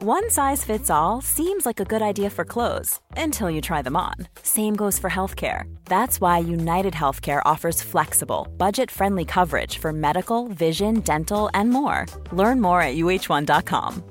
One 0.00 0.30
size 0.30 0.62
fits 0.62 0.90
all 0.90 1.20
seems 1.20 1.66
like 1.66 1.80
a 1.80 1.84
good 1.84 2.02
idea 2.02 2.30
for 2.30 2.44
clothes 2.44 3.00
until 3.16 3.50
you 3.50 3.60
try 3.60 3.82
them 3.82 3.96
on. 3.96 4.14
Same 4.42 4.76
goes 4.76 4.96
for 4.96 5.10
healthcare. 5.10 5.64
That's 5.86 6.20
why 6.20 6.38
United 6.38 6.92
Healthcare 6.92 7.42
offers 7.44 7.82
flexible, 7.82 8.46
budget 8.56 8.92
friendly 8.92 9.24
coverage 9.24 9.78
for 9.78 9.92
medical, 9.92 10.46
vision, 10.54 11.00
dental, 11.00 11.50
and 11.52 11.70
more. 11.70 12.06
Learn 12.30 12.60
more 12.60 12.80
at 12.80 12.94
uh1.com. 12.94 14.04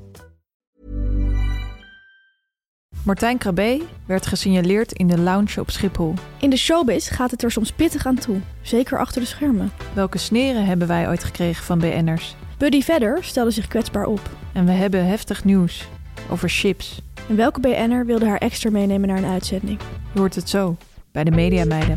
Martijn 3.03 3.37
Krabbe 3.37 3.81
werd 4.05 4.25
gesignaleerd 4.25 4.91
in 4.91 5.07
de 5.07 5.17
lounge 5.17 5.59
op 5.59 5.69
Schiphol. 5.69 6.13
In 6.39 6.49
de 6.49 6.57
showbiz 6.57 7.11
gaat 7.11 7.31
het 7.31 7.43
er 7.43 7.51
soms 7.51 7.71
pittig 7.71 8.05
aan 8.05 8.15
toe, 8.15 8.41
zeker 8.61 8.99
achter 8.99 9.21
de 9.21 9.27
schermen. 9.27 9.71
Welke 9.93 10.17
sneren 10.17 10.65
hebben 10.65 10.87
wij 10.87 11.07
ooit 11.07 11.23
gekregen 11.23 11.63
van 11.65 11.79
BN'ers? 11.79 12.35
Buddy 12.57 12.81
Vedder 12.81 13.17
stelde 13.21 13.51
zich 13.51 13.67
kwetsbaar 13.67 14.05
op. 14.05 14.29
En 14.53 14.65
we 14.65 14.71
hebben 14.71 15.07
heftig 15.07 15.43
nieuws 15.43 15.87
over 16.29 16.49
chips. 16.49 17.01
En 17.29 17.35
welke 17.35 17.59
BN'er 17.59 18.05
wilde 18.05 18.25
haar 18.25 18.37
extra 18.37 18.69
meenemen 18.69 19.07
naar 19.07 19.17
een 19.17 19.25
uitzending? 19.25 19.79
Je 20.13 20.19
hoort 20.19 20.35
het 20.35 20.49
zo 20.49 20.75
bij 21.11 21.23
de 21.23 21.31
Mediameiden. 21.31 21.95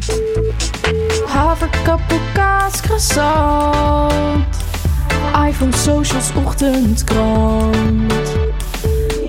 Haverkappel, 1.26 2.18
kaas, 2.32 2.80
croissant. 2.80 4.44
iPhone, 5.48 5.76
socials, 5.76 6.34
ochtendkrant. 6.34 8.36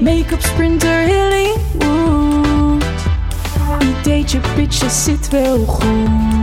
Make-up, 0.01 0.41
sprinter, 0.41 1.07
Hollywood. 1.07 2.83
Ideetje, 3.81 4.39
pitches, 4.55 5.03
zit 5.03 5.29
wel 5.29 5.65
goed. 5.65 6.40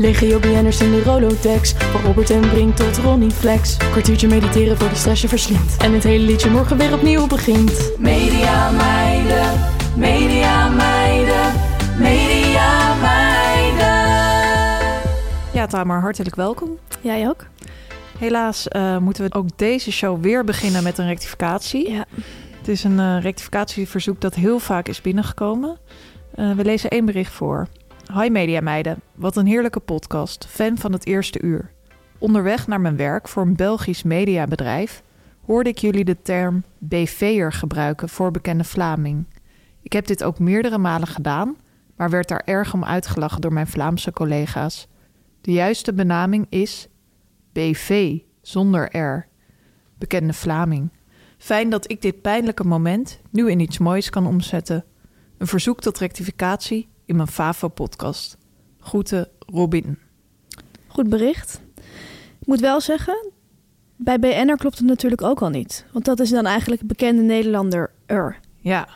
Legio 0.00 0.38
BN'ers 0.38 0.80
in 0.80 0.90
de 0.90 1.02
Rolodex. 1.02 1.72
Van 1.72 2.00
Robert 2.00 2.30
en 2.30 2.40
Brink 2.40 2.76
tot 2.76 2.96
Ronnie 2.96 3.30
Flex. 3.30 3.76
Kwartiertje 3.76 4.28
mediteren 4.28 4.76
voor 4.76 4.88
de 4.88 4.94
stress 4.94 5.22
je 5.22 5.28
verslindt. 5.28 5.76
En 5.76 5.92
het 5.92 6.02
hele 6.02 6.24
liedje 6.24 6.50
morgen 6.50 6.76
weer 6.76 6.92
opnieuw 6.92 7.26
begint. 7.26 7.92
Media 7.98 8.70
meiden, 8.70 9.60
media 9.96 10.68
meiden, 10.68 11.52
media 11.98 12.94
meiden. 12.94 13.88
Ja, 15.52 15.66
Tamar, 15.66 16.00
hartelijk 16.00 16.34
welkom. 16.34 16.78
Jij 17.00 17.28
ook? 17.28 17.46
Helaas 18.18 18.66
uh, 18.76 18.98
moeten 18.98 19.24
we 19.24 19.34
ook 19.34 19.48
deze 19.56 19.92
show 19.92 20.22
weer 20.22 20.44
beginnen 20.44 20.82
met 20.82 20.98
een 20.98 21.06
rectificatie. 21.06 21.90
Ja. 21.90 22.04
Het 22.58 22.68
is 22.68 22.84
een 22.84 22.98
uh, 22.98 23.22
rectificatieverzoek 23.22 24.20
dat 24.20 24.34
heel 24.34 24.58
vaak 24.58 24.88
is 24.88 25.00
binnengekomen. 25.00 25.78
Uh, 26.34 26.52
we 26.52 26.64
lezen 26.64 26.90
één 26.90 27.04
bericht 27.04 27.32
voor. 27.32 27.68
Hi 28.14 28.28
Media 28.28 28.60
Meiden, 28.60 29.00
wat 29.14 29.36
een 29.36 29.46
heerlijke 29.46 29.80
podcast. 29.80 30.46
Fan 30.46 30.78
van 30.78 30.92
het 30.92 31.06
eerste 31.06 31.42
uur. 31.42 31.70
Onderweg 32.18 32.66
naar 32.66 32.80
mijn 32.80 32.96
werk 32.96 33.28
voor 33.28 33.42
een 33.42 33.56
Belgisch 33.56 34.02
mediabedrijf 34.02 35.02
hoorde 35.46 35.70
ik 35.70 35.78
jullie 35.78 36.04
de 36.04 36.22
term 36.22 36.64
BV'er 36.78 37.52
gebruiken 37.52 38.08
voor 38.08 38.30
bekende 38.30 38.64
Vlaming. 38.64 39.26
Ik 39.82 39.92
heb 39.92 40.06
dit 40.06 40.24
ook 40.24 40.38
meerdere 40.38 40.78
malen 40.78 41.08
gedaan, 41.08 41.56
maar 41.96 42.10
werd 42.10 42.28
daar 42.28 42.42
erg 42.44 42.74
om 42.74 42.84
uitgelachen 42.84 43.40
door 43.40 43.52
mijn 43.52 43.66
Vlaamse 43.66 44.12
collega's. 44.12 44.88
De 45.40 45.52
juiste 45.52 45.92
benaming 45.92 46.46
is 46.48 46.88
BV 47.52 48.18
zonder 48.40 48.96
R. 48.98 49.26
Bekende 49.98 50.32
Vlaming. 50.32 50.92
Fijn 51.38 51.70
dat 51.70 51.90
ik 51.90 52.02
dit 52.02 52.20
pijnlijke 52.20 52.64
moment 52.64 53.20
nu 53.30 53.50
in 53.50 53.60
iets 53.60 53.78
moois 53.78 54.10
kan 54.10 54.26
omzetten. 54.26 54.84
Een 55.38 55.46
verzoek 55.46 55.80
tot 55.80 55.98
rectificatie 55.98 56.88
in 57.10 57.16
mijn 57.16 57.28
FAVO-podcast. 57.28 58.36
Groeten, 58.80 59.28
Robin. 59.38 59.98
Goed 60.86 61.08
bericht. 61.08 61.60
Ik 62.40 62.46
moet 62.46 62.60
wel 62.60 62.80
zeggen, 62.80 63.30
bij 63.96 64.18
BN'er 64.18 64.56
klopt 64.56 64.78
het 64.78 64.86
natuurlijk 64.86 65.22
ook 65.22 65.42
al 65.42 65.48
niet. 65.48 65.86
Want 65.92 66.04
dat 66.04 66.20
is 66.20 66.30
dan 66.30 66.46
eigenlijk 66.46 66.82
bekende 66.82 67.22
Nederlander 67.22 67.90
er. 68.06 68.38
Ja, 68.56 68.88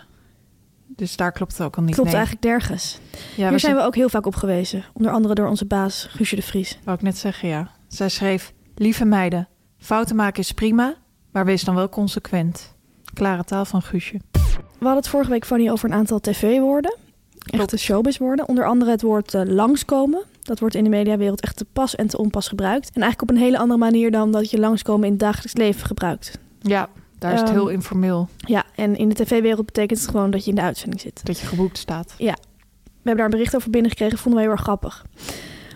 dus 0.86 1.16
daar 1.16 1.32
klopt 1.32 1.52
het 1.52 1.66
ook 1.66 1.76
al 1.76 1.82
niet. 1.82 1.94
Klopt 1.94 2.08
nee. 2.08 2.18
eigenlijk 2.18 2.46
nergens. 2.46 2.98
Ja, 3.36 3.48
Hier 3.48 3.60
zijn 3.60 3.76
we 3.76 3.82
ook 3.82 3.94
heel 3.94 4.08
vaak 4.08 4.26
op 4.26 4.34
gewezen. 4.34 4.84
Onder 4.92 5.12
andere 5.12 5.34
door 5.34 5.48
onze 5.48 5.66
baas 5.66 6.06
Guusje 6.10 6.36
de 6.36 6.42
Vries. 6.42 6.78
Wou 6.84 6.96
ik 6.96 7.02
net 7.02 7.18
zeggen, 7.18 7.48
ja. 7.48 7.70
Zij 7.88 8.08
schreef, 8.08 8.52
lieve 8.74 9.04
meiden, 9.04 9.48
fouten 9.78 10.16
maken 10.16 10.42
is 10.42 10.52
prima, 10.52 10.94
maar 11.30 11.44
wees 11.44 11.64
dan 11.64 11.74
wel 11.74 11.88
consequent. 11.88 12.74
Klare 13.14 13.44
taal 13.44 13.64
van 13.64 13.82
Guusje. 13.82 14.20
We 14.32 14.90
hadden 14.90 14.96
het 14.96 15.08
vorige 15.08 15.30
week, 15.30 15.46
Fanny, 15.46 15.70
over 15.70 15.88
een 15.88 15.96
aantal 15.96 16.20
tv-woorden. 16.20 17.02
Echte 17.44 17.76
showbiz-woorden. 17.76 18.48
Onder 18.48 18.66
andere 18.66 18.90
het 18.90 19.02
woord 19.02 19.34
uh, 19.34 19.42
langskomen. 19.44 20.22
Dat 20.42 20.58
wordt 20.58 20.74
in 20.74 20.84
de 20.84 20.90
mediawereld 20.90 21.40
echt 21.40 21.56
te 21.56 21.66
pas 21.72 21.94
en 21.94 22.06
te 22.06 22.18
onpas 22.18 22.48
gebruikt. 22.48 22.86
En 22.86 23.02
eigenlijk 23.02 23.22
op 23.22 23.36
een 23.36 23.42
hele 23.42 23.58
andere 23.58 23.78
manier 23.78 24.10
dan 24.10 24.32
dat 24.32 24.50
je 24.50 24.58
langskomen 24.58 25.04
in 25.04 25.10
het 25.10 25.20
dagelijks 25.20 25.54
leven 25.54 25.86
gebruikt. 25.86 26.38
Ja, 26.60 26.88
daar 27.18 27.32
is 27.32 27.40
het 27.40 27.48
Um, 27.48 27.54
heel 27.54 27.68
informeel. 27.68 28.28
Ja, 28.36 28.64
en 28.74 28.96
in 28.96 29.08
de 29.08 29.14
tv-wereld 29.14 29.66
betekent 29.66 30.00
het 30.00 30.08
gewoon 30.08 30.30
dat 30.30 30.44
je 30.44 30.50
in 30.50 30.56
de 30.56 30.62
uitzending 30.62 31.00
zit. 31.00 31.20
Dat 31.26 31.40
je 31.40 31.46
geboekt 31.46 31.78
staat. 31.78 32.14
Ja, 32.18 32.34
we 32.34 33.10
hebben 33.10 33.16
daar 33.16 33.24
een 33.24 33.30
bericht 33.30 33.56
over 33.56 33.70
binnengekregen. 33.70 34.18
Vonden 34.18 34.34
wij 34.34 34.42
heel 34.42 34.52
erg 34.52 34.62
grappig. 34.64 35.04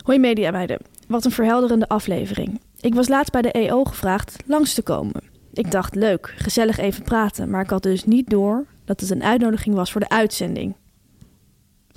Hoi 0.02 0.18
media 0.18 0.50
meiden. 0.50 0.78
Wat 1.08 1.24
een 1.24 1.30
verhelderende 1.30 1.88
aflevering. 1.88 2.60
Ik 2.80 2.94
was 2.94 3.08
laatst 3.08 3.32
bij 3.32 3.42
de 3.42 3.52
EO 3.52 3.84
gevraagd 3.84 4.36
langs 4.46 4.74
te 4.74 4.82
komen. 4.82 5.22
Ik 5.52 5.70
dacht, 5.70 5.94
leuk, 5.94 6.34
gezellig 6.36 6.78
even 6.78 7.02
praten. 7.02 7.50
Maar 7.50 7.62
ik 7.62 7.70
had 7.70 7.82
dus 7.82 8.04
niet 8.04 8.30
door 8.30 8.64
dat 8.84 9.00
het 9.00 9.10
een 9.10 9.22
uitnodiging 9.22 9.74
was 9.74 9.92
voor 9.92 10.00
de 10.00 10.08
uitzending. 10.08 10.74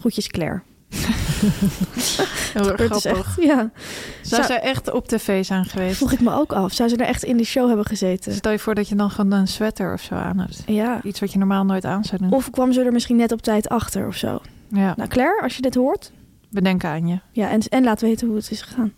Groetjes 0.01 0.27
Claire. 0.27 0.61
Heel 2.53 2.63
grappig. 2.63 3.05
echt, 3.05 3.35
ja, 3.41 3.71
Zou 4.21 4.43
zij 4.43 4.59
echt 4.61 4.91
op 4.91 5.07
tv 5.07 5.45
zijn 5.45 5.65
geweest? 5.65 5.97
vroeg 5.97 6.11
ik 6.11 6.19
me 6.19 6.33
ook 6.33 6.53
af. 6.53 6.73
Zou 6.73 6.89
ze 6.89 6.97
daar 6.97 7.07
echt 7.07 7.23
in 7.23 7.37
die 7.37 7.45
show 7.45 7.67
hebben 7.67 7.85
gezeten? 7.85 8.33
Stel 8.33 8.51
je 8.51 8.59
voor 8.59 8.75
dat 8.75 8.87
je 8.89 8.95
dan 8.95 9.09
gewoon 9.09 9.31
een 9.31 9.47
sweater 9.47 9.93
of 9.93 10.01
zo 10.01 10.15
aan 10.15 10.37
hebt. 10.39 10.63
Ja. 10.65 10.99
Iets 11.03 11.19
wat 11.19 11.31
je 11.31 11.37
normaal 11.37 11.65
nooit 11.65 11.85
aan 11.85 12.03
zou 12.03 12.21
doen. 12.21 12.31
Of 12.31 12.49
kwam 12.49 12.73
ze 12.73 12.81
er 12.83 12.91
misschien 12.91 13.15
net 13.15 13.31
op 13.31 13.41
tijd 13.41 13.69
achter 13.69 14.07
of 14.07 14.15
zo? 14.15 14.41
Ja, 14.67 14.93
Nou, 14.97 15.09
Claire, 15.09 15.41
als 15.41 15.55
je 15.55 15.61
dit 15.61 15.75
hoort. 15.75 16.11
bedenk 16.49 16.83
aan 16.83 17.07
je. 17.07 17.19
Ja, 17.31 17.49
en, 17.49 17.61
en 17.69 17.83
laat 17.83 18.01
weten 18.01 18.27
hoe 18.27 18.35
het 18.35 18.51
is 18.51 18.61
gegaan. 18.61 18.93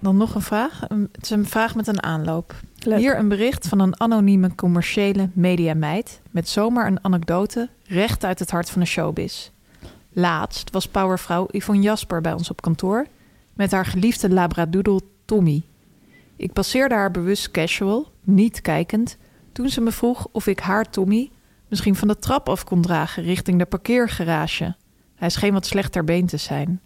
Dan 0.00 0.16
nog 0.16 0.34
een 0.34 0.42
vraag. 0.42 0.80
Het 1.12 1.22
is 1.22 1.30
een 1.30 1.46
vraag 1.46 1.74
met 1.74 1.86
een 1.86 2.02
aanloop. 2.02 2.54
Leuk. 2.78 2.98
Hier 2.98 3.18
een 3.18 3.28
bericht 3.28 3.68
van 3.68 3.78
een 3.80 4.00
anonieme 4.00 4.54
commerciële 4.54 5.28
mediameid... 5.32 6.20
met 6.30 6.48
zomaar 6.48 6.86
een 6.86 6.98
anekdote 7.04 7.68
recht 7.84 8.24
uit 8.24 8.38
het 8.38 8.50
hart 8.50 8.70
van 8.70 8.80
de 8.80 8.86
showbiz. 8.86 9.50
Laatst 10.18 10.70
was 10.70 10.88
powervrouw 10.88 11.46
Yvonne 11.50 11.82
Jasper 11.82 12.20
bij 12.20 12.32
ons 12.32 12.50
op 12.50 12.60
kantoor... 12.60 13.06
met 13.54 13.70
haar 13.70 13.86
geliefde 13.86 14.30
labradoodle 14.30 15.00
Tommy. 15.24 15.62
Ik 16.36 16.52
passeerde 16.52 16.94
haar 16.94 17.10
bewust 17.10 17.50
casual, 17.50 18.12
niet 18.24 18.60
kijkend... 18.60 19.16
toen 19.52 19.68
ze 19.68 19.80
me 19.80 19.90
vroeg 19.90 20.28
of 20.32 20.46
ik 20.46 20.60
haar 20.60 20.90
Tommy 20.90 21.30
misschien 21.68 21.96
van 21.96 22.08
de 22.08 22.18
trap 22.18 22.48
af 22.48 22.64
kon 22.64 22.82
dragen... 22.82 23.22
richting 23.22 23.58
de 23.58 23.64
parkeergarage. 23.64 24.74
Hij 25.14 25.30
scheen 25.30 25.52
wat 25.52 25.66
slechter 25.66 26.04
been 26.04 26.26
te 26.26 26.36
zijn... 26.36 26.80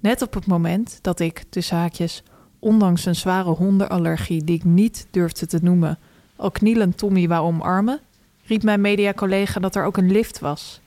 Net 0.00 0.22
op 0.22 0.34
het 0.34 0.46
moment 0.46 0.98
dat 1.00 1.20
ik, 1.20 1.44
tussen 1.48 1.76
haakjes, 1.76 2.22
ondanks 2.58 3.04
een 3.04 3.14
zware 3.14 3.50
hondenallergie 3.50 4.44
die 4.44 4.56
ik 4.56 4.64
niet 4.64 5.06
durfde 5.10 5.46
te 5.46 5.58
noemen, 5.62 5.98
al 6.36 6.50
knielend 6.50 6.98
Tommy 6.98 7.28
wou 7.28 7.46
omarmen, 7.46 8.00
riep 8.44 8.62
mijn 8.62 8.80
mediacollega 8.80 9.60
dat 9.60 9.74
er 9.74 9.84
ook 9.84 9.96
een 9.96 10.12
lift 10.12 10.38
was. 10.38 10.80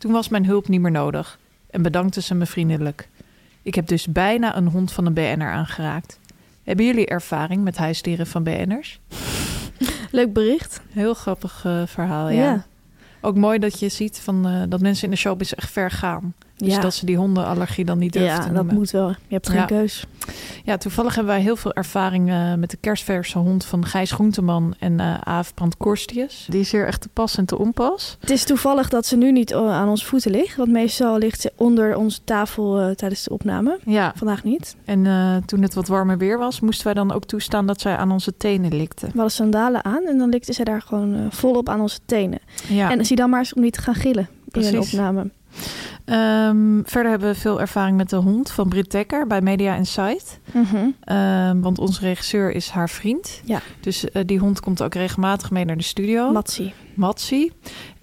Toen 0.00 0.12
was 0.12 0.28
mijn 0.28 0.46
hulp 0.46 0.68
niet 0.68 0.80
meer 0.80 0.90
nodig 0.90 1.38
en 1.70 1.82
bedankte 1.82 2.22
ze 2.22 2.34
me 2.34 2.46
vriendelijk. 2.46 3.08
Ik 3.62 3.74
heb 3.74 3.86
dus 3.86 4.06
bijna 4.06 4.56
een 4.56 4.66
hond 4.66 4.92
van 4.92 5.06
een 5.06 5.12
BN'er 5.12 5.50
aangeraakt. 5.50 6.18
Hebben 6.64 6.84
jullie 6.84 7.06
ervaring 7.06 7.62
met 7.64 7.76
huisdieren 7.76 8.26
van 8.26 8.42
BN'ers? 8.42 9.00
Leuk 10.10 10.32
bericht. 10.32 10.80
Heel 10.88 11.14
grappig 11.14 11.62
eh, 11.64 11.82
verhaal, 11.86 12.28
ja. 12.28 12.66
Ook 13.20 13.36
mooi 13.36 13.58
dat 13.58 13.80
je 13.80 13.88
ziet 13.88 14.18
van, 14.18 14.46
eh, 14.46 14.62
dat 14.68 14.80
mensen 14.80 15.04
in 15.04 15.10
de 15.10 15.16
showbiz 15.16 15.52
echt 15.52 15.70
ver 15.70 15.90
gaan. 15.90 16.34
Dus 16.64 16.74
Ja. 16.74 16.80
dat 16.80 16.94
ze 16.94 17.06
die 17.06 17.16
hondenallergie 17.16 17.84
dan 17.84 17.98
niet 17.98 18.12
durven 18.12 18.30
Ja, 18.30 18.46
te 18.46 18.52
dat 18.52 18.70
moet 18.72 18.90
wel. 18.90 19.08
Je 19.08 19.14
hebt 19.34 19.48
geen 19.48 19.58
Ja. 19.58 19.64
keus. 19.64 20.04
Ja, 20.64 20.76
toevallig 20.76 21.14
hebben 21.14 21.32
wij 21.32 21.42
heel 21.42 21.56
veel 21.56 21.72
ervaring 21.72 22.30
eh, 22.30 22.54
met 22.54 22.70
de 22.70 22.76
kerstverse 22.76 23.38
hond 23.38 23.64
van 23.64 23.84
Gijs 23.86 24.10
Groenteman 24.12 24.74
en 24.78 25.00
eh 25.00 25.14
Aaf 25.20 25.54
Brand 25.54 25.76
Korstius. 25.76 26.46
Die 26.50 26.60
is 26.60 26.72
hier 26.72 26.86
echt 26.86 27.00
te 27.00 27.08
pas 27.08 27.36
en 27.36 27.44
te 27.44 27.58
onpas. 27.58 28.16
Het 28.20 28.30
is 28.30 28.44
toevallig 28.44 28.88
dat 28.88 29.06
ze 29.06 29.16
nu 29.16 29.32
niet 29.32 29.50
eh, 29.52 29.58
aan 29.72 29.88
onze 29.88 30.04
voeten 30.06 30.30
ligt. 30.30 30.56
Want 30.56 30.70
meestal 30.70 31.18
ligt 31.18 31.40
ze 31.40 31.52
onder 31.56 31.96
onze 31.96 32.20
tafel 32.24 32.94
tijdens 32.94 33.22
de 33.24 33.30
opname. 33.30 33.78
Ja, 33.84 34.12
Vandaag 34.16 34.44
niet. 34.44 34.76
en 34.84 35.42
toen 35.46 35.62
het 35.62 35.74
wat 35.74 35.88
warmer 35.88 36.18
weer 36.18 36.38
was, 36.38 36.60
moesten 36.60 36.84
wij 36.84 36.94
dan 36.94 37.12
ook 37.12 37.24
toestaan 37.24 37.66
dat 37.66 37.80
zij 37.80 37.96
aan 37.96 38.10
onze 38.12 38.36
tenen 38.36 38.76
likte. 38.76 39.06
We 39.06 39.12
hadden 39.12 39.30
sandalen 39.30 39.84
aan 39.84 40.04
en 40.06 40.18
dan 40.18 40.28
likte 40.28 40.52
ze 40.52 40.64
daar 40.64 40.82
gewoon 40.82 41.26
volop 41.30 41.68
aan 41.68 41.80
onze 41.80 41.98
tenen. 42.06 42.38
Ja. 42.68 42.90
En 42.90 43.04
zie 43.04 43.16
dan 43.16 43.30
maar 43.30 43.38
eens 43.38 43.54
om 43.54 43.62
niet 43.62 43.72
te 43.72 43.80
gaan 43.80 43.94
gillen 43.94 44.28
in 44.50 44.62
een 44.64 44.70
Precies. 44.70 44.92
opname. 44.92 45.30
Ehm, 46.10 46.80
verder 46.84 47.10
hebben 47.10 47.28
we 47.28 47.34
veel 47.34 47.60
ervaring 47.60 47.96
met 47.96 48.10
de 48.10 48.16
hond 48.16 48.50
van 48.50 48.68
Britt 48.68 48.90
Dekker 48.90 49.26
bij 49.26 49.40
Media 49.40 49.74
Insight. 49.74 50.38
Ehm, 51.04 51.60
want 51.60 51.78
onze 51.78 52.00
regisseur 52.00 52.50
is 52.50 52.68
haar 52.68 52.88
vriend. 52.90 53.40
Ja. 53.44 53.60
Dus 53.80 54.10
eh, 54.10 54.22
die 54.26 54.38
hond 54.38 54.60
komt 54.60 54.82
ook 54.82 54.94
regelmatig 54.94 55.50
mee 55.50 55.64
naar 55.64 55.76
de 55.76 55.82
studio. 55.82 56.32
Matsi. 56.94 57.52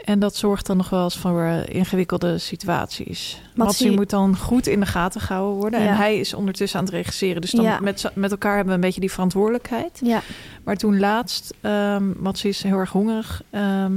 En 0.05 0.19
dat 0.19 0.35
zorgt 0.35 0.65
dan 0.65 0.77
nog 0.77 0.89
wel 0.89 1.03
eens 1.03 1.17
voor 1.17 1.41
eh, 1.41 1.75
ingewikkelde 1.75 2.37
situaties. 2.37 3.41
Matsi- 3.55 3.95
moet 3.95 4.09
dan 4.09 4.37
goed 4.37 4.67
in 4.67 4.79
de 4.79 4.85
gaten 4.85 5.21
gehouden 5.21 5.55
worden. 5.57 5.81
Ja. 5.81 5.87
En 5.87 5.95
hij 5.95 6.19
is 6.19 6.33
ondertussen 6.33 6.79
aan 6.79 6.85
het 6.85 6.93
regisseren. 6.93 7.41
Dus 7.41 7.51
dan 7.51 7.65
Ja. 7.65 7.79
met, 7.79 8.11
met 8.15 8.31
elkaar 8.31 8.51
hebben 8.55 8.69
we 8.69 8.75
een 8.79 8.85
beetje 8.85 8.99
die 9.01 9.11
verantwoordelijkheid. 9.11 9.99
Ja. 10.03 10.21
Maar 10.63 10.75
toen 10.75 10.99
laatst, 10.99 11.53
um, 11.61 12.15
Matsi 12.19 12.47
is 12.47 12.63
heel 12.63 12.77
erg 12.77 12.91
hongerig, 12.91 13.41
ehm, 13.49 13.93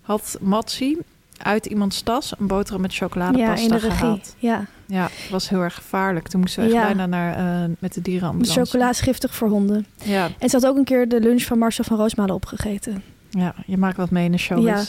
had 0.00 0.38
Matsi 0.40 0.98
uit 1.38 1.66
iemands 1.66 2.02
tas 2.02 2.32
een 2.38 2.46
boterham 2.46 2.80
met 2.80 2.94
ja, 2.94 2.98
chocoladepasta 3.06 3.62
in 3.62 3.68
de 3.68 3.74
regie. 3.78 3.90
gehaald. 3.90 4.34
Ja. 4.38 4.64
Ja, 4.86 5.02
het 5.02 5.30
was 5.30 5.48
heel 5.48 5.60
erg 5.60 5.74
gevaarlijk. 5.74 6.28
Toen 6.28 6.40
moesten 6.40 6.60
we 6.62 6.68
echt 6.68 6.76
Ja. 6.78 6.84
bijna 6.86 7.06
naar, 7.06 7.34
eh, 7.62 7.68
met 7.78 7.94
de 7.94 8.00
De 8.00 8.10
dierenambulance. 8.10 8.60
chocola 8.60 8.88
is 8.88 9.00
giftig 9.00 9.34
voor 9.34 9.48
honden. 9.48 9.86
Ja, 10.04 10.28
En 10.38 10.48
ze 10.48 10.56
had 10.56 10.66
ook 10.66 10.76
een 10.76 10.84
keer 10.84 11.08
de 11.08 11.20
lunch 11.20 11.42
van 11.42 11.58
Marcel 11.58 11.84
van 11.84 11.96
Roosmalen 11.96 12.34
opgegeten. 12.34 13.02
ja, 13.30 13.54
je 13.66 13.76
maakt 13.76 13.96
wat 13.96 14.10
mee 14.10 14.24
in 14.24 14.32
de 14.32 14.38
show. 14.38 14.66
Ja. 14.66 14.82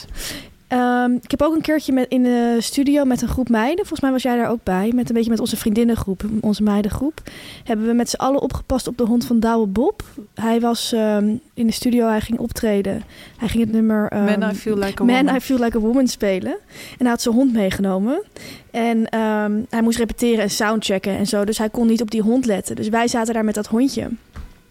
Ehm, 0.70 1.12
ik 1.22 1.30
heb 1.30 1.42
ook 1.42 1.54
een 1.54 1.60
keertje 1.60 1.92
met, 1.92 2.08
in 2.08 2.22
de 2.22 2.56
studio 2.58 3.04
met 3.04 3.22
een 3.22 3.28
groep 3.28 3.48
meiden. 3.48 3.76
Volgens 3.76 4.00
mij 4.00 4.10
was 4.10 4.22
jij 4.22 4.36
daar 4.36 4.50
ook 4.50 4.62
bij. 4.62 4.92
Met 4.94 5.08
een 5.08 5.14
beetje 5.14 5.30
met 5.30 5.40
onze 5.40 5.56
vriendinnengroep, 5.56 6.22
onze 6.40 6.62
meidengroep. 6.62 7.22
Hebben 7.64 7.86
we 7.86 7.92
met 7.92 8.10
z'n 8.10 8.16
allen 8.16 8.40
opgepast 8.40 8.86
op 8.86 8.96
de 8.96 9.04
hond 9.04 9.24
van 9.24 9.40
Douwe 9.40 9.66
Bob. 9.66 10.02
Hij 10.34 10.60
was 10.60 10.92
ehm, 10.92 11.34
in 11.54 11.66
de 11.66 11.72
studio, 11.72 12.06
hij 12.08 12.20
ging 12.20 12.38
optreden. 12.38 13.02
Hij 13.36 13.48
ging 13.48 13.62
het 13.64 13.72
nummer... 13.72 14.08
ehm, 14.08 14.38
Man, 14.40 14.50
I 14.50 14.54
feel 14.54 14.76
like 14.76 15.02
a 15.02 15.04
Man, 15.04 15.16
woman. 15.16 15.34
I 15.36 15.40
Feel 15.40 15.58
Like 15.58 15.76
a 15.76 15.80
Woman 15.80 16.08
spelen. 16.08 16.52
En 16.52 16.98
hij 16.98 17.08
had 17.08 17.22
zijn 17.22 17.34
hond 17.34 17.52
meegenomen. 17.52 18.22
En 18.70 19.06
hij 19.68 19.82
moest 19.82 19.98
repeteren 19.98 20.42
en 20.42 20.50
soundchecken 20.50 21.16
en 21.16 21.26
zo. 21.26 21.44
Dus 21.44 21.58
hij 21.58 21.70
kon 21.70 21.86
niet 21.86 22.00
op 22.02 22.10
die 22.10 22.22
hond 22.22 22.46
letten. 22.46 22.76
Dus 22.76 22.88
wij 22.88 23.08
zaten 23.08 23.34
daar 23.34 23.44
met 23.44 23.54
dat 23.54 23.66
hondje. 23.66 24.08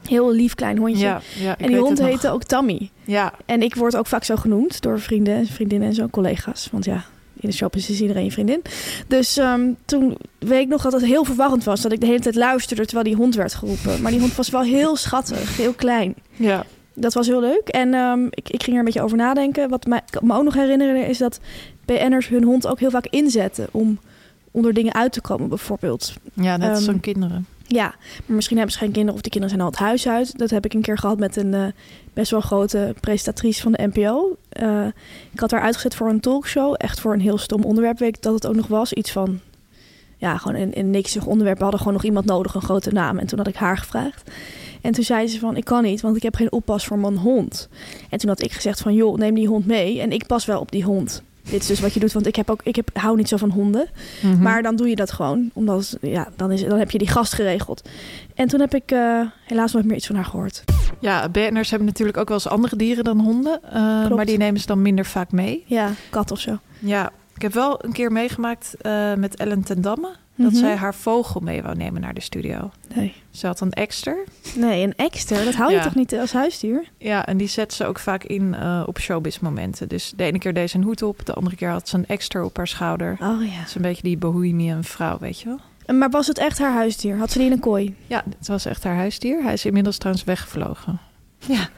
Heel 0.07 0.31
lief 0.31 0.56
klein 0.56 0.78
hondje. 0.78 1.06
Ja, 1.06 1.22
ja, 1.40 1.51
ik 1.51 1.60
en 1.60 1.68
die 1.68 1.78
hond 1.80 2.00
nog. 2.00 2.07
heette 2.07 2.30
ook 2.30 2.44
Tammy. 2.44 2.90
Ja, 3.04 3.34
En 3.46 3.62
ik 3.62 3.75
word 3.75 3.96
ook 3.96 4.07
vaak 4.07 4.24
zo 4.24 4.36
genoemd 4.36 4.81
door 4.81 5.00
vrienden, 5.00 5.36
en 5.36 5.46
vriendinnen 5.48 5.88
en 5.88 5.94
zo, 5.94 6.07
collega's. 6.07 6.69
Want 6.72 6.86
ja, 6.86 7.06
in 7.40 7.50
de 7.50 7.56
shop 7.56 7.75
is 7.75 8.01
iedereen 8.01 8.24
je 8.24 8.31
vriendin. 8.31 8.62
Dus 9.07 9.38
ehm, 9.38 9.62
toen 9.86 10.18
weet 10.40 10.62
ik 10.62 10.68
nog 10.68 10.81
dat 10.81 10.92
het 10.92 11.06
heel 11.06 11.24
verwarrend 11.24 11.63
was. 11.63 11.81
Dat 11.81 11.92
ik 11.92 12.00
de 12.00 12.06
hele 12.06 12.19
tijd 12.19 12.36
luisterde 12.36 12.86
terwijl 12.86 13.06
die 13.06 13.16
hond 13.16 13.36
werd 13.36 13.54
geroepen. 13.54 14.01
Maar 14.01 14.12
die 14.12 14.19
hond 14.19 14.36
was 14.36 14.50
wel 14.50 14.62
heel 14.62 14.96
schattig, 14.96 15.57
heel 15.57 15.74
klein. 15.74 16.16
ja. 16.36 16.66
Dat 16.94 17.13
was 17.13 17.28
heel 17.28 17.40
leuk. 17.42 17.68
En 17.68 17.94
ehm, 17.94 18.25
ik, 18.30 18.50
ik 18.50 18.63
ging 18.63 18.72
er 18.74 18.80
een 18.80 18.86
beetje 18.86 19.01
over 19.01 19.18
nadenken. 19.18 19.69
Wat 19.69 19.86
mij, 19.86 20.01
me 20.22 20.34
ook 20.36 20.44
nog 20.44 20.54
herinneren 20.54 21.07
is 21.07 21.18
dat 21.18 21.40
BN'ers 21.86 22.28
hun 22.28 22.44
hond 22.44 22.68
ook 22.68 22.80
heel 22.80 22.90
vaak 22.90 23.06
inzetten 23.06 23.68
om 23.72 24.00
onder 24.51 24.74
dingen 24.74 24.94
uit 24.94 25.12
te 25.12 25.22
komen, 25.22 25.50
bijvoorbeeld. 25.50 26.13
ja 26.34 26.57
net 26.57 26.69
als 26.69 26.78
Ehm, 26.78 26.86
zo'n 26.90 27.00
kinderen. 27.00 27.46
Ja, 27.71 27.95
maar 28.25 28.36
misschien 28.36 28.57
hebben 28.57 28.74
ze 28.74 28.80
geen 28.80 28.92
kinderen 28.92 29.16
of 29.16 29.21
die 29.21 29.31
kinderen 29.31 29.56
zijn 29.56 29.68
al 29.68 29.71
het 29.71 29.86
huis 29.86 30.07
uit. 30.07 30.38
Dat 30.38 30.50
heb 30.50 30.66
ik 30.66 30.74
een 30.74 30.81
keer 30.81 30.98
gehad 30.98 31.19
met 31.19 31.36
een 31.36 31.54
eh, 31.54 31.66
best 32.13 32.31
wel 32.31 32.42
grote 32.42 32.95
presentatrice 33.00 33.62
van 33.62 33.71
de 33.71 33.89
NPO. 33.94 34.38
Eh, 34.50 34.86
ik 35.31 35.39
had 35.39 35.51
haar 35.51 35.62
uitgezet 35.62 35.95
voor 35.95 36.10
een 36.10 36.19
talkshow. 36.19 36.75
Echt 36.77 37.00
voor 37.00 37.13
een 37.13 37.21
heel 37.21 37.38
stom 37.38 37.63
onderwerp. 37.63 38.00
Weet 38.00 38.16
ik 38.16 38.21
dat 38.21 38.33
het 38.33 38.48
ook 38.48 38.56
nog 38.56 38.68
was. 38.68 38.94
Iets 38.94 39.12
van, 39.12 39.39
ja, 40.18 40.38
gewoon 40.38 40.62
een, 40.62 40.80
een 40.80 40.89
niksig 40.89 41.25
onderwerp. 41.25 41.57
We 41.57 41.63
hadden 41.63 41.80
gewoon 41.80 41.95
nog 41.95 42.06
iemand 42.06 42.25
nodig, 42.25 42.54
een 42.54 42.62
grote 42.62 42.92
naam. 42.92 43.18
En 43.18 43.27
toen 43.27 43.38
had 43.38 43.48
ik 43.48 43.56
haar 43.56 43.77
gevraagd. 43.77 44.31
En 44.81 44.92
toen 44.92 45.04
zei 45.04 45.27
ze 45.27 45.39
van, 45.39 45.57
ik 45.57 45.65
kan 45.65 45.83
niet, 45.83 46.01
want 46.01 46.15
ik 46.15 46.24
heb 46.24 46.36
geen 46.36 46.51
oppas 46.51 46.86
voor 46.86 47.00
mijn 47.00 47.18
hond. 47.18 47.69
En 48.10 48.18
toen 48.18 48.30
had 48.30 48.42
ik 48.42 48.51
gezegd 48.51 48.81
van, 48.81 48.94
joh, 48.94 49.18
neem 49.18 49.36
die 49.36 49.48
hond 49.48 49.65
mee. 49.65 50.01
En 50.01 50.12
ik 50.12 50.27
pas 50.27 50.45
wel 50.45 50.60
op 50.60 50.72
die 50.72 50.83
hond. 50.83 51.24
Dit 51.50 51.62
is 51.62 51.68
dus 51.68 51.80
wat 51.80 51.94
je 51.94 52.00
doet, 52.00 52.13
want 52.13 52.28
ik 52.28 52.36
heb 52.36 52.50
ook, 52.50 52.62
ik 52.63 52.75
heb, 52.75 52.90
hou 52.94 53.18
niet 53.18 53.28
zo 53.28 53.38
van 53.38 53.50
honden. 53.50 53.88
Mhm. 54.22 54.42
Maar 54.42 54.62
dan 54.62 54.75
doe 54.75 54.90
je 54.90 54.96
dat 54.96 55.12
gewoon, 55.12 55.50
omdat 55.54 55.98
ja, 56.01 56.28
dan, 56.36 56.51
is, 56.51 56.63
dan 56.63 56.80
heb 56.80 56.92
je 56.92 56.98
die 56.98 57.07
gast 57.07 57.34
geregeld. 57.34 57.90
En 58.36 58.48
toen 58.48 58.60
heb 58.60 58.74
ik 58.74 58.92
eh, 58.92 59.22
helaas 59.46 59.74
nooit 59.74 59.86
meer 59.86 59.96
iets 59.96 60.07
van 60.07 60.16
haar 60.16 60.25
gehoord. 60.25 60.63
Ja, 61.00 61.30
BN'ers 61.30 61.69
hebben 61.69 61.88
natuurlijk 61.88 62.18
ook 62.18 62.28
wel 62.28 62.38
eens 62.38 62.48
andere 62.48 62.75
dieren 62.75 63.04
dan 63.04 63.19
honden. 63.19 63.60
eh, 63.63 64.10
maar 64.10 64.25
die 64.25 64.38
nemen 64.38 64.60
ze 64.60 64.66
dan 64.66 64.81
minder 64.81 65.06
vaak 65.06 65.31
mee. 65.31 65.63
Ja, 65.68 65.92
kat 66.10 66.31
of 66.31 66.40
zo. 66.40 66.57
Ja, 66.80 67.12
ik 67.36 67.42
heb 67.42 67.54
wel 67.54 67.86
een 67.86 67.92
keer 67.92 68.12
meegemaakt 68.12 68.75
eh, 68.81 69.13
met 69.13 69.36
Ellen 69.36 69.63
ten 69.63 69.81
Damme... 69.81 70.10
dat 70.44 70.51
Mhm. 70.51 70.59
zij 70.59 70.75
haar 70.75 70.95
vogel 70.95 71.39
mee 71.41 71.62
wou 71.62 71.75
nemen 71.75 72.01
naar 72.01 72.13
de 72.13 72.21
studio. 72.21 72.71
Nee. 72.95 73.13
Ze 73.31 73.45
had 73.47 73.59
een 73.62 73.71
ekster. 73.74 74.18
nee, 74.56 74.83
een 74.83 74.94
extra, 74.95 75.44
dat 75.44 75.53
hou 75.56 75.69
je 75.71 75.75
Ja. 75.77 75.83
toch 75.83 75.95
niet 75.95 76.13
als 76.15 76.33
huisdier? 76.33 76.89
Ja, 76.97 77.25
en 77.25 77.38
die 77.38 77.47
zet 77.47 77.74
ze 77.74 77.86
ook 77.86 78.00
vaak 78.00 78.24
in 78.24 78.53
eh, 78.56 78.83
op 78.86 79.00
showbiz-momenten. 79.00 79.88
Dus 79.88 80.13
de 80.15 80.24
ene 80.24 80.39
keer 80.39 80.53
deed 80.53 80.69
ze 80.69 80.77
een 80.77 80.83
hoed 80.83 81.01
op... 81.01 81.25
de 81.25 81.33
andere 81.33 81.56
keer 81.56 81.69
had 81.69 81.89
ze 81.89 81.95
een 81.97 82.06
ekster 82.07 82.44
op 82.44 82.57
haar 82.57 82.68
schouder. 82.68 83.12
Oh 83.21 83.44
ja. 83.45 83.57
Dat 83.57 83.68
is 83.68 83.75
een 83.75 83.81
beetje 83.81 84.03
die 84.03 84.18
bohemian 84.18 84.83
vrouw, 84.83 85.18
weet 85.19 85.39
je 85.39 85.45
wel? 85.45 85.59
Maar 85.97 86.09
was 86.09 86.27
het 86.27 86.38
echt 86.38 86.59
haar 86.59 86.74
huisdier? 86.74 87.18
Had 87.18 87.31
ze 87.31 87.38
die 87.38 87.47
in 87.47 87.53
een 87.53 87.59
kooi? 87.59 87.95
Ja, 88.07 88.24
het 88.38 88.47
was 88.47 88.65
echt 88.65 88.83
haar 88.83 88.95
huisdier. 88.95 89.44
Hij 89.44 89.53
is 89.53 89.65
inmiddels 89.65 89.97
trouwens 89.97 90.25
weggevlogen. 90.25 91.00
Ja. 91.47 91.69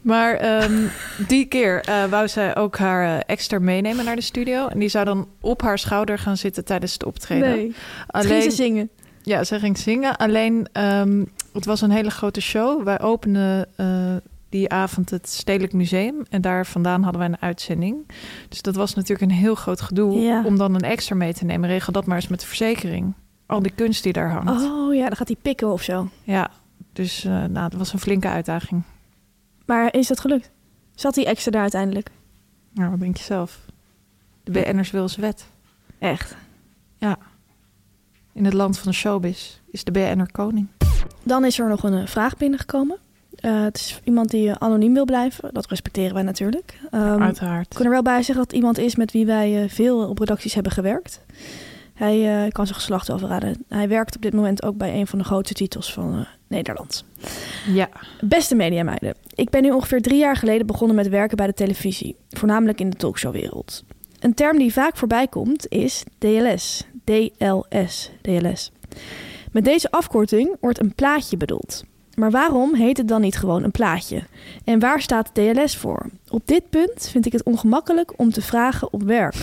Maar 0.00 0.34
ehm, 0.34 0.86
die 1.28 1.44
keer 1.46 1.80
eh, 1.80 2.04
wou 2.04 2.28
zij 2.28 2.56
ook 2.56 2.76
haar 2.78 3.14
eh, 3.14 3.20
extra 3.26 3.58
meenemen 3.58 4.04
naar 4.04 4.16
de 4.16 4.22
studio. 4.22 4.66
En 4.66 4.78
die 4.78 4.88
zou 4.88 5.04
dan 5.04 5.28
op 5.40 5.62
haar 5.62 5.78
schouder 5.78 6.18
gaan 6.18 6.36
zitten 6.36 6.64
tijdens 6.64 6.92
het 6.92 7.04
optreden. 7.04 7.48
Nee. 7.48 7.74
Alleen... 8.06 8.26
Alleen, 8.30 8.42
ze 8.42 8.50
zingen? 8.50 8.90
ja, 9.22 9.44
ze 9.44 9.58
ging 9.58 9.78
zingen. 9.78 10.16
Alleen, 10.16 10.68
ehm, 10.72 11.24
het 11.52 11.64
was 11.64 11.80
een 11.80 11.90
hele 11.90 12.10
grote 12.10 12.40
show. 12.40 12.82
Wij 12.84 13.00
openden 13.00 13.66
eh, 13.76 13.86
die 14.48 14.70
avond 14.70 15.10
het 15.10 15.28
Stedelijk 15.28 15.72
Museum. 15.72 16.14
En 16.30 16.40
daar 16.40 16.66
vandaan 16.66 17.02
hadden 17.02 17.20
wij 17.20 17.30
een 17.30 17.40
uitzending. 17.42 17.96
Dus 18.48 18.62
dat 18.62 18.74
was 18.74 18.94
natuurlijk 18.94 19.30
een 19.30 19.36
heel 19.36 19.54
groot 19.54 19.80
gedoe 19.80 20.20
Ja. 20.20 20.42
om 20.44 20.58
dan 20.58 20.74
een 20.74 20.80
extra 20.80 21.14
mee 21.14 21.34
te 21.34 21.44
nemen. 21.44 21.68
Regel 21.68 21.92
dat 21.92 22.06
maar 22.06 22.16
eens 22.16 22.28
met 22.28 22.40
de 22.40 22.46
verzekering. 22.46 23.14
Al 23.46 23.62
die 23.62 23.72
kunst 23.74 24.02
die 24.02 24.12
daar 24.12 24.30
hangt. 24.30 24.62
Oh 24.62 24.94
ja, 24.94 25.06
dan 25.06 25.16
gaat 25.16 25.28
hij 25.28 25.36
pikken 25.42 25.68
of 25.72 25.82
zo. 25.82 26.08
Ja, 26.22 26.50
dus 26.94 27.24
eh, 27.24 27.32
nou, 27.32 27.68
dat 27.68 27.74
was 27.74 27.92
een 27.92 27.98
flinke 27.98 28.28
uitdaging. 28.28 28.82
Maar 29.66 29.94
is 29.94 30.06
dat 30.06 30.20
gelukt? 30.20 30.50
Zat 30.94 31.14
die 31.14 31.26
extra 31.26 31.50
daar 31.50 31.60
uiteindelijk? 31.60 32.10
Nou, 32.72 32.90
wat 32.90 33.00
denk 33.00 33.16
je 33.16 33.22
zelf? 33.24 33.60
De 34.44 34.50
BN'ers 34.50 34.90
wil 34.90 35.08
zijn 35.08 35.26
wet. 35.26 35.46
Echt? 35.98 36.36
In 38.32 38.44
het 38.44 38.54
land 38.54 38.78
van 38.78 38.90
de 38.90 38.96
showbiz 38.96 39.60
is 39.70 39.84
de 39.84 39.90
BN'er 39.90 40.32
koning. 40.32 40.68
Dan 41.22 41.44
is 41.44 41.58
er 41.58 41.68
nog 41.68 41.82
een 41.82 41.94
eh, 41.94 42.06
vraag 42.06 42.36
binnengekomen. 42.36 42.98
Eh, 43.34 43.62
het 43.62 43.76
is 43.76 44.00
iemand 44.04 44.30
die 44.30 44.54
anoniem 44.54 44.94
wil 44.94 45.04
blijven. 45.04 45.54
Dat 45.54 45.66
respecteren 45.66 46.14
wij 46.14 46.22
natuurlijk. 46.22 46.80
Ehm, 46.90 47.22
Uiteraard. 47.22 47.66
Ik 47.70 47.76
kan 47.76 47.86
er 47.86 47.92
wel 47.92 48.02
bij 48.02 48.16
zeggen 48.16 48.34
dat 48.34 48.44
het 48.44 48.52
iemand 48.52 48.78
is 48.78 48.96
met 48.96 49.12
wie 49.12 49.26
wij 49.26 49.68
veel 49.68 50.08
op 50.08 50.18
redacties 50.18 50.54
hebben 50.54 50.72
gewerkt. 50.72 51.20
Hij 51.94 52.48
kan 52.52 52.66
zijn 52.66 52.78
geslacht 52.78 53.08
wel 53.08 53.18
verraden. 53.18 53.64
Hij 53.68 53.88
werkt 53.88 54.16
op 54.16 54.22
dit 54.22 54.34
moment 54.34 54.62
ook 54.62 54.76
bij 54.76 54.94
een 55.00 55.06
van 55.06 55.18
de 55.18 55.24
grootste 55.24 55.54
titels 55.54 55.92
van 55.92 56.26
Nederland. 56.54 57.04
Ja, 57.72 57.88
Beste 58.20 58.54
mediameiden, 58.54 59.14
ik 59.34 59.50
ben 59.50 59.62
nu 59.62 59.70
ongeveer 59.70 60.02
drie 60.02 60.18
jaar 60.18 60.36
geleden 60.36 60.66
begonnen 60.66 60.96
met 60.96 61.08
werken 61.08 61.36
bij 61.36 61.46
de 61.46 61.54
televisie. 61.54 62.16
Voornamelijk 62.30 62.80
in 62.80 62.90
de 62.90 62.96
talkshowwereld. 62.96 63.84
Een 64.20 64.34
term 64.34 64.58
die 64.58 64.72
vaak 64.72 64.96
voorbij 64.96 65.26
komt 65.26 65.68
is 65.68 66.04
DLS. 66.18 66.86
DLS. 67.04 68.10
DLS. 68.22 68.72
Met 69.52 69.64
deze 69.64 69.90
afkorting 69.90 70.56
wordt 70.60 70.80
een 70.80 70.94
plaatje 70.94 71.36
bedoeld. 71.36 71.84
Maar 72.14 72.30
waarom 72.30 72.74
heet 72.74 72.96
het 72.96 73.08
dan 73.08 73.20
niet 73.20 73.36
gewoon 73.36 73.62
een 73.62 73.70
plaatje? 73.70 74.22
En 74.64 74.78
waar 74.78 75.00
staat 75.00 75.34
DLS 75.34 75.76
voor? 75.76 76.10
Op 76.30 76.42
dit 76.44 76.70
punt 76.70 77.08
vind 77.10 77.26
ik 77.26 77.32
het 77.32 77.42
ongemakkelijk 77.42 78.12
om 78.16 78.30
te 78.30 78.42
vragen 78.42 78.92
op 78.92 79.02
werk. 79.02 79.34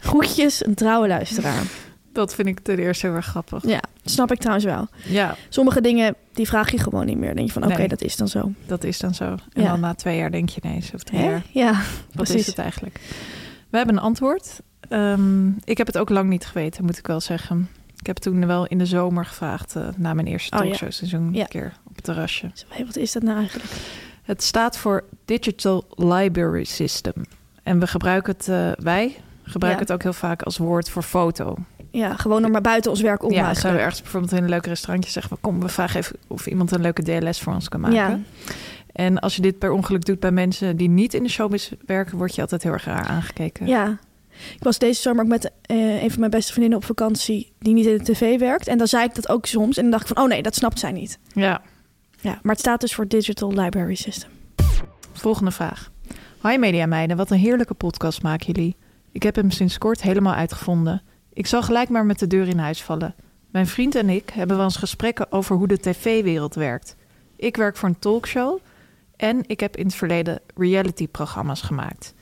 Groetjes, 0.00 0.66
een 0.66 0.74
trouwe 0.74 1.08
luisteraar. 1.08 1.62
Dat 2.12 2.34
vind 2.34 2.48
ik 2.48 2.60
ten 2.60 2.78
eerste 2.78 3.06
heel 3.06 3.14
erg 3.16 3.26
grappig. 3.26 3.66
Ja, 3.66 3.80
snap 4.04 4.32
ik 4.32 4.38
trouwens 4.38 4.64
wel. 4.66 4.88
Ja, 5.04 5.36
Sommige 5.48 5.80
dingen, 5.80 6.14
die 6.32 6.46
vraag 6.46 6.70
je 6.70 6.78
gewoon 6.78 7.06
niet 7.06 7.16
meer. 7.16 7.26
Dan 7.26 7.36
denk 7.36 7.46
je 7.46 7.52
van, 7.52 7.64
oké, 7.64 7.76
Nee. 7.76 7.88
dat 7.88 8.02
is 8.02 8.16
dan 8.16 8.28
zo. 8.28 8.52
dat 8.66 8.84
is 8.84 8.98
dan 8.98 9.14
zo. 9.14 9.24
En 9.24 9.62
Ja. 9.62 9.68
dan 9.70 9.80
na 9.80 9.94
twee 9.94 10.16
jaar 10.16 10.30
denk 10.30 10.48
je 10.48 10.60
ineens, 10.64 10.90
of 10.94 11.02
drie 11.02 11.20
Hè? 11.20 11.26
jaar. 11.30 11.42
Ja, 11.50 11.72
Wat 11.72 11.82
precies. 12.14 12.34
is 12.34 12.46
het 12.46 12.58
eigenlijk? 12.58 13.00
We 13.70 13.76
hebben 13.76 13.96
een 13.96 14.02
antwoord. 14.02 14.60
Ehm, 14.88 15.46
ik 15.64 15.78
heb 15.78 15.86
het 15.86 15.98
ook 15.98 16.08
lang 16.08 16.28
niet 16.28 16.46
geweten, 16.46 16.84
moet 16.84 16.98
ik 16.98 17.06
wel 17.06 17.20
zeggen. 17.20 17.68
Ik 17.98 18.06
heb 18.06 18.16
toen 18.16 18.46
wel 18.46 18.66
in 18.66 18.78
de 18.78 18.86
zomer 18.86 19.24
gevraagd, 19.26 19.76
eh, 19.76 19.88
na 19.96 20.14
mijn 20.14 20.26
eerste 20.26 20.52
Oh, 20.56 20.58
ja. 20.58 20.64
talkshow-seizoen, 20.68 21.32
Ja. 21.32 21.40
een 21.40 21.48
keer 21.48 21.72
op 21.88 21.94
het 21.94 22.04
terrasje. 22.04 22.50
Wat 22.86 22.96
is 22.96 23.12
dat 23.12 23.22
nou 23.22 23.38
eigenlijk? 23.38 23.70
Het 24.22 24.42
staat 24.42 24.76
voor 24.78 25.04
Digital 25.24 25.84
Library 25.96 26.64
System. 26.64 27.12
En 27.62 27.78
we 27.78 27.86
gebruiken 27.86 28.32
het, 28.32 28.48
eh, 28.48 28.70
wij 28.84 29.16
gebruik 29.42 29.74
Ja. 29.74 29.80
het 29.80 29.92
ook 29.92 30.02
heel 30.02 30.12
vaak 30.12 30.42
als 30.42 30.56
woord 30.56 30.88
voor 30.90 31.02
foto. 31.02 31.56
Ja, 31.92 32.16
gewoon 32.16 32.42
nog 32.42 32.50
maar 32.50 32.60
buiten 32.60 32.90
ons 32.90 33.00
werk 33.00 33.22
om. 33.22 33.32
Ja, 33.32 33.44
eigenlijk. 33.44 33.76
we 33.76 33.82
ergens 33.82 34.02
bijvoorbeeld 34.02 34.32
in 34.32 34.42
een 34.42 34.48
leuk 34.48 34.66
restaurantje 34.66 35.10
zeggen... 35.10 35.36
kom, 35.40 35.60
we 35.60 35.68
vragen 35.68 36.00
even 36.00 36.16
of 36.26 36.46
iemand 36.46 36.70
een 36.70 36.80
leuke 36.80 37.02
DLS 37.02 37.40
voor 37.40 37.52
ons 37.52 37.68
kan 37.68 37.80
maken. 37.80 37.96
Ja. 37.96 38.18
En 38.92 39.18
als 39.18 39.36
je 39.36 39.42
dit 39.42 39.58
per 39.58 39.70
ongeluk 39.70 40.04
doet 40.04 40.20
bij 40.20 40.30
mensen 40.30 40.76
die 40.76 40.88
niet 40.88 41.14
in 41.14 41.22
de 41.22 41.28
showbiz 41.28 41.70
werken... 41.86 42.18
word 42.18 42.34
je 42.34 42.40
altijd 42.40 42.62
heel 42.62 42.72
erg 42.72 42.84
raar 42.84 43.06
aangekeken. 43.06 43.66
Ja. 43.66 43.98
Ik 44.54 44.62
was 44.62 44.78
deze 44.78 45.00
zomer 45.00 45.22
ook 45.22 45.28
met 45.28 45.50
eh, 45.62 46.02
een 46.02 46.10
van 46.10 46.18
mijn 46.18 46.30
beste 46.30 46.52
vriendinnen 46.52 46.78
op 46.78 46.84
vakantie 46.84 47.52
die 47.58 47.74
niet 47.74 47.86
in 47.86 47.98
de 47.98 48.12
tv 48.12 48.38
werkt. 48.38 48.66
En 48.66 48.78
dan 48.78 48.86
zei 48.86 49.04
ik 49.04 49.14
dat 49.14 49.28
ook 49.28 49.46
soms. 49.46 49.76
En 49.76 49.82
dan 49.82 49.90
dacht 49.90 50.08
ik 50.08 50.14
van, 50.14 50.24
oh 50.24 50.28
nee, 50.30 50.42
dat 50.42 50.54
snapt 50.54 50.78
zij 50.78 50.92
niet. 50.92 51.18
ja. 51.34 51.62
Ja, 52.20 52.38
maar 52.42 52.52
het 52.52 52.60
staat 52.60 52.80
dus 52.80 52.94
voor 52.94 53.08
Digital 53.08 53.52
Library 53.52 53.94
System. 53.94 54.30
Volgende 55.12 55.50
vraag. 55.50 55.90
Hi 56.42 56.56
Media 56.56 56.86
Meiden, 56.86 57.16
wat 57.16 57.30
een 57.30 57.38
heerlijke 57.38 57.74
podcast 57.74 58.22
maken 58.22 58.46
jullie. 58.52 58.76
Ik 59.12 59.22
heb 59.22 59.34
hem 59.34 59.50
sinds 59.50 59.78
kort 59.78 60.02
helemaal 60.02 60.34
uitgevonden. 60.34 61.02
Ik 61.32 61.46
zal 61.46 61.62
gelijk 61.62 61.88
maar 61.88 62.06
met 62.06 62.18
de 62.18 62.26
deur 62.26 62.48
in 62.48 62.58
huis 62.58 62.82
vallen. 62.82 63.14
Mijn 63.50 63.66
vriend 63.66 63.94
en 63.94 64.08
ik 64.08 64.30
hebben 64.30 64.56
wel 64.56 64.64
eens 64.64 64.76
gesprekken 64.76 65.32
over 65.32 65.56
hoe 65.56 65.68
de 65.68 65.80
tv-wereld 65.80 66.54
werkt. 66.54 66.96
Ik 67.36 67.56
werk 67.56 67.76
voor 67.76 67.88
een 67.88 67.98
talkshow 67.98 68.58
en 69.16 69.42
ik 69.46 69.60
heb 69.60 69.76
in 69.76 69.86
het 69.86 69.94
verleden 69.94 70.40
reality-programma's 70.56 71.62
gemaakt. 71.62 72.14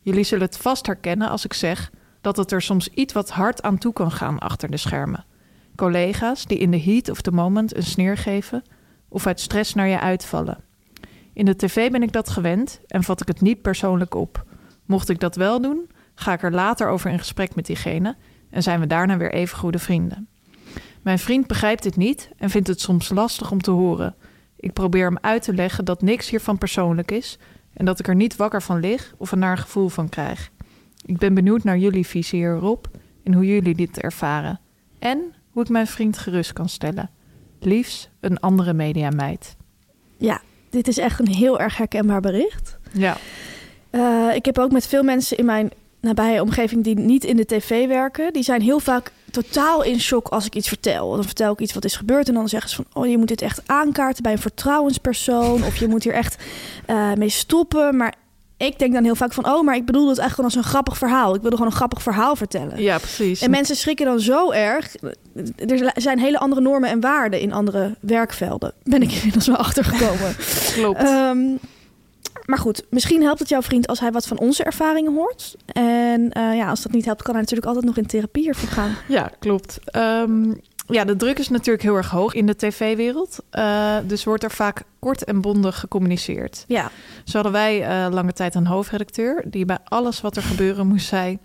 Jullie 0.00 0.24
zullen 0.24 0.44
het 0.44 0.56
vast 0.56 0.86
herkennen 0.86 1.28
als 1.28 1.44
ik 1.44 1.52
zeg 1.52 1.90
dat 2.20 2.36
het 2.36 2.52
er 2.52 2.62
soms 2.62 2.88
iets 2.88 3.12
wat 3.12 3.30
hard 3.30 3.62
aan 3.62 3.78
toe 3.78 3.92
kan 3.92 4.10
gaan 4.10 4.38
achter 4.38 4.70
de 4.70 4.76
schermen. 4.76 5.24
Collega's 5.76 6.46
die 6.46 6.58
in 6.58 6.70
de 6.70 6.80
heat 6.80 7.08
of 7.08 7.20
the 7.20 7.32
moment 7.32 7.76
een 7.76 7.82
sneer 7.82 8.16
geven 8.16 8.62
of 9.08 9.26
uit 9.26 9.40
stress 9.40 9.74
naar 9.74 9.88
je 9.88 10.00
uitvallen. 10.00 10.64
In 11.32 11.44
de 11.44 11.56
tv 11.56 11.90
ben 11.90 12.02
ik 12.02 12.12
dat 12.12 12.28
gewend 12.28 12.80
en 12.86 13.02
vat 13.02 13.20
ik 13.20 13.28
het 13.28 13.40
niet 13.40 13.62
persoonlijk 13.62 14.14
op. 14.14 14.44
Mocht 14.84 15.08
ik 15.08 15.20
dat 15.20 15.36
wel 15.36 15.60
doen, 15.60 15.90
ga 16.14 16.32
ik 16.32 16.42
er 16.42 16.52
later 16.52 16.88
over 16.88 17.10
in 17.10 17.18
gesprek 17.18 17.54
met 17.54 17.66
diegene 17.66 18.16
en 18.54 18.62
zijn 18.62 18.80
we 18.80 18.86
daarna 18.86 19.16
weer 19.16 19.32
even 19.32 19.58
goede 19.58 19.78
vrienden. 19.78 20.28
Mijn 21.02 21.18
vriend 21.18 21.46
begrijpt 21.46 21.82
dit 21.82 21.96
niet 21.96 22.30
en 22.36 22.50
vindt 22.50 22.68
het 22.68 22.80
soms 22.80 23.08
lastig 23.08 23.50
om 23.50 23.60
te 23.60 23.70
horen. 23.70 24.14
Ik 24.56 24.72
probeer 24.72 25.04
hem 25.04 25.18
uit 25.20 25.42
te 25.42 25.54
leggen 25.54 25.84
dat 25.84 26.02
niks 26.02 26.30
hiervan 26.30 26.58
persoonlijk 26.58 27.10
is 27.10 27.38
en 27.72 27.84
dat 27.84 27.98
ik 27.98 28.08
er 28.08 28.14
niet 28.14 28.36
wakker 28.36 28.62
van 28.62 28.80
lig 28.80 29.14
of 29.16 29.32
een 29.32 29.38
naar 29.38 29.58
gevoel 29.58 29.88
van 29.88 30.08
krijg. 30.08 30.50
Ik 31.04 31.18
ben 31.18 31.34
benieuwd 31.34 31.64
naar 31.64 31.78
jullie 31.78 32.06
visie 32.06 32.38
hierop 32.38 32.90
en 33.24 33.34
hoe 33.34 33.46
jullie 33.46 33.74
dit 33.74 34.00
ervaren. 34.00 34.60
En 34.98 35.34
hoe 35.50 35.62
ik 35.62 35.68
mijn 35.68 35.86
vriend 35.86 36.18
gerust 36.18 36.52
kan 36.52 36.68
stellen. 36.68 37.10
Liefs 37.60 38.08
een 38.20 38.40
andere 38.40 38.72
mediameid. 38.72 39.56
Ja, 40.16 40.40
dit 40.70 40.88
is 40.88 40.98
echt 40.98 41.20
een 41.20 41.34
heel 41.34 41.60
erg 41.60 41.76
herkenbaar 41.76 42.20
bericht. 42.20 42.78
Ja. 42.92 43.16
Eh, 43.90 44.30
ik 44.34 44.44
heb 44.44 44.58
ook 44.58 44.72
met 44.72 44.86
veel 44.86 45.02
mensen 45.02 45.36
in 45.36 45.44
mijn 45.44 45.70
nabije 46.04 46.42
omgeving 46.42 46.84
die 46.84 46.98
niet 46.98 47.24
in 47.24 47.36
de 47.36 47.46
tv 47.46 47.86
werken. 47.86 48.32
Die 48.32 48.42
zijn 48.42 48.62
heel 48.62 48.80
vaak 48.80 49.12
totaal 49.30 49.82
in 49.82 50.00
shock 50.00 50.28
als 50.28 50.46
ik 50.46 50.54
iets 50.54 50.68
vertel. 50.68 51.14
Dan 51.14 51.24
vertel 51.24 51.52
ik 51.52 51.60
iets 51.60 51.74
wat 51.74 51.84
is 51.84 51.96
gebeurd 51.96 52.28
en 52.28 52.34
dan 52.34 52.48
zeggen 52.48 52.70
ze 52.70 52.76
van... 52.76 53.02
oh, 53.02 53.10
je 53.10 53.18
moet 53.18 53.28
dit 53.28 53.42
echt 53.42 53.62
aankaarten 53.66 54.22
bij 54.22 54.32
een 54.32 54.38
vertrouwenspersoon... 54.38 55.64
of 55.64 55.76
je 55.76 55.88
moet 55.88 56.04
hier 56.04 56.12
echt 56.12 56.36
eh, 56.86 57.12
mee 57.12 57.28
stoppen. 57.28 57.96
Maar 57.96 58.14
ik 58.56 58.78
denk 58.78 58.92
dan 58.92 59.04
heel 59.04 59.14
vaak 59.14 59.32
van... 59.32 59.46
oh, 59.46 59.64
maar 59.64 59.76
ik 59.76 59.84
bedoel 59.84 60.08
het 60.08 60.18
eigenlijk 60.18 60.34
gewoon 60.34 60.50
als 60.50 60.64
een 60.64 60.70
grappig 60.70 60.98
verhaal. 60.98 61.34
Ik 61.34 61.40
wilde 61.40 61.56
gewoon 61.56 61.70
een 61.70 61.76
grappig 61.76 62.02
verhaal 62.02 62.36
vertellen. 62.36 62.82
Ja, 62.82 62.98
precies. 62.98 63.40
En 63.40 63.50
mensen 63.50 63.76
schrikken 63.76 64.06
dan 64.06 64.20
zo 64.20 64.50
erg. 64.50 64.94
Er 65.56 65.92
zijn 65.94 66.18
hele 66.18 66.38
andere 66.38 66.60
normen 66.60 66.90
en 66.90 67.00
waarden 67.00 67.40
in 67.40 67.52
andere 67.52 67.94
werkvelden. 68.00 68.72
Ben 68.82 69.02
ik 69.02 69.12
inmiddels 69.12 69.46
wel 69.46 69.56
achtergekomen. 69.56 70.36
Klopt. 70.74 70.98
Ehm, 70.98 71.38
maar 72.46 72.58
goed, 72.58 72.84
misschien 72.90 73.22
helpt 73.22 73.38
het 73.38 73.48
jouw 73.48 73.62
vriend 73.62 73.86
als 73.86 74.00
hij 74.00 74.12
wat 74.12 74.26
van 74.26 74.38
onze 74.38 74.64
ervaringen 74.64 75.14
hoort. 75.14 75.56
En 75.66 76.32
eh, 76.32 76.56
ja, 76.56 76.68
als 76.68 76.82
dat 76.82 76.92
niet 76.92 77.04
helpt, 77.04 77.22
kan 77.22 77.32
hij 77.32 77.40
natuurlijk 77.40 77.68
altijd 77.68 77.86
nog 77.86 77.96
in 77.96 78.06
therapie 78.06 78.48
ervoor 78.48 78.68
gaan. 78.68 78.94
Ja, 79.08 79.30
klopt. 79.38 79.78
Ehm, 79.84 80.52
ja, 80.86 81.04
de 81.04 81.16
druk 81.16 81.38
is 81.38 81.48
natuurlijk 81.48 81.82
heel 81.82 81.96
erg 81.96 82.10
hoog 82.10 82.34
in 82.34 82.46
de 82.46 82.56
tv-wereld. 82.56 83.38
Eh, 83.50 83.96
dus 84.06 84.24
wordt 84.24 84.42
er 84.44 84.50
vaak 84.50 84.82
kort 84.98 85.24
en 85.24 85.40
bondig 85.40 85.78
gecommuniceerd. 85.80 86.64
Ja, 86.68 86.90
Zo 87.24 87.32
hadden 87.34 87.52
wij 87.52 87.82
eh, 87.82 88.12
lange 88.12 88.32
tijd 88.32 88.54
een 88.54 88.66
hoofdredacteur... 88.66 89.44
die 89.46 89.64
bij 89.64 89.78
alles 89.84 90.20
wat 90.20 90.36
er 90.36 90.42
gebeuren 90.42 90.86
moest 90.86 91.06
zei 91.06 91.38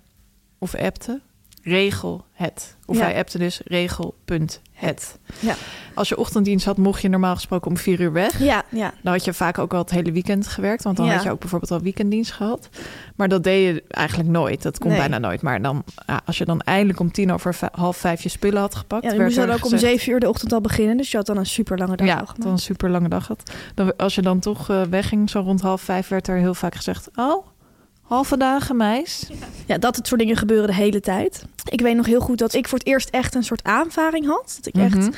of 0.57 0.75
appte... 0.75 1.19
regel 1.63 2.25
het. 2.33 2.75
Of 2.85 2.97
Ja. 2.97 3.03
hij 3.03 3.17
appte 3.17 3.37
dus 3.37 3.61
regel 3.65 4.15
punt 4.25 4.61
het. 4.71 5.17
Ja. 5.39 5.55
Als 5.99 6.09
je 6.09 6.17
ochtenddienst 6.17 6.65
had, 6.65 6.77
mocht 6.77 7.01
je 7.01 7.09
normaal 7.09 7.35
gesproken 7.35 7.71
om 7.71 7.77
vier 7.77 7.99
uur 8.01 8.11
weg. 8.11 8.39
ja, 8.39 8.63
ja. 8.69 8.93
Dan 9.03 9.13
had 9.13 9.25
je 9.25 9.33
vaak 9.33 9.57
ook 9.57 9.73
al 9.73 9.79
het 9.79 9.89
hele 9.89 10.11
weekend 10.11 10.47
gewerkt. 10.47 10.83
Want 10.83 10.97
dan 10.97 11.05
Ja. 11.05 11.13
had 11.13 11.23
je 11.23 11.31
ook 11.31 11.39
bijvoorbeeld 11.39 11.71
al 11.71 11.79
weekenddienst 11.81 12.31
gehad. 12.31 12.69
Maar 13.15 13.27
dat 13.27 13.43
deed 13.43 13.65
je 13.75 13.83
eigenlijk 13.87 14.29
nooit. 14.29 14.61
Dat 14.61 14.77
kon 14.77 14.89
Nee. 14.89 14.99
bijna 14.99 15.17
nooit. 15.17 15.41
Maar 15.41 15.61
dan, 15.61 15.83
als 16.25 16.37
je 16.37 16.45
dan 16.45 16.61
eindelijk 16.61 16.99
om 16.99 17.11
tien 17.11 17.31
over 17.31 17.57
half 17.71 17.97
vijf 17.97 18.21
je 18.21 18.29
spullen 18.29 18.61
had 18.61 18.75
gepakt... 18.75 19.03
ja 19.03 19.11
je 19.13 19.19
moest 19.21 19.35
dan 19.35 19.49
er 19.49 19.53
ook 19.55 19.65
om 19.71 19.77
zeven 19.77 20.11
uur 20.11 20.19
de 20.19 20.29
ochtend 20.29 20.53
al 20.53 20.61
beginnen. 20.61 20.97
Dus 20.97 21.11
je 21.11 21.17
had 21.17 21.25
dan 21.25 21.37
een 21.37 21.45
super 21.45 21.77
lange 21.77 21.95
dag 21.95 22.07
Ja, 22.07 22.15
al 22.17 22.25
was 22.37 22.45
een 22.51 22.57
super 22.57 22.89
lange 22.89 23.09
dag 23.09 23.27
had. 23.27 23.51
Dan, 23.75 23.95
als 23.95 24.15
je 24.15 24.21
dan 24.21 24.39
toch 24.39 24.69
eh, 24.69 24.81
wegging, 24.81 25.29
zo 25.29 25.39
rond 25.39 25.61
half 25.61 25.81
vijf, 25.81 26.07
werd 26.07 26.27
er 26.27 26.37
heel 26.37 26.53
vaak 26.53 26.75
gezegd... 26.75 27.09
Oh, 27.15 27.45
halve 28.01 28.37
dagen, 28.37 28.77
meis. 28.77 29.29
Ja, 29.65 29.77
dat 29.77 29.95
het 29.95 30.07
soort 30.07 30.19
dingen 30.19 30.37
gebeuren 30.37 30.67
de 30.67 30.73
hele 30.73 30.99
tijd. 30.99 31.45
Ik 31.69 31.81
weet 31.81 31.95
nog 31.95 32.05
heel 32.05 32.19
goed 32.21 32.37
dat 32.37 32.53
ik 32.53 32.67
voor 32.67 32.77
het 32.77 32.87
eerst 32.87 33.09
echt 33.09 33.35
een 33.35 33.43
soort 33.43 33.63
aanvaring 33.63 34.25
had. 34.25 34.59
Dat 34.61 34.75
ik 34.75 34.81
echt, 34.81 35.09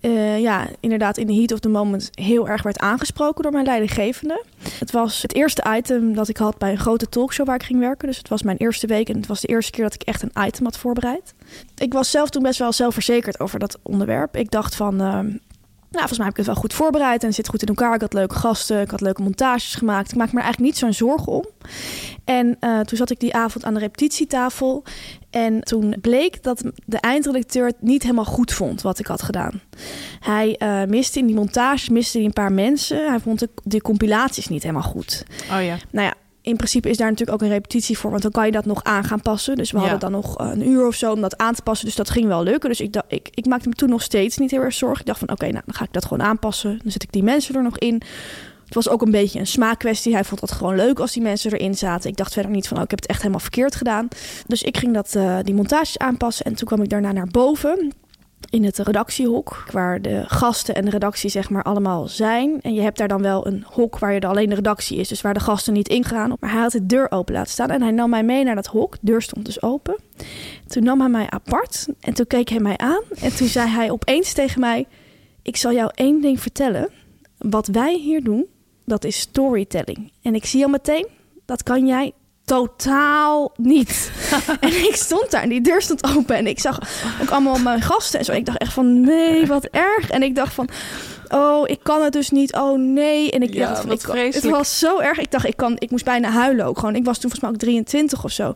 Eh, 0.00 0.40
ja, 0.40 0.66
inderdaad 0.80 1.16
in 1.16 1.26
de 1.26 1.34
heat 1.34 1.52
of 1.52 1.58
the 1.58 1.68
moment 1.68 2.10
heel 2.12 2.48
erg 2.48 2.62
werd 2.62 2.78
aangesproken 2.78 3.42
door 3.42 3.52
mijn 3.52 3.64
leidinggevende. 3.64 4.44
Het 4.78 4.90
was 4.90 5.22
het 5.22 5.34
eerste 5.34 5.64
item 5.76 6.14
dat 6.14 6.28
ik 6.28 6.36
had 6.36 6.58
bij 6.58 6.70
een 6.70 6.78
grote 6.78 7.08
talkshow 7.08 7.46
waar 7.46 7.54
ik 7.54 7.62
ging 7.62 7.80
werken. 7.80 8.08
Dus 8.08 8.18
het 8.18 8.28
was 8.28 8.42
mijn 8.42 8.56
eerste 8.56 8.86
week 8.86 9.08
en 9.08 9.16
het 9.16 9.26
was 9.26 9.40
de 9.40 9.48
eerste 9.48 9.70
keer 9.70 9.84
dat 9.84 9.94
ik 9.94 10.02
echt 10.02 10.22
een 10.22 10.46
item 10.46 10.64
had 10.64 10.78
voorbereid. 10.78 11.34
Ik 11.76 11.92
was 11.92 12.10
zelf 12.10 12.30
toen 12.30 12.42
best 12.42 12.58
wel 12.58 12.72
zelfverzekerd 12.72 13.40
over 13.40 13.58
dat 13.58 13.78
onderwerp. 13.82 14.36
Ik 14.36 14.50
dacht 14.50 14.74
van, 14.74 15.00
ehm, 15.00 15.30
nou, 15.90 16.08
volgens 16.08 16.18
mij 16.18 16.26
heb 16.26 16.38
ik 16.38 16.44
het 16.44 16.54
wel 16.54 16.62
goed 16.62 16.74
voorbereid 16.74 17.24
en 17.24 17.34
zit 17.34 17.48
goed 17.48 17.62
in 17.62 17.68
elkaar. 17.68 17.94
Ik 17.94 18.00
had 18.00 18.12
leuke 18.12 18.34
gasten, 18.34 18.80
ik 18.80 18.90
had 18.90 19.00
leuke 19.00 19.22
montages 19.22 19.74
gemaakt. 19.74 20.10
Ik 20.10 20.16
maak 20.16 20.32
me 20.32 20.38
er 20.38 20.44
eigenlijk 20.44 20.72
niet 20.72 20.78
zo'n 20.78 20.92
zorgen 20.92 21.32
om. 21.32 21.46
En 22.24 22.56
eh, 22.60 22.80
toen 22.80 22.98
zat 22.98 23.10
ik 23.10 23.20
die 23.20 23.34
avond 23.34 23.64
aan 23.64 23.74
de 23.74 23.80
repetitietafel. 23.80 24.84
En 25.30 25.60
toen 25.60 25.96
bleek 26.00 26.42
dat 26.42 26.62
de 26.86 26.98
eindredacteur 26.98 27.66
het 27.66 27.82
niet 27.82 28.02
helemaal 28.02 28.24
goed 28.24 28.52
vond 28.52 28.82
wat 28.82 28.98
ik 28.98 29.06
had 29.06 29.22
gedaan. 29.22 29.60
Hij 30.20 30.56
eh, 30.56 30.84
miste 30.84 31.18
in 31.18 31.26
die 31.26 31.34
montages 31.34 31.88
miste 31.88 32.16
hij 32.16 32.26
een 32.26 32.32
paar 32.32 32.52
mensen. 32.52 33.08
Hij 33.08 33.20
vond 33.20 33.38
de, 33.38 33.48
de 33.64 33.80
compilaties 33.80 34.48
niet 34.48 34.62
helemaal 34.62 34.82
goed. 34.82 35.24
Oh 35.52 35.64
ja. 35.64 35.76
Nou 35.90 36.06
ja, 36.06 36.14
in 36.48 36.56
principe 36.56 36.88
is 36.88 36.96
daar 36.96 37.10
natuurlijk 37.10 37.42
ook 37.42 37.48
een 37.48 37.54
repetitie 37.54 37.98
voor, 37.98 38.10
want 38.10 38.22
dan 38.22 38.30
kan 38.30 38.46
je 38.46 38.52
dat 38.52 38.64
nog 38.64 38.84
aan 38.84 39.04
gaan 39.04 39.22
passen. 39.22 39.56
Dus 39.56 39.70
we 39.70 39.76
Ja. 39.76 39.82
hadden 39.82 40.00
dan 40.00 40.12
nog 40.12 40.38
eh, 40.38 40.48
een 40.52 40.68
uur 40.68 40.86
of 40.86 40.94
zo 40.94 41.12
om 41.12 41.20
dat 41.20 41.36
aan 41.36 41.54
te 41.54 41.62
passen. 41.62 41.86
Dus 41.86 41.96
dat 41.96 42.10
ging 42.10 42.26
wel 42.26 42.42
lukken. 42.42 42.68
Dus 42.68 42.80
ik, 42.80 42.92
dacht, 42.92 43.06
ik, 43.08 43.28
ik 43.34 43.46
maakte 43.46 43.68
me 43.68 43.74
toen 43.74 43.88
nog 43.88 44.02
steeds 44.02 44.36
niet 44.36 44.50
heel 44.50 44.60
erg 44.62 44.74
zorgen. 44.74 45.00
Ik 45.00 45.06
dacht 45.06 45.18
van 45.18 45.30
oké, 45.30 45.46
nou 45.48 45.62
dan 45.66 45.74
ga 45.74 45.84
ik 45.84 45.92
dat 45.92 46.04
gewoon 46.04 46.26
aanpassen. 46.26 46.78
Dan 46.82 46.92
zet 46.92 47.02
ik 47.02 47.12
die 47.12 47.22
mensen 47.22 47.54
er 47.54 47.62
nog 47.62 47.78
in. 47.78 48.02
Het 48.64 48.74
was 48.76 48.88
ook 48.88 49.02
een 49.02 49.10
beetje 49.10 49.38
een 49.38 49.46
smaakkwestie. 49.46 50.12
Hij 50.12 50.24
vond 50.24 50.40
dat 50.40 50.52
gewoon 50.52 50.76
leuk 50.76 50.98
als 51.00 51.12
die 51.12 51.22
mensen 51.22 51.52
erin 51.52 51.74
zaten. 51.74 52.10
Ik 52.10 52.16
dacht 52.16 52.32
verder 52.32 52.50
niet 52.50 52.68
van, 52.68 52.76
oh, 52.76 52.82
ik 52.82 52.90
heb 52.90 52.98
het 52.98 53.08
echt 53.08 53.18
helemaal 53.18 53.40
verkeerd 53.40 53.74
gedaan. 53.74 54.08
Dus 54.46 54.62
ik 54.62 54.76
ging 54.76 54.94
dat, 54.94 55.14
eh, 55.14 55.38
die 55.42 55.54
montages 55.54 55.98
aanpassen. 55.98 56.44
En 56.44 56.54
toen 56.54 56.66
kwam 56.68 56.82
ik 56.82 56.88
daarna 56.88 57.12
naar 57.12 57.26
boven 57.26 57.92
in 58.50 58.64
het 58.64 58.78
redactiehok, 58.78 59.64
waar 59.72 60.02
de 60.02 60.24
gasten 60.26 60.74
en 60.74 60.84
de 60.84 60.90
redactie 60.90 61.30
zeg 61.30 61.50
maar 61.50 61.62
allemaal 61.62 62.08
zijn. 62.08 62.60
En 62.60 62.74
je 62.74 62.80
hebt 62.80 62.98
daar 62.98 63.08
dan 63.08 63.22
wel 63.22 63.46
een 63.46 63.64
hok 63.66 63.98
waar 63.98 64.12
je 64.12 64.20
alleen 64.20 64.48
de 64.48 64.54
redactie 64.54 64.98
is, 64.98 65.08
dus 65.08 65.20
waar 65.20 65.34
de 65.34 65.40
gasten 65.40 65.72
niet 65.72 65.88
ingaan. 65.88 66.32
Maar 66.40 66.52
hij 66.52 66.60
had 66.60 66.72
de 66.72 66.86
deur 66.86 67.10
open 67.10 67.34
laten 67.34 67.52
staan 67.52 67.70
en 67.70 67.82
hij 67.82 67.90
nam 67.90 68.10
mij 68.10 68.22
mee 68.22 68.44
naar 68.44 68.54
dat 68.54 68.66
hok. 68.66 68.92
De 68.92 68.98
deur 69.00 69.22
stond 69.22 69.44
dus 69.44 69.62
open. 69.62 69.96
Toen 70.66 70.84
nam 70.84 71.00
hij 71.00 71.08
mij 71.08 71.30
apart 71.30 71.86
en 72.00 72.14
toen 72.14 72.26
keek 72.26 72.48
hij 72.48 72.60
mij 72.60 72.76
aan 72.76 73.02
en 73.20 73.36
toen 73.36 73.48
zei 73.48 73.68
hij 73.68 73.90
opeens 73.90 74.32
tegen 74.32 74.60
mij: 74.60 74.86
"Ik 75.42 75.56
zal 75.56 75.72
jou 75.72 75.90
één 75.94 76.20
ding 76.20 76.40
vertellen. 76.40 76.88
Wat 77.38 77.66
wij 77.66 77.94
hier 77.94 78.22
doen, 78.22 78.46
dat 78.84 79.04
is 79.04 79.18
storytelling. 79.18 80.12
En 80.22 80.34
ik 80.34 80.44
zie 80.44 80.64
al 80.64 80.70
meteen, 80.70 81.06
dat 81.44 81.62
kan 81.62 81.86
jij 81.86 82.12
totaal 82.48 83.52
niet. 83.56 84.10
en 84.60 84.68
ik 84.68 84.96
stond 84.96 85.30
daar 85.30 85.42
en 85.42 85.48
die 85.48 85.60
deur 85.60 85.82
stond 85.82 86.16
open 86.16 86.36
en 86.36 86.46
ik 86.46 86.60
zag 86.60 86.78
ook 87.22 87.30
allemaal 87.30 87.58
mijn 87.58 87.82
gasten 87.82 88.18
en 88.18 88.24
zo. 88.24 88.32
Ik 88.32 88.46
dacht 88.46 88.58
echt 88.58 88.72
van 88.72 89.00
nee, 89.00 89.46
wat 89.46 89.64
erg. 89.64 90.10
En 90.10 90.22
ik 90.22 90.34
dacht 90.34 90.54
van 90.54 90.68
oh, 91.28 91.68
ik 91.68 91.78
kan 91.82 92.02
het 92.02 92.12
dus 92.12 92.30
niet. 92.30 92.54
Oh 92.54 92.78
nee. 92.78 93.30
En 93.30 93.42
ik 93.42 93.54
Ja, 93.54 93.68
dacht 93.68 93.80
van 93.80 93.92
ik, 93.92 94.00
vreselijk. 94.00 94.34
het 94.34 94.50
was 94.50 94.78
zo 94.78 94.98
erg. 94.98 95.18
Ik 95.18 95.30
dacht 95.30 95.46
ik 95.46 95.56
kan 95.56 95.76
ik 95.78 95.90
moest 95.90 96.04
bijna 96.04 96.30
huilen 96.30 96.66
ook 96.66 96.78
gewoon. 96.78 96.94
Ik 96.94 97.04
was 97.04 97.18
toen 97.18 97.30
volgens 97.30 97.40
mij 97.40 97.50
ook 97.50 97.56
23 97.56 98.24
of 98.24 98.30
zo. 98.30 98.52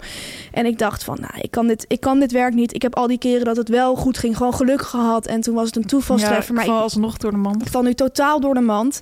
En 0.53 0.67
ik 0.67 0.79
dacht 0.79 1.05
van 1.05 1.19
nou, 1.21 1.35
ik 1.41 1.51
kan 1.51 1.67
dit 1.67 1.85
ik 1.89 2.01
kan 2.01 2.21
dit 2.21 2.33
werk 2.33 2.55
niet. 2.55 2.75
Ik 2.75 2.83
heb 2.83 2.97
al 2.97 3.07
die 3.07 3.19
keren 3.19 3.45
dat 3.45 3.57
het 3.57 3.69
wel 3.69 3.95
goed 3.97 4.19
ging 4.19 4.37
gewoon 4.37 4.55
geluk 4.55 4.83
gehad 4.83 5.27
en 5.27 5.41
toen 5.41 5.55
was 5.55 5.67
het 5.67 5.77
een 5.77 5.87
toevalstreffer, 5.87 6.47
ja, 6.47 6.53
maar 6.53 6.63
ik 6.65 6.69
val 6.69 6.79
ik, 6.79 6.85
alsnog 6.85 7.17
door 7.17 7.31
de 7.31 7.37
mand. 7.37 7.63
ik 7.63 7.69
val 7.69 7.83
nu 7.83 7.95
totaal 7.95 8.41
door 8.41 8.55
de 8.55 8.61
mand. 8.61 9.01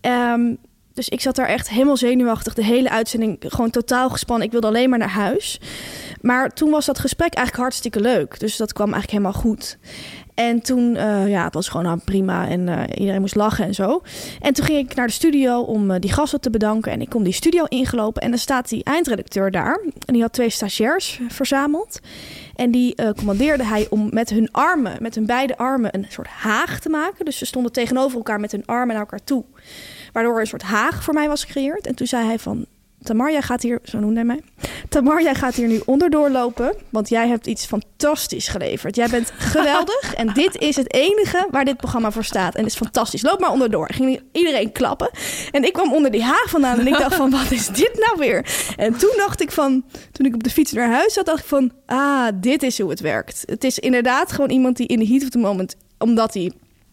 Ehm, 0.00 0.54
dus 0.94 1.08
ik 1.08 1.20
zat 1.20 1.36
daar 1.36 1.46
echt 1.46 1.68
helemaal 1.68 1.96
zenuwachtig. 1.96 2.54
De 2.54 2.64
hele 2.64 2.90
uitzending 2.90 3.36
gewoon 3.46 3.70
totaal 3.70 4.10
gespannen. 4.10 4.46
Ik 4.46 4.52
wilde 4.52 4.66
alleen 4.66 4.90
maar 4.90 4.98
naar 4.98 5.08
huis. 5.08 5.60
Maar 6.20 6.50
toen 6.50 6.70
was 6.70 6.86
dat 6.86 6.98
gesprek 6.98 7.34
eigenlijk 7.34 7.56
hartstikke 7.56 8.00
leuk. 8.00 8.40
Dus 8.40 8.56
dat 8.56 8.72
kwam 8.72 8.92
eigenlijk 8.92 9.22
helemaal 9.22 9.42
goed. 9.42 9.78
En 10.34 10.60
toen, 10.60 10.96
eh, 10.96 11.28
ja, 11.28 11.44
het 11.44 11.54
was 11.54 11.68
gewoon 11.68 11.86
nou, 11.86 11.98
prima 12.04 12.48
en 12.48 12.68
eh, 12.68 12.98
iedereen 13.00 13.20
moest 13.20 13.34
lachen 13.34 13.64
en 13.64 13.74
zo. 13.74 14.02
En 14.40 14.52
toen 14.52 14.64
ging 14.64 14.78
ik 14.90 14.94
naar 14.94 15.06
de 15.06 15.12
studio 15.12 15.60
om 15.60 15.90
eh, 15.90 16.00
die 16.00 16.12
gasten 16.12 16.40
te 16.40 16.50
bedanken. 16.50 16.92
En 16.92 17.00
ik 17.00 17.08
kom 17.08 17.24
die 17.24 17.32
studio 17.32 17.64
ingelopen 17.64 18.22
en 18.22 18.30
dan 18.30 18.38
staat 18.38 18.68
die 18.68 18.84
eindredacteur 18.84 19.50
daar. 19.50 19.80
En 20.06 20.12
die 20.12 20.22
had 20.22 20.32
twee 20.32 20.50
stagiairs 20.50 21.20
verzameld. 21.28 22.00
En 22.54 22.70
die 22.70 22.94
commandeerde 23.16 23.64
hij 23.64 23.86
om 23.90 24.08
met 24.12 24.30
hun 24.30 24.48
armen, 24.52 24.96
met 25.00 25.14
hun 25.14 25.26
beide 25.26 25.56
armen, 25.56 25.94
een 25.94 26.06
soort 26.08 26.28
haag 26.28 26.80
te 26.80 26.88
maken. 26.88 27.24
Dus 27.24 27.38
ze 27.38 27.46
stonden 27.46 27.72
tegenover 27.72 28.16
elkaar 28.16 28.40
met 28.40 28.52
hun 28.52 28.66
armen 28.66 28.88
naar 28.88 29.04
elkaar 29.04 29.24
toe. 29.24 29.44
Waardoor 30.12 30.34
er 30.34 30.40
een 30.40 30.46
soort 30.46 30.62
haag 30.62 31.02
voor 31.02 31.14
mij 31.14 31.28
was 31.28 31.44
gecreëerd. 31.44 31.86
En 31.86 31.94
toen 31.94 32.06
zei 32.06 32.26
hij 32.26 32.38
van, 32.38 32.66
Tamar, 33.02 33.32
jij 33.32 33.42
gaat 33.42 33.62
hier, 33.62 33.78
zo 33.84 33.98
noemde 33.98 34.14
hij 34.14 34.24
mij. 34.24 34.40
Tamar, 34.88 35.22
jij 35.22 35.34
gaat 35.34 35.54
hier 35.54 35.68
nu 35.68 35.80
onderdoor 35.84 36.30
lopen, 36.30 36.74
want 36.90 37.08
jij 37.08 37.28
hebt 37.28 37.46
iets 37.46 37.66
fantastisch 37.66 38.48
geleverd. 38.48 38.96
Jij 38.96 39.08
bent 39.08 39.32
geweldig 39.54 40.14
en 40.14 40.32
dit 40.34 40.58
is 40.58 40.76
het 40.76 40.94
enige 40.94 41.48
waar 41.50 41.64
dit 41.64 41.76
programma 41.76 42.10
voor 42.10 42.24
staat. 42.24 42.54
En 42.54 42.62
het 42.62 42.72
is 42.72 42.78
fantastisch. 42.78 43.22
Loop 43.22 43.40
maar 43.40 43.50
onderdoor. 43.50 43.92
Ging 43.92 44.20
iedereen 44.32 44.72
klappen. 44.72 45.10
En 45.50 45.64
ik 45.64 45.72
kwam 45.72 45.92
onder 45.92 46.10
die 46.10 46.22
haag 46.22 46.44
vandaan 46.48 46.78
en 46.78 46.86
ik 46.86 46.98
dacht 46.98 47.14
van, 47.14 47.30
wat 47.30 47.50
is 47.50 47.66
dit 47.66 48.06
nou 48.06 48.18
weer? 48.18 48.72
En 48.76 48.98
toen 48.98 49.12
dacht 49.16 49.40
ik 49.40 49.52
van, 49.52 49.84
toen 50.12 50.26
ik 50.26 50.34
op 50.34 50.42
de 50.42 50.50
fiets 50.50 50.72
naar 50.72 50.90
huis 50.90 51.12
zat, 51.12 51.26
dacht 51.26 51.40
ik 51.40 51.46
van, 51.46 51.72
ah, 51.86 52.28
dit 52.34 52.62
is 52.62 52.78
hoe 52.78 52.90
het 52.90 53.00
werkt. 53.00 53.42
Het 53.46 53.64
is 53.64 53.78
inderdaad 53.78 54.32
gewoon 54.32 54.50
iemand 54.50 54.76
die 54.76 54.86
in 54.86 54.98
de 54.98 55.06
heat 55.06 55.22
of 55.22 55.28
the 55.28 55.38
moment, 55.38 55.76
omdat 55.98 56.34
hij 56.34 56.52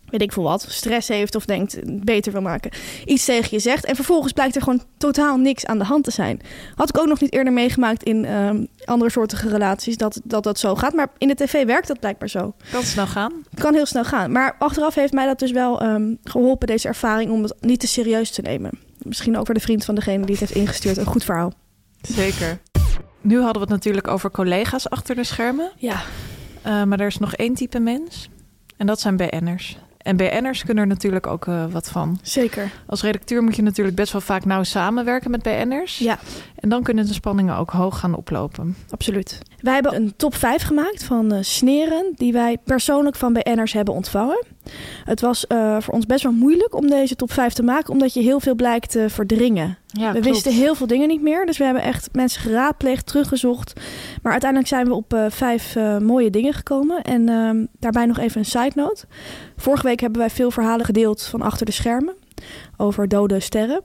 weet 0.09 0.21
ik 0.21 0.31
veel 0.31 0.43
wat, 0.43 0.65
stress 0.69 1.07
heeft 1.07 1.35
of 1.35 1.45
denkt 1.45 1.79
beter 2.05 2.31
wil 2.31 2.41
maken, 2.41 2.71
iets 3.05 3.25
tegen 3.25 3.47
je 3.51 3.59
zegt. 3.59 3.85
En 3.85 3.95
vervolgens 3.95 4.33
blijkt 4.33 4.55
er 4.55 4.61
gewoon 4.61 4.83
totaal 4.97 5.37
niks 5.37 5.65
aan 5.65 5.77
de 5.77 5.83
hand 5.83 6.03
te 6.03 6.11
zijn. 6.11 6.41
Had 6.75 6.89
ik 6.89 6.97
ook 6.97 7.07
nog 7.07 7.19
niet 7.19 7.33
eerder 7.33 7.53
meegemaakt 7.53 8.03
in 8.03 8.25
ehm, 8.25 8.65
andere 8.85 9.11
soortige 9.11 9.49
relaties 9.49 9.97
dat, 9.97 10.21
dat 10.23 10.43
dat 10.43 10.59
zo 10.59 10.75
gaat. 10.75 10.93
Maar 10.93 11.07
in 11.17 11.27
de 11.27 11.35
tv 11.35 11.65
werkt 11.65 11.87
dat 11.87 11.99
blijkbaar 11.99 12.29
zo. 12.29 12.53
Kan 12.71 12.83
snel 12.83 13.07
gaan. 13.07 13.33
Het 13.49 13.59
kan 13.59 13.73
heel 13.73 13.85
snel 13.85 14.03
gaan. 14.05 14.31
Maar 14.31 14.55
achteraf 14.59 14.95
heeft 14.95 15.13
mij 15.13 15.25
dat 15.25 15.39
dus 15.39 15.51
wel 15.51 15.81
ehm, 15.81 16.13
geholpen, 16.23 16.67
deze 16.67 16.87
ervaring, 16.87 17.31
om 17.31 17.43
het 17.43 17.53
niet 17.59 17.79
te 17.79 17.87
serieus 17.87 18.31
te 18.31 18.41
nemen. 18.41 18.71
Misschien 18.97 19.37
ook 19.37 19.45
voor 19.45 19.53
de 19.55 19.59
vriend 19.61 19.85
van 19.85 19.95
degene 19.95 20.25
die 20.25 20.35
het 20.35 20.39
heeft 20.39 20.55
ingestuurd. 20.55 20.97
Een 20.97 21.05
goed 21.05 21.23
verhaal. 21.23 21.53
Zeker. 22.01 22.59
Nu 23.21 23.35
hadden 23.35 23.53
we 23.53 23.59
het 23.59 23.69
natuurlijk 23.69 24.07
over 24.07 24.31
collega's 24.31 24.89
achter 24.89 25.15
de 25.15 25.23
schermen. 25.23 25.71
Ja, 25.77 26.01
Eh, 26.61 26.83
maar 26.83 26.99
er 26.99 27.07
is 27.07 27.17
nog 27.17 27.33
één 27.35 27.53
type 27.53 27.79
mens. 27.79 28.29
En 28.77 28.85
dat 28.87 28.99
zijn 28.99 29.17
BN'ers. 29.17 29.77
En 30.07 30.15
BN'ers 30.15 30.63
kunnen 30.63 30.83
er 30.83 30.89
natuurlijk 30.89 31.27
ook 31.27 31.47
eh, 31.47 31.65
wat 31.69 31.89
van. 31.89 32.19
zeker. 32.21 32.71
Als 32.85 33.01
redacteur 33.01 33.43
moet 33.43 33.55
je 33.55 33.61
natuurlijk 33.61 33.95
best 33.95 34.11
wel 34.11 34.21
vaak 34.21 34.45
nauw 34.45 34.63
samenwerken 34.63 35.31
met 35.31 35.41
BN'ers. 35.41 35.97
Ja, 35.97 36.19
En 36.55 36.69
dan 36.69 36.83
kunnen 36.83 37.05
de 37.05 37.13
spanningen 37.13 37.55
ook 37.57 37.69
hoog 37.69 37.99
gaan 37.99 38.15
oplopen. 38.15 38.75
absoluut. 38.89 39.39
Wij 39.59 39.73
hebben 39.73 39.95
een 39.95 40.13
top 40.15 40.35
5 40.35 40.61
gemaakt 40.63 41.03
van 41.03 41.31
eh, 41.31 41.39
sneren 41.41 42.13
die 42.15 42.33
wij 42.33 42.57
persoonlijk 42.63 43.15
van 43.15 43.33
BN'ers 43.33 43.73
hebben 43.73 43.93
ontvangen. 43.93 44.45
Het 45.03 45.21
was 45.21 45.47
eh, 45.47 45.77
voor 45.79 45.93
ons 45.93 46.05
best 46.05 46.23
wel 46.23 46.31
moeilijk 46.31 46.75
om 46.75 46.87
deze 46.87 47.15
top 47.15 47.31
5 47.31 47.53
te 47.53 47.63
maken, 47.63 47.93
omdat 47.93 48.13
je 48.13 48.21
heel 48.21 48.39
veel 48.39 48.55
blijkt 48.55 48.91
te 48.91 49.09
verdringen. 49.09 49.77
Ja, 49.97 50.11
we 50.13 50.21
wisten 50.21 50.53
heel 50.53 50.75
veel 50.75 50.87
dingen 50.87 51.07
niet 51.07 51.21
meer, 51.21 51.45
dus 51.45 51.57
we 51.57 51.63
hebben 51.63 51.83
echt 51.83 52.09
mensen 52.11 52.41
geraadpleegd, 52.41 53.05
teruggezocht. 53.05 53.73
Maar 54.21 54.31
uiteindelijk 54.31 54.69
zijn 54.69 54.87
we 54.87 54.93
op 54.93 55.13
eh, 55.13 55.25
vijf 55.29 55.75
eh, 55.75 55.97
mooie 55.97 56.29
dingen 56.29 56.53
gekomen. 56.53 57.01
En 57.01 57.29
ehm, 57.29 57.65
daarbij 57.79 58.05
nog 58.05 58.17
even 58.17 58.39
een 58.39 58.45
side 58.45 58.71
note. 58.75 59.05
Vorige 59.57 59.83
week 59.87 59.99
hebben 59.99 60.19
wij 60.19 60.29
veel 60.29 60.51
verhalen 60.51 60.85
gedeeld 60.85 61.21
van 61.23 61.41
achter 61.41 61.65
de 61.65 61.71
schermen 61.71 62.15
over 62.77 63.07
dode 63.07 63.39
sterren. 63.39 63.81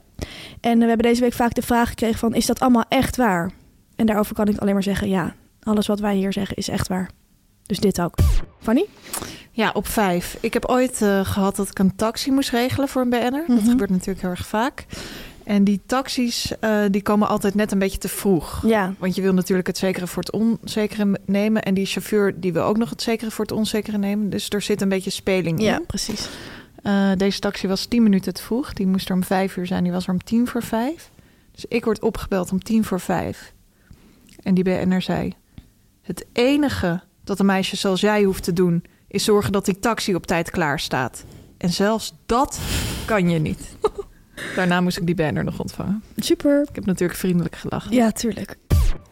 En 0.61 0.73
eh, 0.73 0.79
we 0.79 0.87
hebben 0.87 1.07
deze 1.07 1.21
week 1.21 1.33
vaak 1.33 1.55
de 1.55 1.63
vraag 1.63 1.89
gekregen 1.89 2.19
van, 2.19 2.35
is 2.35 2.47
dat 2.47 2.61
allemaal 2.61 2.85
echt 2.89 3.17
waar? 3.17 3.51
En 3.97 4.07
daarover 4.07 4.35
kan 4.35 4.47
ik 4.49 4.59
alleen 4.59 4.75
maar 4.75 4.83
zeggen, 4.83 5.09
ja, 5.09 5.35
alles 5.63 5.87
wat 5.87 6.01
wij 6.01 6.15
hier 6.17 6.33
zeggen 6.33 6.57
is 6.57 6.69
echt 6.69 6.89
waar. 6.89 7.11
Dus 7.67 7.79
dit 7.81 8.01
ook. 8.01 8.15
Fanny? 8.61 8.85
Ja, 9.51 9.71
op 9.75 9.87
vijf. 9.87 10.37
Ik 10.41 10.53
heb 10.53 10.65
ooit 10.67 11.03
eh, 11.03 11.21
gehad 11.25 11.57
dat 11.57 11.69
ik 11.69 11.79
een 11.79 11.97
taxi 11.97 12.31
moest 12.33 12.51
regelen 12.51 12.89
voor 12.89 13.03
een 13.03 13.11
BN'er. 13.11 13.45
Dat 13.47 13.49
Mhm. 13.59 13.69
gebeurt 13.69 13.91
natuurlijk 13.91 14.21
heel 14.21 14.31
erg 14.31 14.47
vaak. 14.47 14.87
En 15.45 15.65
die 15.65 15.81
taxis 15.87 16.53
eh, 16.61 16.79
die 16.91 17.03
komen 17.03 17.29
altijd 17.29 17.55
net 17.55 17.73
een 17.73 17.79
beetje 17.79 17.99
te 17.99 18.09
vroeg. 18.09 18.63
Ja, 18.67 18.95
Want 18.99 19.15
je 19.15 19.23
wil 19.23 19.33
natuurlijk 19.33 19.67
het 19.67 19.79
zekere 19.79 20.07
voor 20.07 20.23
het 20.23 20.33
onzekere 20.33 21.19
nemen. 21.27 21.63
En 21.63 21.75
die 21.75 21.87
chauffeur 21.87 22.41
die 22.41 22.53
wil 22.53 22.63
ook 22.63 22.77
nog 22.77 22.91
het 22.91 23.03
zekere 23.03 23.31
voor 23.31 23.45
het 23.45 23.55
onzekere 23.55 23.99
nemen. 23.99 24.31
Dus 24.31 24.49
er 24.49 24.63
zit 24.63 24.81
een 24.81 24.89
beetje 24.89 25.11
speling 25.11 25.59
in. 25.59 25.65
ja 25.65 25.81
precies. 25.87 26.29
Eh, 26.83 27.11
deze 27.17 27.39
taxi 27.39 27.69
was 27.69 27.87
10 27.87 28.03
minuten 28.03 28.35
te 28.35 28.43
vroeg. 28.43 28.73
Die 28.73 28.87
moest 28.87 29.09
er 29.09 29.15
om 29.15 29.25
vijf 29.25 29.57
uur 29.57 29.67
zijn. 29.67 29.83
Die 29.83 29.93
was 29.93 30.07
er 30.07 30.13
om 30.13 30.25
tien 30.25 30.47
voor 30.47 30.63
vijf. 30.63 31.11
Dus 31.53 31.65
ik 31.69 31.85
word 31.85 32.01
opgebeld 32.01 32.53
om 32.53 32.63
tien 32.63 32.85
voor 32.85 33.01
vijf. 33.01 33.53
En 34.43 34.55
die 34.55 34.65
BN'er 34.65 35.03
zei... 35.03 35.35
Het 36.03 36.27
enige 36.33 37.01
dat 37.25 37.39
een 37.39 37.47
meisje 37.47 37.77
zoals 37.77 38.01
jij 38.01 38.23
hoeft 38.23 38.43
te 38.43 38.53
doen... 38.53 38.85
is 39.09 39.25
zorgen 39.25 39.53
dat 39.53 39.65
die 39.65 39.79
taxi 39.79 40.15
op 40.15 40.27
tijd 40.27 40.51
klaar 40.51 40.81
staat. 40.81 41.25
En 41.59 41.71
zelfs 41.71 42.15
dat 42.27 42.61
kan 43.05 43.31
je 43.31 43.39
niet. 43.39 43.61
Daarna 44.57 44.81
moest 44.81 44.99
ik 44.99 45.07
die 45.07 45.15
BN'er 45.15 45.45
nog 45.45 45.61
ontvangen. 45.61 46.03
Super. 46.17 46.61
Ik 46.69 46.75
heb 46.75 46.87
natuurlijk 46.87 47.19
vriendelijk 47.19 47.57
gelachen. 47.57 47.95
Ja, 47.95 48.11
tuurlijk. 48.11 48.57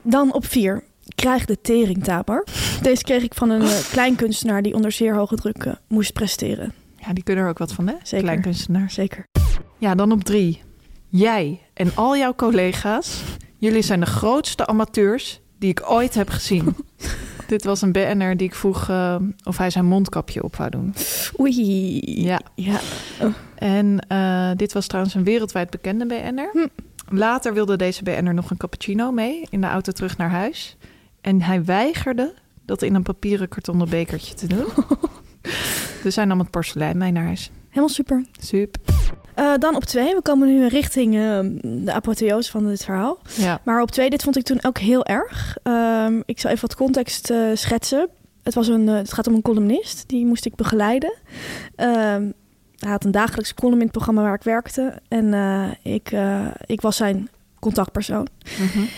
Dan 0.02 0.32
op 0.32 0.46
vier. 0.46 0.82
Krijg 1.14 1.44
de 1.44 1.60
tering, 1.60 2.04
Tabar. 2.04 2.46
Deze 2.82 3.02
kreeg 3.02 3.22
ik 3.22 3.34
van 3.34 3.50
een 3.50 3.62
uh, 3.62 3.78
kleinkunstenaar 3.90 4.62
die 4.62 4.74
onder 4.74 4.92
zeer 4.92 5.14
hoge 5.14 5.36
druk 5.36 5.64
uh, 5.64 5.72
moest 5.88 6.12
presteren. 6.12 6.72
Ja, 6.96 7.12
die 7.12 7.24
kunnen 7.24 7.44
er 7.44 7.50
ook 7.50 7.58
wat 7.58 7.72
van, 7.72 7.86
hè? 7.86 7.94
Zeker. 8.02 8.26
Kleinkunstenaars. 8.26 8.94
Zeker. 8.94 9.26
Ja, 9.78 9.94
dan 9.94 10.12
op 10.12 10.24
drie. 10.24 10.62
Jij 11.08 11.60
en 11.74 11.90
al 11.94 12.16
jouw 12.16 12.34
collega's, 12.34 13.22
jullie 13.56 13.82
zijn 13.82 14.00
de 14.00 14.06
grootste 14.06 14.66
amateurs 14.66 15.40
die 15.58 15.70
ik 15.70 15.90
ooit 15.90 16.14
heb 16.14 16.28
gezien. 16.28 16.74
Dit 17.50 17.64
was 17.64 17.82
een 17.82 17.92
BN'er 17.92 18.36
die 18.36 18.46
ik 18.46 18.54
vroeg 18.54 18.88
uh, 18.88 19.16
of 19.44 19.56
hij 19.56 19.70
zijn 19.70 19.84
mondkapje 19.84 20.42
op 20.42 20.56
wou 20.56 20.70
doen. 20.70 20.94
Oei. 21.40 22.00
Ja. 22.22 22.40
ja. 22.54 22.80
Oh. 23.20 23.34
En 23.54 24.06
uh, 24.12 24.50
dit 24.56 24.72
was 24.72 24.86
trouwens 24.86 25.14
een 25.14 25.24
wereldwijd 25.24 25.70
bekende 25.70 26.06
BN'er. 26.06 26.50
Hm. 26.52 26.66
Later 27.16 27.54
wilde 27.54 27.76
deze 27.76 28.02
BN'er 28.02 28.34
nog 28.34 28.50
een 28.50 28.56
cappuccino 28.56 29.10
mee 29.12 29.46
in 29.48 29.60
de 29.60 29.66
auto 29.66 29.92
terug 29.92 30.16
naar 30.16 30.30
huis. 30.30 30.76
En 31.20 31.42
hij 31.42 31.64
weigerde 31.64 32.34
dat 32.64 32.82
in 32.82 32.94
een 32.94 33.02
papieren 33.02 33.48
kartonnen 33.48 33.88
bekertje 33.88 34.34
te 34.34 34.46
doen. 34.46 34.66
dus 36.02 36.16
hij 36.16 36.24
nam 36.24 36.38
het 36.38 36.50
porselein 36.50 36.98
mee 36.98 37.12
naar 37.12 37.24
huis. 37.24 37.50
Helemaal 37.68 37.88
super. 37.88 38.24
Super. 38.40 38.99
Uh, 39.40 39.52
dan 39.58 39.76
op 39.76 39.84
twee. 39.84 40.14
We 40.14 40.22
komen 40.22 40.48
nu 40.48 40.66
richting 40.66 41.14
uh, 41.14 41.38
de 41.62 41.92
apotheose 41.92 42.50
van 42.50 42.66
dit 42.66 42.84
verhaal. 42.84 43.18
Ja. 43.36 43.60
Maar 43.64 43.82
op 43.82 43.90
twee, 43.90 44.10
dit 44.10 44.22
vond 44.22 44.36
ik 44.36 44.42
toen 44.42 44.64
ook 44.64 44.78
heel 44.78 45.04
erg. 45.04 45.56
Um, 45.62 46.22
ik 46.26 46.40
zal 46.40 46.50
even 46.50 46.68
wat 46.68 46.76
context 46.76 47.30
uh, 47.30 47.50
schetsen. 47.54 48.08
Het, 48.42 48.54
was 48.54 48.68
een, 48.68 48.86
het 48.86 49.12
gaat 49.12 49.26
om 49.26 49.34
een 49.34 49.42
columnist. 49.42 50.04
Die 50.08 50.26
moest 50.26 50.46
ik 50.46 50.54
begeleiden. 50.54 51.14
Um, 51.76 52.32
hij 52.78 52.90
had 52.90 53.04
een 53.04 53.10
dagelijkse 53.10 53.54
column 53.54 53.76
in 53.76 53.82
het 53.82 53.92
programma 53.92 54.22
waar 54.22 54.34
ik 54.34 54.42
werkte. 54.42 54.98
En 55.08 55.34
ik, 55.82 56.12
ik 56.66 56.80
was 56.80 56.96
zijn 56.96 57.28
contactpersoon. 57.58 58.26
Mm 58.60 58.66
-hmm. 58.72 58.88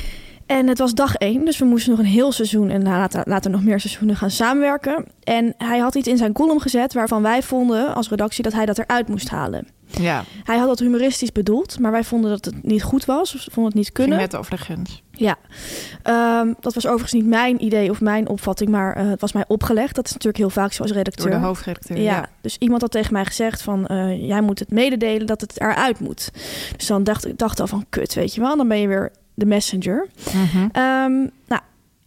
En 0.46 0.66
het 0.66 0.78
was 0.78 0.94
dag 0.94 1.14
één, 1.14 1.44
dus 1.44 1.59
we 1.59 1.64
moesten 1.64 1.90
nog 1.90 1.98
een 1.98 2.05
heel 2.05 2.33
seizoen 2.33 2.70
en 2.70 2.83
later, 2.83 3.22
later 3.24 3.50
nog 3.50 3.62
meer 3.62 3.81
seizoenen 3.81 4.16
gaan 4.16 4.31
samenwerken. 4.31 5.07
En 5.22 5.55
hij 5.59 5.78
had 5.78 5.94
iets 5.94 6.09
in 6.09 6.16
zijn 6.16 6.33
column 6.33 6.61
gezet 6.61 6.92
waarvan 6.92 7.22
wij 7.22 7.42
vonden 7.42 7.94
als 7.94 8.09
redactie 8.09 8.42
dat 8.42 8.52
hij 8.52 8.66
dat 8.66 8.78
eruit 8.78 9.09
moest 9.09 9.28
halen. 9.28 9.66
Ja. 10.00 10.24
Hij 10.44 10.59
had 10.59 10.68
dat 10.68 10.78
humoristisch 10.78 11.33
bedoeld, 11.33 11.78
maar 11.78 11.90
wij 11.90 12.05
vonden 12.05 12.31
dat 12.31 12.44
het 12.44 12.62
niet 12.62 12.83
goed 12.83 13.05
was. 13.05 13.35
Of 13.35 13.40
vonden 13.42 13.64
het 13.64 13.74
niet 13.74 13.92
kunnen. 13.92 14.18
Ging 14.18 14.31
net 14.31 14.40
over 14.40 14.50
de 14.50 14.62
grens. 14.62 15.02
Ja. 15.11 15.37
Um, 16.40 16.55
dat 16.61 16.74
was 16.74 16.87
overigens 16.87 17.12
niet 17.12 17.26
mijn 17.26 17.64
idee 17.64 17.90
of 17.90 18.00
mijn 18.00 18.28
opvatting, 18.28 18.70
maar 18.70 18.98
uh, 18.98 19.11
het 19.11 19.20
was 19.20 19.33
mij 19.33 19.44
opgelegd. 19.48 19.94
Dat 19.94 20.05
is 20.05 20.12
natuurlijk 20.12 20.38
heel 20.38 20.50
vaak 20.50 20.72
zo 20.72 20.83
als 20.83 20.92
redacteur. 20.92 21.31
Door 21.31 21.40
de 21.40 21.46
hoofdredacteur. 21.46 21.96
Ja. 21.96 22.02
ja. 22.02 22.28
Dus 22.40 22.57
iemand 22.59 22.81
had 22.81 22.90
tegen 22.90 23.12
mij 23.12 23.24
gezegd 23.24 23.62
van, 23.62 23.85
uh, 23.88 24.26
jij 24.28 24.40
moet 24.40 24.59
het 24.59 24.70
mededelen 24.70 25.26
dat 25.26 25.40
het 25.40 25.61
eruit 25.61 26.00
moet. 26.00 26.31
Dus 26.76 26.87
dan 26.87 27.05
dacht 27.05 27.26
ik 27.26 27.38
dacht 27.38 27.61
al 27.61 27.66
van, 27.66 27.87
kut, 27.88 28.14
weet 28.14 28.35
je 28.35 28.40
wel. 28.40 28.57
Dan 28.57 28.68
ben 28.68 28.78
je 28.78 28.88
weer 28.88 29.12
de 29.35 29.46
messenger. 29.46 30.07
Mm 30.35 30.44
-hmm. 30.44 30.62
um, 30.62 31.31
nou, 31.46 31.62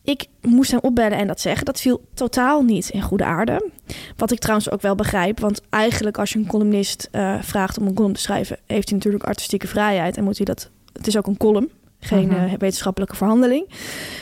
ik 0.05 0.25
moest 0.41 0.71
hem 0.71 0.79
opbellen 0.79 1.17
en 1.17 1.27
dat 1.27 1.39
zeggen. 1.39 1.65
Dat 1.65 1.81
viel 1.81 2.01
totaal 2.13 2.61
niet 2.61 2.89
in 2.89 3.01
goede 3.01 3.23
aarde. 3.23 3.69
Wat 4.15 4.31
ik 4.31 4.39
trouwens 4.39 4.71
ook 4.71 4.81
wel 4.81 4.95
begrijp. 4.95 5.39
Want 5.39 5.61
eigenlijk 5.69 6.17
als 6.17 6.33
je 6.33 6.39
een 6.39 6.47
columnist 6.47 7.09
uh, 7.11 7.41
vraagt 7.41 7.77
om 7.77 7.87
een 7.87 7.93
column 7.93 8.13
te 8.13 8.21
schrijven... 8.21 8.57
heeft 8.65 8.89
hij 8.89 8.97
natuurlijk 8.97 9.23
artistieke 9.23 9.67
vrijheid. 9.67 10.17
En 10.17 10.23
moet 10.23 10.37
hij 10.37 10.45
dat... 10.45 10.69
Het 10.93 11.07
is 11.07 11.17
ook 11.17 11.27
een 11.27 11.37
column. 11.37 11.69
Geen 11.99 12.31
uh, 12.31 12.53
wetenschappelijke 12.57 13.15
verhandeling. 13.15 13.69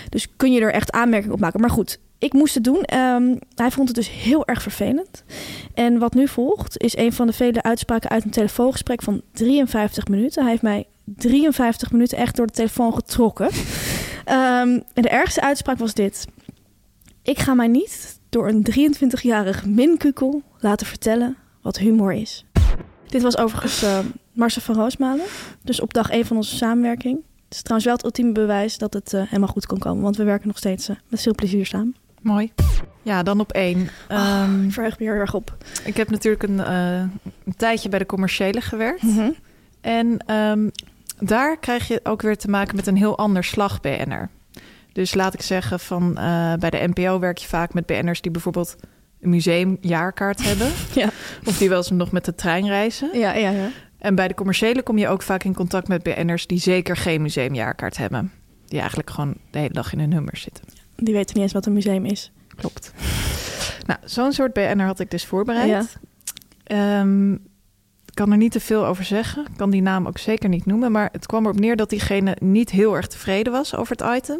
Dus 0.10 0.28
kun 0.38 0.52
je 0.52 0.62
er 0.62 0.74
echt 0.74 0.92
aanmerking 0.92 1.34
op 1.34 1.40
maken. 1.40 1.60
Maar 1.60 1.70
goed, 1.70 2.00
ik 2.18 2.34
moest 2.34 2.54
het 2.54 2.64
doen. 2.64 2.86
Um, 2.98 3.40
hij 3.56 3.72
vond 3.72 3.88
het 3.88 3.98
dus 3.98 4.10
heel 4.10 4.46
erg 4.48 4.62
vervelend. 4.62 5.24
En 5.74 6.00
wat 6.00 6.14
nu 6.14 6.28
volgt 6.28 6.78
is 6.82 6.98
een 6.98 7.14
van 7.14 7.28
de 7.28 7.34
vele 7.34 7.64
uitspraken 7.64 8.10
uit 8.10 8.24
een 8.24 8.30
telefoongesprek 8.30 9.02
van 9.02 9.22
53 9.32 10.08
minuten. 10.08 10.42
Hij 10.42 10.52
heeft 10.52 10.64
mij 10.64 10.86
53 11.06 11.92
minuten 11.92 12.18
echt 12.18 12.36
door 12.36 12.48
de 12.48 12.54
telefoon 12.54 12.94
getrokken. 12.94 13.50
Um, 14.32 14.84
de 14.94 15.10
ergste 15.10 15.42
uitspraak 15.42 15.78
was 15.78 15.94
dit. 15.94 16.28
Ik 17.22 17.40
ga 17.40 17.54
mij 17.54 17.68
niet 17.68 18.20
door 18.30 18.48
een 18.48 18.66
23-jarig 18.72 19.66
minkukel 19.66 20.42
laten 20.60 20.88
vertellen 20.88 21.38
wat 21.62 21.78
humor 21.78 22.14
is. 22.14 22.46
Dit 23.08 23.22
was 23.22 23.38
overigens 23.38 23.84
uh, 23.84 24.00
Marcel 24.34 24.62
van 24.62 24.76
Roosmalen. 24.76 25.26
Dus 25.62 25.80
op 25.80 25.94
dag 25.94 26.10
1 26.10 26.26
van 26.26 26.38
onze 26.38 26.56
samenwerking. 26.56 27.16
Het 27.46 27.54
is 27.54 27.62
trouwens 27.62 27.86
wel 27.88 27.96
het 27.96 28.06
ultieme 28.06 28.32
bewijs 28.32 28.78
dat 28.78 28.94
het 28.94 29.14
eh, 29.14 29.22
helemaal 29.26 29.48
goed 29.48 29.66
kon 29.66 29.78
komen. 29.78 30.04
Want 30.04 30.18
we 30.18 30.24
werken 30.24 30.48
nog 30.48 30.58
steeds 30.58 30.90
eh, 30.90 30.96
met 31.08 31.22
veel 31.22 31.36
plezier 31.36 31.66
samen. 31.66 31.96
Mooi. 32.22 32.52
Ja, 33.02 33.24
dan 33.24 33.40
op 33.40 33.52
één. 33.52 33.90
Ehm, 34.08 34.64
Ik 34.64 34.72
verheug 34.72 35.00
me 35.00 35.06
heel 35.06 35.14
erg 35.14 35.34
op. 35.34 35.58
ik 35.86 35.98
heb 35.98 36.10
natuurlijk 36.10 36.44
een, 36.44 36.72
een 36.72 37.56
tijdje 37.58 37.90
bij 37.90 38.00
de 38.00 38.06
commerciële 38.06 38.62
gewerkt. 38.62 39.02
Mhm. 39.04 39.32
En 39.82 40.18
ehm, 40.26 40.70
daar 41.28 41.58
krijg 41.58 41.88
je 41.88 42.00
ook 42.04 42.22
weer 42.22 42.38
te 42.38 42.50
maken 42.50 42.76
met 42.76 42.88
een 42.88 42.98
heel 42.98 43.18
ander 43.18 43.44
slag 43.44 43.82
BN'er. 43.82 44.30
Dus 44.92 45.14
laat 45.14 45.34
ik 45.34 45.42
zeggen, 45.42 45.80
van, 45.80 46.18
eh, 46.18 46.54
bij 46.54 46.70
de 46.70 46.92
NPO 46.94 47.20
werk 47.20 47.38
je 47.38 47.48
vaak 47.48 47.74
met 47.74 47.86
BN'ers 47.86 48.22
die 48.22 48.32
bijvoorbeeld 48.32 48.76
een 49.22 49.30
museumjaarkaart 49.30 50.44
hebben. 50.50 50.72
Ja. 50.94 51.10
Of 51.46 51.58
die 51.58 51.70
wel 51.70 51.78
eens 51.78 51.90
nog 51.90 52.12
met 52.12 52.26
de 52.26 52.36
trein 52.36 52.68
reizen. 52.68 53.10
Ja, 53.20 53.34
ja, 53.34 53.50
ja. 53.50 53.70
En 53.98 54.16
bij 54.16 54.28
de 54.28 54.34
commerciële 54.34 54.84
kom 54.84 54.98
je 54.98 55.08
ook 55.08 55.22
vaak 55.22 55.44
in 55.44 55.54
contact 55.54 55.88
met 55.88 56.04
BN'ers 56.04 56.48
die 56.48 56.60
zeker 56.60 56.98
geen 56.98 57.22
museumjaarkaart 57.22 57.98
hebben. 57.98 58.32
Die 58.66 58.80
eigenlijk 58.80 59.10
gewoon 59.10 59.36
de 59.52 59.60
hele 59.60 59.74
dag 59.74 59.94
in 59.94 60.00
hun 60.00 60.14
hummer 60.14 60.38
zitten. 60.38 60.64
Die 60.96 61.14
weten 61.14 61.34
niet 61.34 61.44
eens 61.44 61.54
wat 61.54 61.66
een 61.66 61.74
museum 61.74 62.06
is. 62.06 62.32
Klopt. 62.56 62.94
Nou, 63.86 64.00
zo'n 64.06 64.32
soort 64.32 64.54
BN'er 64.54 64.86
had 64.86 65.00
ik 65.00 65.12
dus 65.12 65.26
voorbereid. 65.26 65.70
Ja. 65.70 65.86
Ehm, 66.64 67.36
kan 68.14 68.32
er 68.32 68.38
niet 68.38 68.52
te 68.52 68.60
veel 68.60 68.86
over 68.86 69.04
zeggen. 69.04 69.46
Ik 69.46 69.58
kan 69.58 69.70
die 69.70 69.82
naam 69.82 70.08
ook 70.08 70.18
zeker 70.18 70.50
niet 70.50 70.66
noemen. 70.66 70.92
Maar 70.92 71.10
het 71.12 71.26
kwam 71.26 71.44
erop 71.46 71.60
neer 71.60 71.76
dat 71.76 71.90
diegene 71.90 72.38
niet 72.40 72.70
heel 72.70 72.96
erg 72.96 73.08
tevreden 73.08 73.54
was 73.54 73.76
over 73.76 73.96
het 73.98 74.16
item. 74.18 74.40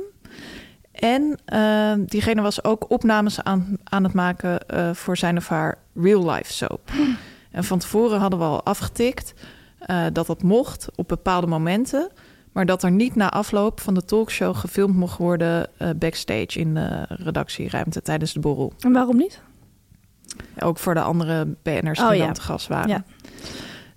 En 0.92 1.40
ehm, 1.46 2.04
diegene 2.06 2.42
was 2.42 2.64
ook 2.64 2.90
opnames 2.90 3.44
aan, 3.44 3.78
aan 3.84 4.04
het 4.04 4.14
maken 4.14 4.68
eh, 4.68 4.94
voor 4.94 5.18
zijn 5.18 5.38
of 5.38 5.48
haar 5.48 5.78
real-life 5.94 6.54
soap. 6.54 6.92
En 7.52 7.64
van 7.64 7.80
tevoren 7.80 8.20
hadden 8.20 8.40
we 8.40 8.46
al 8.46 8.64
afgetikt 8.64 9.34
eh, 9.80 10.06
dat 10.14 10.28
dat 10.28 10.44
mocht 10.44 10.88
op 10.96 11.08
bepaalde 11.08 11.48
momenten. 11.48 12.10
Maar 12.52 12.66
dat 12.66 12.84
er 12.84 12.92
niet 12.92 13.16
na 13.16 13.32
afloop 13.32 13.80
van 13.80 13.94
de 13.94 14.06
talkshow 14.06 14.56
gefilmd 14.56 14.96
mocht 14.96 15.18
worden 15.18 15.68
eh, 15.78 15.90
backstage 15.96 16.60
in 16.60 16.74
de 16.74 17.06
redactieruimte 17.08 18.02
tijdens 18.02 18.34
de 18.34 18.40
borrel. 18.40 18.74
En 18.80 18.92
waarom 18.92 19.18
niet? 19.18 19.42
Ook 20.60 20.78
voor 20.78 20.94
de 20.94 21.02
andere 21.02 21.56
BN'ers 21.64 22.00
Oh, 22.00 22.10
die 22.10 22.18
ja. 22.18 22.26
dan 22.26 22.34
te 22.34 22.42
gast 22.42 22.68
waren. 22.68 22.90
Ja. 22.90 23.04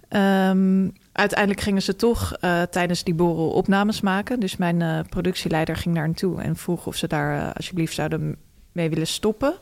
Ehm, 0.09 0.88
uiteindelijk 1.12 1.61
gingen 1.61 1.83
ze 1.83 1.97
toch 1.97 2.33
eh, 2.33 2.62
tijdens 2.62 3.05
die 3.05 3.14
borrel 3.14 3.51
opnames 3.51 4.01
maken. 4.01 4.40
Dus 4.40 4.57
mijn 4.57 4.83
eh, 4.83 4.99
productieleider 5.09 5.77
ging 5.77 5.95
daar 5.95 6.07
naartoe 6.07 6.40
en 6.42 6.57
vroeg 6.57 6.87
of 6.87 6.97
ze 6.97 7.07
daar 7.07 7.38
eh, 7.38 7.55
alsjeblieft 7.55 7.95
zouden 7.95 8.37
mee 8.73 8.88
willen 8.88 9.07
stoppen. 9.07 9.55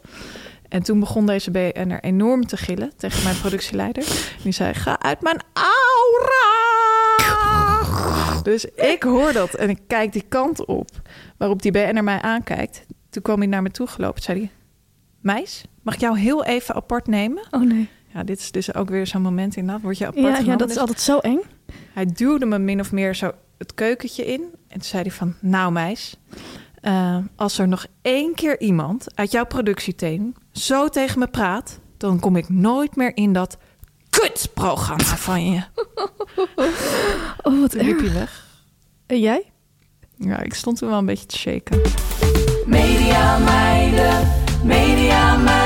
En 0.68 0.82
toen 0.82 1.00
begon 1.00 1.26
deze 1.26 1.50
BN'er 1.50 2.00
enorm 2.00 2.46
te 2.46 2.56
gillen 2.56 2.92
tegen 2.96 3.24
mijn 3.24 3.40
productieleider. 3.40 4.04
Die 4.42 4.52
zei, 4.52 4.74
ga 4.74 5.00
uit 5.00 5.20
mijn 5.20 5.40
aura! 5.52 6.82
Dus 8.42 8.64
ik 8.64 9.02
hoor 9.02 9.32
dat 9.32 9.54
en 9.54 9.68
ik 9.68 9.80
kijk 9.86 10.12
die 10.12 10.24
kant 10.28 10.64
op 10.64 10.90
waarop 11.36 11.62
die 11.62 11.72
BN'er 11.72 12.04
mij 12.04 12.20
aankijkt. 12.20 12.86
Toen 13.10 13.22
kwam 13.22 13.38
hij 13.38 13.46
naar 13.46 13.62
me 13.62 13.70
toe 13.70 13.86
gelopen. 13.86 14.22
Zei 14.22 14.38
hij, 14.38 14.50
meis, 15.20 15.64
mag 15.82 15.94
ik 15.94 16.00
jou 16.00 16.18
heel 16.18 16.44
even 16.44 16.74
apart 16.74 17.06
nemen? 17.06 17.46
Oh 17.50 17.62
nee. 17.62 17.88
Ja, 18.14 18.22
dit 18.24 18.38
is 18.38 18.50
dus 18.50 18.74
ook 18.74 18.88
weer 18.88 19.06
zo'n 19.06 19.22
moment 19.22 19.56
in 19.56 19.66
dat 19.66 19.80
word 19.80 19.98
je 19.98 20.06
apart 20.06 20.38
Ja, 20.38 20.38
ja, 20.38 20.56
dat 20.56 20.68
is 20.68 20.74
Dus 20.74 20.82
altijd 20.82 21.00
zo 21.00 21.18
eng. 21.18 21.40
Hij 21.92 22.06
duwde 22.06 22.46
me 22.46 22.58
min 22.58 22.80
of 22.80 22.92
meer 22.92 23.14
zo 23.14 23.32
het 23.58 23.74
keukentje 23.74 24.24
in. 24.24 24.40
En 24.42 24.74
toen 24.74 24.82
zei 24.82 25.02
hij 25.02 25.10
van, 25.10 25.34
nou 25.40 25.72
meis, 25.72 26.16
eh, 26.80 27.16
als 27.36 27.58
er 27.58 27.68
nog 27.68 27.86
één 28.02 28.34
keer 28.34 28.60
iemand 28.60 29.06
uit 29.14 29.30
jouw 29.32 29.44
productieteam 29.46 30.34
zo 30.52 30.88
tegen 30.88 31.18
me 31.18 31.26
praat, 31.26 31.80
dan 31.96 32.20
kom 32.20 32.36
ik 32.36 32.48
nooit 32.48 32.96
meer 32.96 33.16
in 33.16 33.32
dat 33.32 33.56
kutprogramma 34.10 35.04
van 35.04 35.50
je. 35.50 35.62
Oh, 37.42 37.60
wat 37.60 37.74
erg. 37.74 38.00
hij 38.00 38.12
weg. 38.12 38.46
En 39.06 39.20
jij? 39.20 39.52
Ja, 40.16 40.40
ik 40.42 40.54
stond 40.54 40.78
toen 40.78 40.88
wel 40.88 40.98
een 40.98 41.06
beetje 41.06 41.26
te 41.26 41.38
shaken. 41.38 41.80
Media 42.66 43.38
meiden, 43.38 44.28
media 44.64 45.36
meiden, 45.36 45.63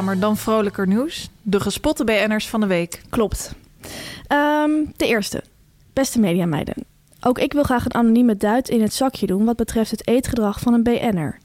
Ja, 0.00 0.06
Tamer, 0.06 0.20
dan 0.20 0.36
vrolijker 0.36 0.86
nieuws. 0.86 1.30
De 1.42 1.60
gespotte 1.60 2.04
BN'ers 2.04 2.48
van 2.48 2.60
de 2.60 2.66
week. 2.66 3.02
Klopt. 3.08 3.54
Ehm, 4.26 4.70
de 4.96 5.06
eerste. 5.06 5.42
Beste 5.92 6.20
mediameiden. 6.20 6.74
Ook 7.20 7.38
ik 7.38 7.52
wil 7.52 7.62
graag 7.62 7.84
een 7.84 7.94
anonieme 7.94 8.36
duit 8.36 8.68
in 8.68 8.82
het 8.82 8.94
zakje 8.94 9.26
doen 9.26 9.44
wat 9.44 9.56
betreft 9.56 9.90
het 9.90 10.06
eetgedrag 10.06 10.60
van 10.60 10.74
een 10.74 10.82
BN'er. 10.82 11.38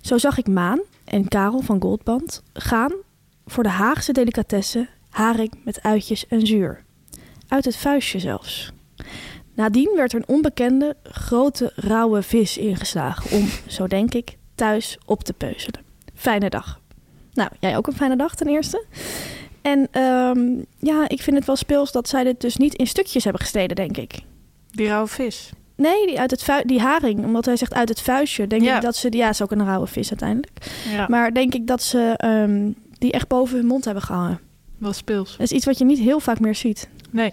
Zo 0.00 0.18
zag 0.18 0.38
ik 0.38 0.48
Maan 0.48 0.80
en 1.04 1.28
Karel 1.28 1.60
van 1.60 1.80
Goldband 1.80 2.42
gaan 2.52 2.92
voor 3.46 3.62
de 3.62 3.68
Haagse 3.68 4.12
delicatesse 4.12 4.88
haring 5.08 5.52
met 5.64 5.82
uitjes 5.82 6.26
en 6.26 6.46
zuur. 6.46 6.84
Uit 7.48 7.64
het 7.64 7.76
vuistje 7.76 8.18
zelfs. 8.18 8.72
Nadien 9.54 9.92
werd 9.96 10.12
er 10.12 10.18
een 10.18 10.34
onbekende 10.34 10.96
grote 11.02 11.72
rauwe 11.74 12.22
vis 12.22 12.58
ingeslagen 12.58 13.38
om, 13.38 13.48
zo 13.66 13.86
denk 13.86 14.14
ik, 14.14 14.36
thuis 14.54 14.98
op 15.04 15.24
te 15.24 15.32
peuzelen. 15.32 15.80
Fijne 16.14 16.50
dag. 16.50 16.79
Nou, 17.34 17.50
jij 17.60 17.76
ook 17.76 17.86
een 17.86 17.92
fijne 17.96 18.16
dag 18.16 18.34
ten 18.34 18.46
eerste. 18.46 18.84
En 19.62 19.88
ehm, 19.90 20.40
ja, 20.78 21.08
ik 21.08 21.22
vind 21.22 21.36
het 21.36 21.46
wel 21.46 21.56
speels 21.56 21.92
dat 21.92 22.08
zij 22.08 22.24
dit 22.24 22.40
dus 22.40 22.56
niet 22.56 22.74
in 22.74 22.86
stukjes 22.86 23.24
hebben 23.24 23.42
gesneden, 23.42 23.76
denk 23.76 23.96
ik. 23.96 24.14
Die 24.70 24.86
rauwe 24.88 25.08
vis. 25.08 25.50
Nee, 25.76 26.06
die, 26.06 26.20
uit 26.20 26.30
het 26.30 26.62
die 26.66 26.80
haring, 26.80 27.24
omdat 27.24 27.44
hij 27.44 27.56
zegt 27.56 27.74
uit 27.74 27.88
het 27.88 28.00
vuistje, 28.00 28.46
denk 28.46 28.62
Ja. 28.62 28.76
ik 28.76 28.82
dat 28.82 28.96
ze... 28.96 29.08
Ja, 29.16 29.28
is 29.28 29.42
ook 29.42 29.50
een 29.50 29.64
rauwe 29.64 29.86
vis 29.86 30.08
uiteindelijk. 30.10 30.52
Ja, 30.90 31.06
Maar 31.08 31.34
denk 31.34 31.54
ik 31.54 31.66
dat 31.66 31.82
ze 31.82 32.14
ehm, 32.16 32.70
die 32.98 33.12
echt 33.12 33.28
boven 33.28 33.56
hun 33.56 33.66
mond 33.66 33.84
hebben 33.84 34.02
gehangen. 34.02 34.40
wel 34.78 34.92
speels. 34.92 35.30
Dat 35.30 35.40
is 35.40 35.52
iets 35.52 35.64
wat 35.64 35.78
je 35.78 35.84
niet 35.84 35.98
heel 35.98 36.20
vaak 36.20 36.40
meer 36.40 36.54
ziet. 36.54 36.88
Nee, 37.10 37.32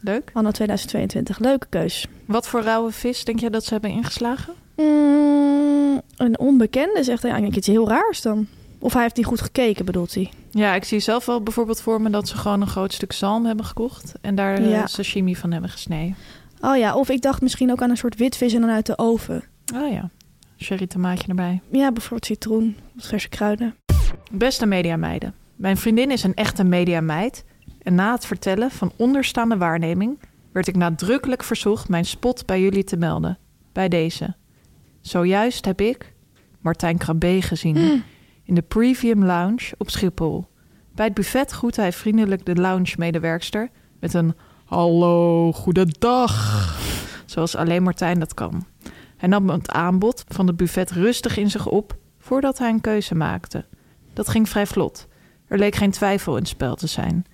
leuk. 0.00 0.30
Anno 0.32 0.50
2022. 0.50 1.38
Leuke 1.38 1.66
keus. 1.70 2.06
Wat 2.26 2.48
voor 2.48 2.62
rauwe 2.62 2.90
vis 2.92 3.24
denk 3.24 3.40
je 3.40 3.50
dat 3.50 3.64
ze 3.64 3.72
hebben 3.72 3.90
ingeslagen? 3.90 4.54
Mm, 4.76 6.00
een 6.16 6.38
onbekende 6.38 7.04
zegt 7.04 7.22
hij 7.22 7.30
eigenlijk 7.30 7.58
iets 7.58 7.66
heel 7.68 7.88
raars 7.88 8.22
dan. 8.22 8.46
Of 8.86 8.92
hij 8.92 9.02
heeft 9.02 9.16
niet 9.16 9.26
goed 9.26 9.40
gekeken, 9.40 9.84
bedoelt 9.84 10.14
hij. 10.14 10.30
Ja, 10.50 10.74
ik 10.74 10.84
zie 10.84 11.00
zelf 11.00 11.26
wel 11.26 11.42
bijvoorbeeld 11.42 11.80
voor 11.80 12.00
me 12.00 12.10
dat 12.10 12.28
ze 12.28 12.36
gewoon 12.36 12.60
een 12.60 12.66
groot 12.66 12.92
stuk 12.92 13.12
zalm 13.12 13.44
hebben 13.46 13.64
gekocht 13.64 14.12
en 14.20 14.34
daar 14.34 14.54
eh, 14.58 14.70
Ja. 14.70 14.86
sashimi 14.86 15.36
van 15.36 15.50
hebben 15.52 15.70
gesneden. 15.70 16.16
Oh 16.60 16.76
ja, 16.76 16.94
of 16.94 17.08
ik 17.08 17.22
dacht 17.22 17.40
misschien 17.40 17.70
ook 17.70 17.82
aan 17.82 17.90
een 17.90 17.96
soort 17.96 18.16
witvis 18.16 18.54
en 18.54 18.60
dan 18.60 18.70
uit 18.70 18.86
de 18.86 18.98
oven. 18.98 19.44
Oh 19.74 19.92
ja, 19.92 20.10
sherry 20.58 20.86
tomaatje 20.86 21.28
erbij. 21.28 21.60
Ja, 21.70 21.92
bijvoorbeeld 21.92 22.26
citroen, 22.26 22.76
wat 22.94 23.06
verse 23.06 23.28
kruiden. 23.28 23.74
Beste 24.30 24.66
mediameiden, 24.66 25.34
mijn 25.56 25.76
vriendin 25.76 26.10
is 26.10 26.22
een 26.22 26.34
echte 26.34 26.64
mediameid 26.64 27.44
en 27.82 27.94
na 27.94 28.12
het 28.12 28.26
vertellen 28.26 28.70
van 28.70 28.92
onderstaande 28.96 29.56
waarneming 29.56 30.18
werd 30.52 30.66
ik 30.68 30.76
nadrukkelijk 30.76 31.42
verzocht 31.42 31.88
mijn 31.88 32.04
spot 32.04 32.46
bij 32.46 32.60
jullie 32.60 32.84
te 32.84 32.96
melden. 32.96 33.38
Bij 33.72 33.88
deze. 33.88 34.34
Zojuist 35.00 35.64
heb 35.64 35.80
ik 35.80 36.12
Martijn 36.60 36.98
Krabbe 36.98 37.42
gezien 37.42 38.02
in 38.46 38.54
de 38.54 38.62
Premium 38.62 39.24
Lounge 39.24 39.74
op 39.78 39.90
Schiphol. 39.90 40.46
Bij 40.94 41.04
het 41.04 41.14
buffet 41.14 41.50
groette 41.50 41.80
hij 41.80 41.92
vriendelijk 41.92 42.46
de 42.46 42.54
lounge-medewerkster 42.54 43.70
met 44.00 44.14
een 44.14 44.34
hallo, 44.64 45.52
goedendag, 45.52 46.76
zoals 47.24 47.56
alleen 47.56 47.82
Martijn 47.82 48.18
dat 48.18 48.34
kan. 48.34 48.66
Hij 49.16 49.28
nam 49.28 49.48
het 49.48 49.70
aanbod 49.70 50.24
van 50.28 50.46
het 50.46 50.56
buffet 50.56 50.90
rustig 50.90 51.36
in 51.36 51.50
zich 51.50 51.66
op 51.66 51.96
voordat 52.18 52.58
hij 52.58 52.68
een 52.68 52.80
keuze 52.80 53.14
maakte. 53.14 53.64
Dat 54.12 54.28
ging 54.28 54.48
vrij 54.48 54.66
vlot. 54.66 55.06
Er 55.48 55.58
leek 55.58 55.74
geen 55.74 55.90
twijfel 55.90 56.32
in 56.32 56.38
het 56.38 56.48
spel 56.48 56.74
te 56.74 56.86
zijn. 56.86 57.24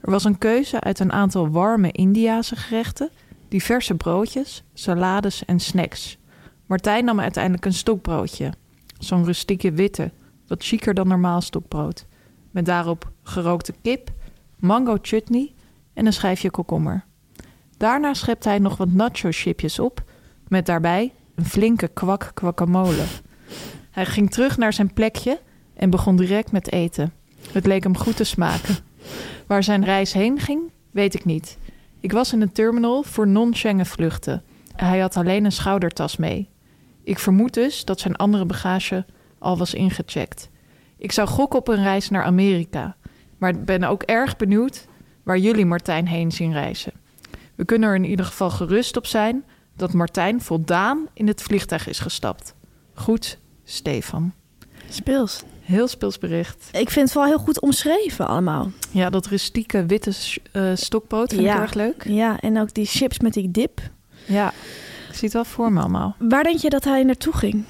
Er 0.00 0.10
was 0.10 0.24
een 0.24 0.38
keuze 0.38 0.80
uit 0.80 0.98
een 0.98 1.12
aantal 1.12 1.48
warme 1.48 1.92
Indiase 1.92 2.56
gerechten, 2.56 3.10
diverse 3.48 3.94
broodjes, 3.94 4.62
salades 4.74 5.44
en 5.44 5.60
snacks. 5.60 6.18
Martijn 6.66 7.04
nam 7.04 7.20
uiteindelijk 7.20 7.64
een 7.64 7.72
stokbroodje. 7.72 8.52
Zo'n 8.98 9.24
rustieke 9.24 9.72
witte, 9.72 10.12
wat 10.46 10.64
chiquer 10.64 10.94
dan 10.94 11.08
normaal 11.08 11.40
stokbrood. 11.40 12.06
Met 12.50 12.64
daarop 12.64 13.10
gerookte 13.22 13.74
kip, 13.82 14.10
mango 14.58 14.98
chutney 15.02 15.54
en 15.92 16.06
een 16.06 16.12
schijfje 16.12 16.50
komkommer. 16.50 17.04
Daarna 17.76 18.14
schepte 18.14 18.48
hij 18.48 18.58
nog 18.58 18.76
wat 18.76 18.92
nacho-chipjes 18.92 19.78
op, 19.78 20.02
met 20.48 20.66
daarbij 20.66 21.12
een 21.34 21.44
flinke 21.44 21.88
kwak 21.88 22.30
guacamole. 22.34 23.04
Hij 23.90 24.06
ging 24.06 24.30
terug 24.30 24.56
naar 24.56 24.72
zijn 24.72 24.92
plekje 24.92 25.40
en 25.74 25.90
begon 25.90 26.16
direct 26.16 26.52
met 26.52 26.72
eten. 26.72 27.12
Het 27.52 27.66
leek 27.66 27.82
hem 27.82 27.96
goed 27.96 28.16
te 28.16 28.24
smaken. 28.24 28.76
Waar 29.46 29.62
zijn 29.62 29.84
reis 29.84 30.12
heen 30.12 30.38
ging, 30.38 30.60
weet 30.90 31.14
ik 31.14 31.24
niet. 31.24 31.58
Ik 32.00 32.12
was 32.12 32.32
in 32.32 32.40
een 32.40 32.52
terminal 32.52 33.02
voor 33.02 33.28
non-Schengen 33.28 33.86
vluchten. 33.86 34.42
Hij 34.76 34.98
had 34.98 35.16
alleen 35.16 35.44
een 35.44 35.52
schoudertas 35.52 36.16
mee. 36.16 36.48
Ik 37.04 37.18
vermoed 37.18 37.54
dus 37.54 37.84
dat 37.84 38.00
zijn 38.00 38.16
andere 38.16 38.44
bagage 38.44 39.04
al 39.42 39.58
was 39.58 39.74
ingecheckt. 39.74 40.48
Ik 40.98 41.12
zou 41.12 41.28
gokken 41.28 41.58
op 41.58 41.68
een 41.68 41.82
reis 41.82 42.10
naar 42.10 42.24
Amerika. 42.24 42.96
Maar 43.38 43.50
ik 43.50 43.64
ben 43.64 43.84
ook 43.84 44.02
erg 44.02 44.36
benieuwd 44.36 44.86
waar 45.22 45.38
jullie 45.38 45.66
Martijn 45.66 46.06
heen 46.08 46.32
zien 46.32 46.52
reizen. 46.52 46.92
We 47.54 47.64
kunnen 47.64 47.88
er 47.88 47.94
in 47.94 48.04
ieder 48.04 48.24
geval 48.26 48.50
gerust 48.50 48.96
op 48.96 49.06
zijn 49.06 49.44
dat 49.76 49.92
Martijn 49.92 50.40
voldaan 50.42 51.06
in 51.14 51.26
het 51.28 51.42
vliegtuig 51.42 51.88
is 51.88 51.98
gestapt. 51.98 52.54
Goed, 52.94 53.38
Stefan. 53.64 54.32
Speels. 54.88 55.42
Heel 55.60 55.88
speels 55.88 56.18
bericht. 56.18 56.68
Ik 56.72 56.90
vind 56.90 57.04
het 57.06 57.14
wel 57.14 57.24
heel 57.26 57.38
goed 57.38 57.60
omschreven 57.60 58.26
allemaal. 58.26 58.70
Ja, 58.90 59.10
dat 59.10 59.26
rustieke 59.26 59.86
witte 59.86 60.12
eh, 60.52 60.70
stokpoot 60.74 61.30
vind 61.32 61.42
Ja. 61.46 61.54
ik 61.54 61.60
erg 61.60 61.74
leuk. 61.74 62.04
Ja, 62.08 62.40
en 62.40 62.60
ook 62.60 62.74
die 62.74 62.86
chips 62.86 63.18
met 63.20 63.32
die 63.32 63.50
dip. 63.50 63.80
Ja, 64.26 64.48
ik 65.08 65.14
zie 65.14 65.24
het 65.24 65.32
wel 65.32 65.44
voor 65.44 65.72
me 65.72 65.80
allemaal. 65.80 66.16
Waar 66.18 66.42
denk 66.42 66.58
je 66.58 66.70
dat 66.70 66.84
hij 66.84 67.02
naartoe 67.02 67.32
ging? 67.36 67.64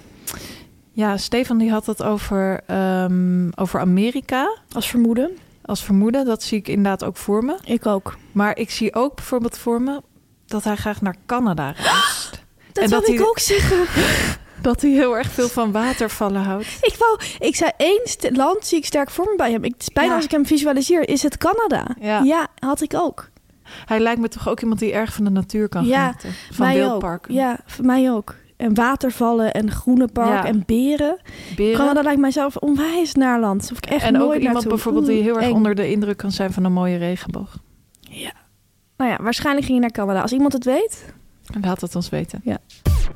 Ja, 0.93 1.17
Stefan 1.17 1.59
die 1.59 1.71
had 1.71 1.87
het 1.87 2.03
over, 2.03 2.61
ehm, 2.67 3.49
over 3.55 3.81
Amerika 3.81 4.57
Als 4.73 4.89
vermoeden? 4.89 5.31
als 5.65 5.85
vermoeden. 5.85 6.25
Dat 6.25 6.43
zie 6.43 6.59
ik 6.59 6.69
inderdaad 6.69 7.05
ook 7.05 7.17
voor 7.17 7.45
me. 7.45 7.57
Ik 7.65 7.87
ook. 7.87 8.17
Maar 8.33 8.57
ik 8.59 8.71
zie 8.71 8.95
ook 8.95 9.15
bijvoorbeeld 9.15 9.59
voor 9.59 9.83
me 9.83 10.01
dat 10.47 10.65
hij 10.65 10.77
graag 10.77 11.01
naar 11.01 11.17
Canada 11.27 11.71
reist. 11.77 12.31
Dat 12.73 12.85
En 12.85 12.91
wil 12.91 12.99
ik 13.03 13.07
hij- 13.19 13.27
ook 13.27 13.39
zeggen. 13.39 13.79
dat 14.63 14.81
hij 14.83 14.91
heel 14.91 15.17
erg 15.17 15.31
veel 15.31 15.49
van 15.49 15.73
watervallen 15.73 16.43
houdt. 16.43 16.67
Ik, 16.81 16.95
wou, 16.99 17.21
ik 17.39 17.57
zei 17.57 17.71
één 17.77 18.03
land 18.37 18.67
zie 18.67 18.79
ik 18.79 18.85
sterk 18.87 19.11
voor 19.11 19.25
me 19.25 19.37
bij 19.37 19.51
hem. 19.53 19.65
Ik, 19.65 19.75
bijna 19.93 20.11
Ja. 20.11 20.17
als 20.17 20.25
ik 20.25 20.31
hem 20.31 20.47
visualiseer, 20.47 21.09
is 21.09 21.23
het 21.23 21.37
Canada. 21.39 21.87
Ja. 22.25 22.49
had 22.59 22.81
ik 22.81 22.95
ook. 22.95 23.31
Hij 23.87 24.01
lijkt 24.01 24.21
me 24.21 24.29
toch 24.29 24.49
ook 24.49 24.61
iemand 24.61 24.81
die 24.81 24.93
erg 24.93 25.13
van 25.13 25.25
de 25.25 25.31
natuur 25.31 25.69
kan 25.69 25.85
Ja, 25.85 26.07
genieten. 26.07 26.33
Van 26.55 26.67
mij 26.67 26.75
wildparken. 26.77 27.31
ook. 27.31 27.37
Ja, 27.37 27.59
voor 27.67 27.85
mij 27.85 28.13
ook. 28.13 28.35
En 28.63 28.75
watervallen 28.75 29.53
en 29.53 29.71
groene 29.71 30.09
park 30.09 30.29
Ja. 30.29 30.47
en 30.47 30.63
beren. 30.67 31.19
Beren. 31.57 31.77
Canada 31.77 32.03
lijkt 32.03 32.21
mij 32.21 32.31
zelf 32.31 32.57
onwijs 32.57 33.15
naar 33.15 33.41
land. 33.41 33.69
Of 33.73 33.79
ik 33.79 33.87
echt 33.87 34.05
en 34.05 34.21
ook 34.23 34.35
iemand 34.35 34.53
naartoe. 34.53 34.69
bijvoorbeeld 34.73 35.07
die 35.07 35.23
heel 35.23 35.37
erg 35.37 35.45
eng. 35.47 35.53
onder 35.53 35.75
de 35.75 35.91
indruk 35.91 36.17
kan 36.17 36.33
zijn 36.33 36.53
van 36.53 36.65
een 36.65 36.73
mooie 36.73 36.97
regenboog. 36.97 37.57
Nou 38.97 39.11
ja, 39.11 39.19
waarschijnlijk 39.23 39.67
ging 39.67 39.77
je 39.79 39.83
naar 39.83 39.93
Canada. 39.93 40.21
Als 40.23 40.33
iemand 40.33 40.53
het 40.53 40.65
weet, 40.65 41.13
Laat 41.61 41.81
het 41.81 41.97
ons 41.97 42.09
weten. 42.09 42.43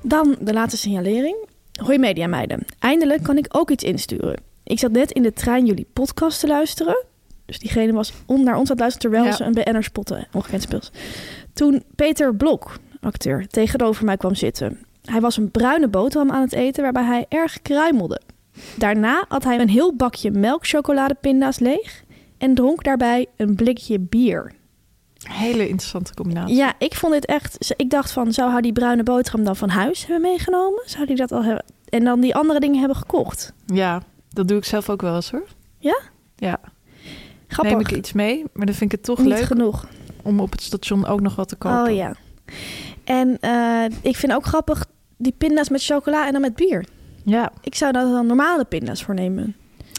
Dan 0.03 0.37
de 0.41 0.53
laatste 0.53 0.77
signalering. 0.79 1.37
Hoi 1.83 1.99
media 1.99 2.27
meiden. 2.27 2.65
Eindelijk 2.79 3.23
kan 3.23 3.37
ik 3.39 3.47
ook 3.51 3.71
iets 3.71 3.85
insturen. 3.85 4.41
Ik 4.65 4.79
zat 4.79 4.91
net 4.93 5.11
in 5.11 5.23
de 5.23 5.33
trein 5.33 5.67
jullie 5.67 5.87
podcast 5.93 6.41
te 6.41 6.47
luisteren. 6.47 7.05
Dus 7.45 7.59
diegene 7.59 7.93
was 7.93 8.13
om 8.27 8.45
naar 8.45 8.55
ons 8.57 8.71
aan 8.71 8.77
het 8.77 8.81
luisteren 8.81 9.11
terwijl 9.11 9.25
Ja. 9.25 9.37
ze 9.37 9.45
een 9.45 9.53
BN'er 9.65 9.83
spotten. 9.85 10.27
Ongekend 10.33 10.63
speels. 10.63 10.91
Toen 11.53 11.83
Peter 11.95 12.35
Blok, 12.35 12.77
acteur, 13.01 13.47
tegenover 13.47 14.05
mij 14.05 14.17
kwam 14.17 14.35
zitten. 14.35 14.86
Hij 15.07 15.21
was 15.21 15.37
een 15.37 15.51
bruine 15.51 15.89
boterham 15.89 16.31
aan 16.31 16.41
het 16.43 16.53
eten 16.53 16.83
waarbij 16.83 17.05
hij 17.05 17.27
erg 17.29 17.63
kruimelde. 17.63 18.21
Daarna 18.77 19.25
had 19.29 19.45
hij 19.45 19.61
een 19.61 19.69
heel 19.69 19.95
bakje 19.95 20.31
melkchocoladepinda's 20.31 21.59
leeg 21.59 22.05
en 22.39 22.55
dronk 22.55 22.85
daarbij 22.85 23.27
een 23.37 23.55
blikje 23.55 23.99
bier. 24.01 24.53
Hele 25.29 25.69
interessante 25.69 26.15
combinatie. 26.15 26.57
Ja, 26.57 26.75
ik 26.79 26.95
vond 26.95 27.13
dit 27.13 27.27
echt. 27.27 27.75
Ik 27.77 27.91
dacht 27.91 28.11
van, 28.13 28.33
zou 28.33 28.51
hij 28.53 28.61
die 28.61 28.73
bruine 28.73 29.03
boterham 29.03 29.45
dan 29.45 29.57
van 29.57 29.69
huis 29.69 30.07
hebben 30.07 30.31
meegenomen? 30.31 30.83
Zou 30.87 31.05
hij 31.07 31.15
dat 31.15 31.33
al 31.33 31.45
hebben? 31.45 31.65
En 31.89 32.05
dan 32.05 32.21
die 32.21 32.35
andere 32.35 32.61
dingen 32.61 32.79
hebben 32.79 32.97
gekocht? 32.97 33.53
Ja, 33.67 34.03
dat 34.29 34.49
doe 34.49 34.57
ik 34.59 34.65
zelf 34.65 34.91
ook 34.91 35.01
wel 35.03 35.15
eens 35.15 35.31
hoor. 35.31 35.47
Ja? 35.79 36.01
Ja. 36.37 36.61
Grappig. 37.47 37.73
Neem 37.73 37.81
ik 37.81 37.93
iets 37.97 38.13
mee, 38.13 38.45
maar 38.53 38.67
dan 38.67 38.75
vind 38.75 38.93
ik 38.93 38.99
het 38.99 39.07
toch 39.07 39.19
Niet 39.19 39.29
leuk 39.29 39.43
genoeg. 39.43 39.87
om 40.23 40.41
op 40.41 40.51
het 40.51 40.63
station 40.63 41.07
ook 41.07 41.21
nog 41.21 41.37
wat 41.37 41.49
te 41.49 41.57
kopen. 41.57 41.83
Oh 41.91 41.95
ja. 41.95 42.15
En 43.05 43.41
eh, 43.41 43.85
ik 44.03 44.17
vind 44.17 44.33
ook 44.33 44.45
grappig 44.47 44.87
die 45.17 45.35
pinda's 45.39 45.69
met 45.69 45.85
chocola 45.85 46.27
en 46.27 46.33
dan 46.33 46.41
met 46.41 46.55
bier. 46.55 46.85
Ja, 47.25 47.53
Ik 47.63 47.75
zou 47.75 47.93
daar 47.93 48.05
dan 48.05 48.27
normale 48.27 48.65
pinda's 48.65 49.03
voor 49.05 49.15
nemen. 49.15 49.57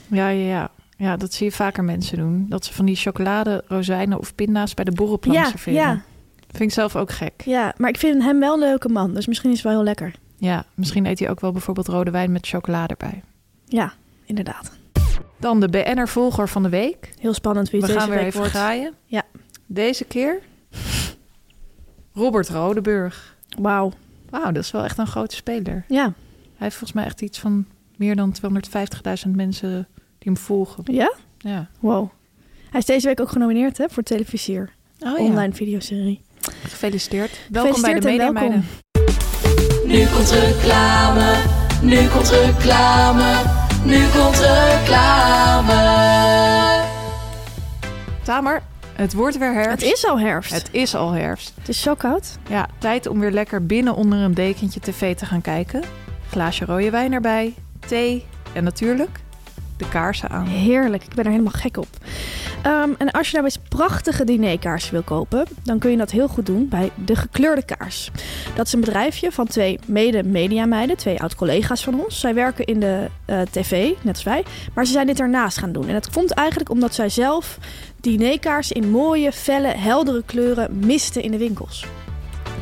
ja, 0.08 0.28
ja, 0.30 0.48
ja. 0.48 0.72
Ja, 1.00 1.18
dat 1.18 1.34
zie 1.34 1.46
je 1.46 1.52
vaker 1.52 1.84
mensen 1.84 2.18
doen. 2.18 2.46
Dat 2.50 2.66
ze 2.66 2.74
van 2.74 2.86
die 2.86 2.96
chocolade, 2.96 3.64
rozijnen 3.68 4.20
of 4.20 4.36
pinda's 4.36 4.74
bij 4.74 4.86
de 4.86 4.92
borrelplan 4.92 5.34
Ja, 5.36 5.46
serveren. 5.46 5.80
ja, 5.80 6.02
Vind 6.48 6.64
ik 6.70 6.72
zelf 6.72 6.96
ook 6.96 7.12
gek. 7.12 7.42
ja, 7.46 7.74
maar 7.78 7.90
ik 7.90 7.98
vind 7.98 8.24
hem 8.24 8.40
wel 8.40 8.54
een 8.54 8.60
leuke 8.60 8.90
man. 8.90 9.14
Dus 9.14 9.28
misschien 9.28 9.50
is 9.50 9.56
het 9.56 9.66
wel 9.66 9.74
heel 9.76 9.84
lekker. 9.84 10.14
Ja, 10.38 10.66
misschien 10.74 11.06
eet 11.06 11.20
hij 11.20 11.30
ook 11.30 11.40
wel 11.40 11.52
bijvoorbeeld 11.52 11.88
rode 11.88 12.12
wijn 12.12 12.32
met 12.32 12.48
chocolade 12.48 12.96
erbij. 12.98 13.22
Ja, 13.66 13.94
inderdaad. 14.26 14.72
Dan 15.40 15.60
de 15.60 15.70
BN'er-volger 15.70 16.48
van 16.50 16.64
de 16.64 16.70
week. 16.70 17.14
Heel 17.20 17.34
spannend 17.34 17.70
wie 17.70 17.82
We 17.82 17.88
het 17.88 17.96
gaan 17.96 18.06
deze 18.06 18.14
weer 18.16 18.24
week 18.24 18.28
even 18.34 18.40
wordt. 18.40 18.56
graaien. 18.56 18.94
Ja. 19.06 19.24
Deze 19.66 20.06
keer 20.06 20.40
Robert 22.14 22.50
Rodeburg. 22.50 23.36
Wauw. 23.60 23.92
Wauw, 24.30 24.52
dat 24.52 24.64
is 24.64 24.72
wel 24.72 24.84
echt 24.84 24.98
een 24.98 25.08
grote 25.08 25.36
speler. 25.36 25.86
Ja. 25.88 26.04
Hij 26.04 26.66
heeft 26.66 26.76
volgens 26.76 26.94
mij 26.94 27.06
echt 27.06 27.22
iets 27.22 27.40
van 27.40 27.66
meer 27.96 28.16
dan 28.16 28.36
250.000 29.26 29.32
mensen 29.36 29.88
die 29.92 30.32
hem 30.32 30.38
volgen. 30.38 30.84
Ja? 30.86 31.14
Ja. 31.38 31.70
Wow. 31.80 32.10
Hij 32.70 32.80
is 32.80 32.86
deze 32.86 33.08
week 33.08 33.20
ook 33.20 33.30
genomineerd 33.30 33.78
hè, 33.78 33.86
voor 33.90 34.04
Televisier. 34.04 34.70
Oh 35.00 35.20
Online 35.20 35.54
videoserie. 35.54 36.22
Gefeliciteerd. 36.64 37.40
Welkom 37.50 37.82
bij 37.82 38.00
de 38.00 38.08
Media. 38.08 38.32
Meiden. 38.32 38.66
Nu 39.86 40.06
komt 40.06 40.32
reclame, 40.32 41.36
nu 41.82 42.08
komt 42.08 42.30
reclame, 42.30 43.44
nu 43.86 44.08
komt 44.08 44.40
reclame. 44.40 45.76
Tamer, 48.24 48.62
het 48.98 49.14
wordt 49.14 49.38
weer 49.38 49.54
herfst. 49.54 49.86
Het 49.86 49.94
is 49.94 50.06
al 50.06 50.20
herfst. 50.20 50.52
Het 50.52 50.70
is 50.72 50.96
al 50.96 51.12
herfst. 51.12 51.54
Het 51.56 51.70
is 51.70 51.82
zo 51.82 51.96
koud. 51.96 52.38
Ja, 52.50 52.68
tijd 52.78 53.08
om 53.08 53.20
weer 53.20 53.32
lekker 53.32 53.66
binnen 53.66 53.96
onder 53.96 54.20
een 54.20 54.34
dekentje 54.34 54.80
tv 54.80 55.16
te 55.16 55.26
gaan 55.26 55.42
kijken. 55.42 55.84
Glaasje 56.30 56.66
rode 56.66 56.90
wijn 56.90 57.14
erbij, 57.14 57.54
thee 57.88 58.26
en 58.54 58.64
natuurlijk 58.64 59.20
de 59.78 59.90
kaarsen 59.90 60.30
aan. 60.30 60.46
Heerlijk, 60.46 61.04
ik 61.04 61.14
ben 61.14 61.26
er 61.26 61.32
helemaal 61.32 61.52
gek 61.52 61.78
op. 61.78 61.88
Ehm, 62.64 62.90
en 62.98 63.12
als 63.12 63.28
je 63.28 63.34
nou 63.34 63.46
eens 63.46 63.60
prachtige 63.70 64.24
dinerkaarsen 64.24 64.92
wil 64.92 65.02
kopen, 65.02 65.46
dan 65.64 65.80
kun 65.80 65.92
je 65.92 65.98
dat 65.98 66.12
heel 66.12 66.28
goed 66.28 66.46
doen 66.46 66.68
bij 66.68 66.92
De 67.06 67.16
Gekleurde 67.16 67.66
Kaars. 67.66 68.12
Dat 68.56 68.66
is 68.66 68.74
een 68.74 68.80
bedrijfje 68.80 69.32
van 69.32 69.48
twee 69.48 69.80
mede-mediameiden, 69.86 70.98
twee 70.98 71.22
oud-collega's 71.22 71.84
van 71.84 72.04
ons. 72.04 72.20
Zij 72.20 72.34
werken 72.34 72.66
in 72.66 72.80
de 72.80 73.08
eh, 73.26 73.42
tv, 73.42 73.90
net 74.02 74.14
als 74.14 74.24
wij, 74.24 74.44
maar 74.74 74.86
ze 74.86 74.92
zijn 74.92 75.08
dit 75.08 75.18
daarnaast 75.18 75.58
gaan 75.58 75.72
doen. 75.72 75.88
En 75.88 75.94
dat 75.94 76.12
komt 76.12 76.32
eigenlijk 76.32 76.70
omdat 76.70 76.94
zij 76.94 77.10
zelf 77.10 77.58
dinerkaarsen 78.02 78.76
in 78.76 78.90
mooie, 78.90 79.32
felle, 79.32 79.68
heldere 79.68 80.24
kleuren 80.26 80.80
misten 80.80 81.22
in 81.22 81.32
de 81.32 81.38
winkels. 81.38 81.86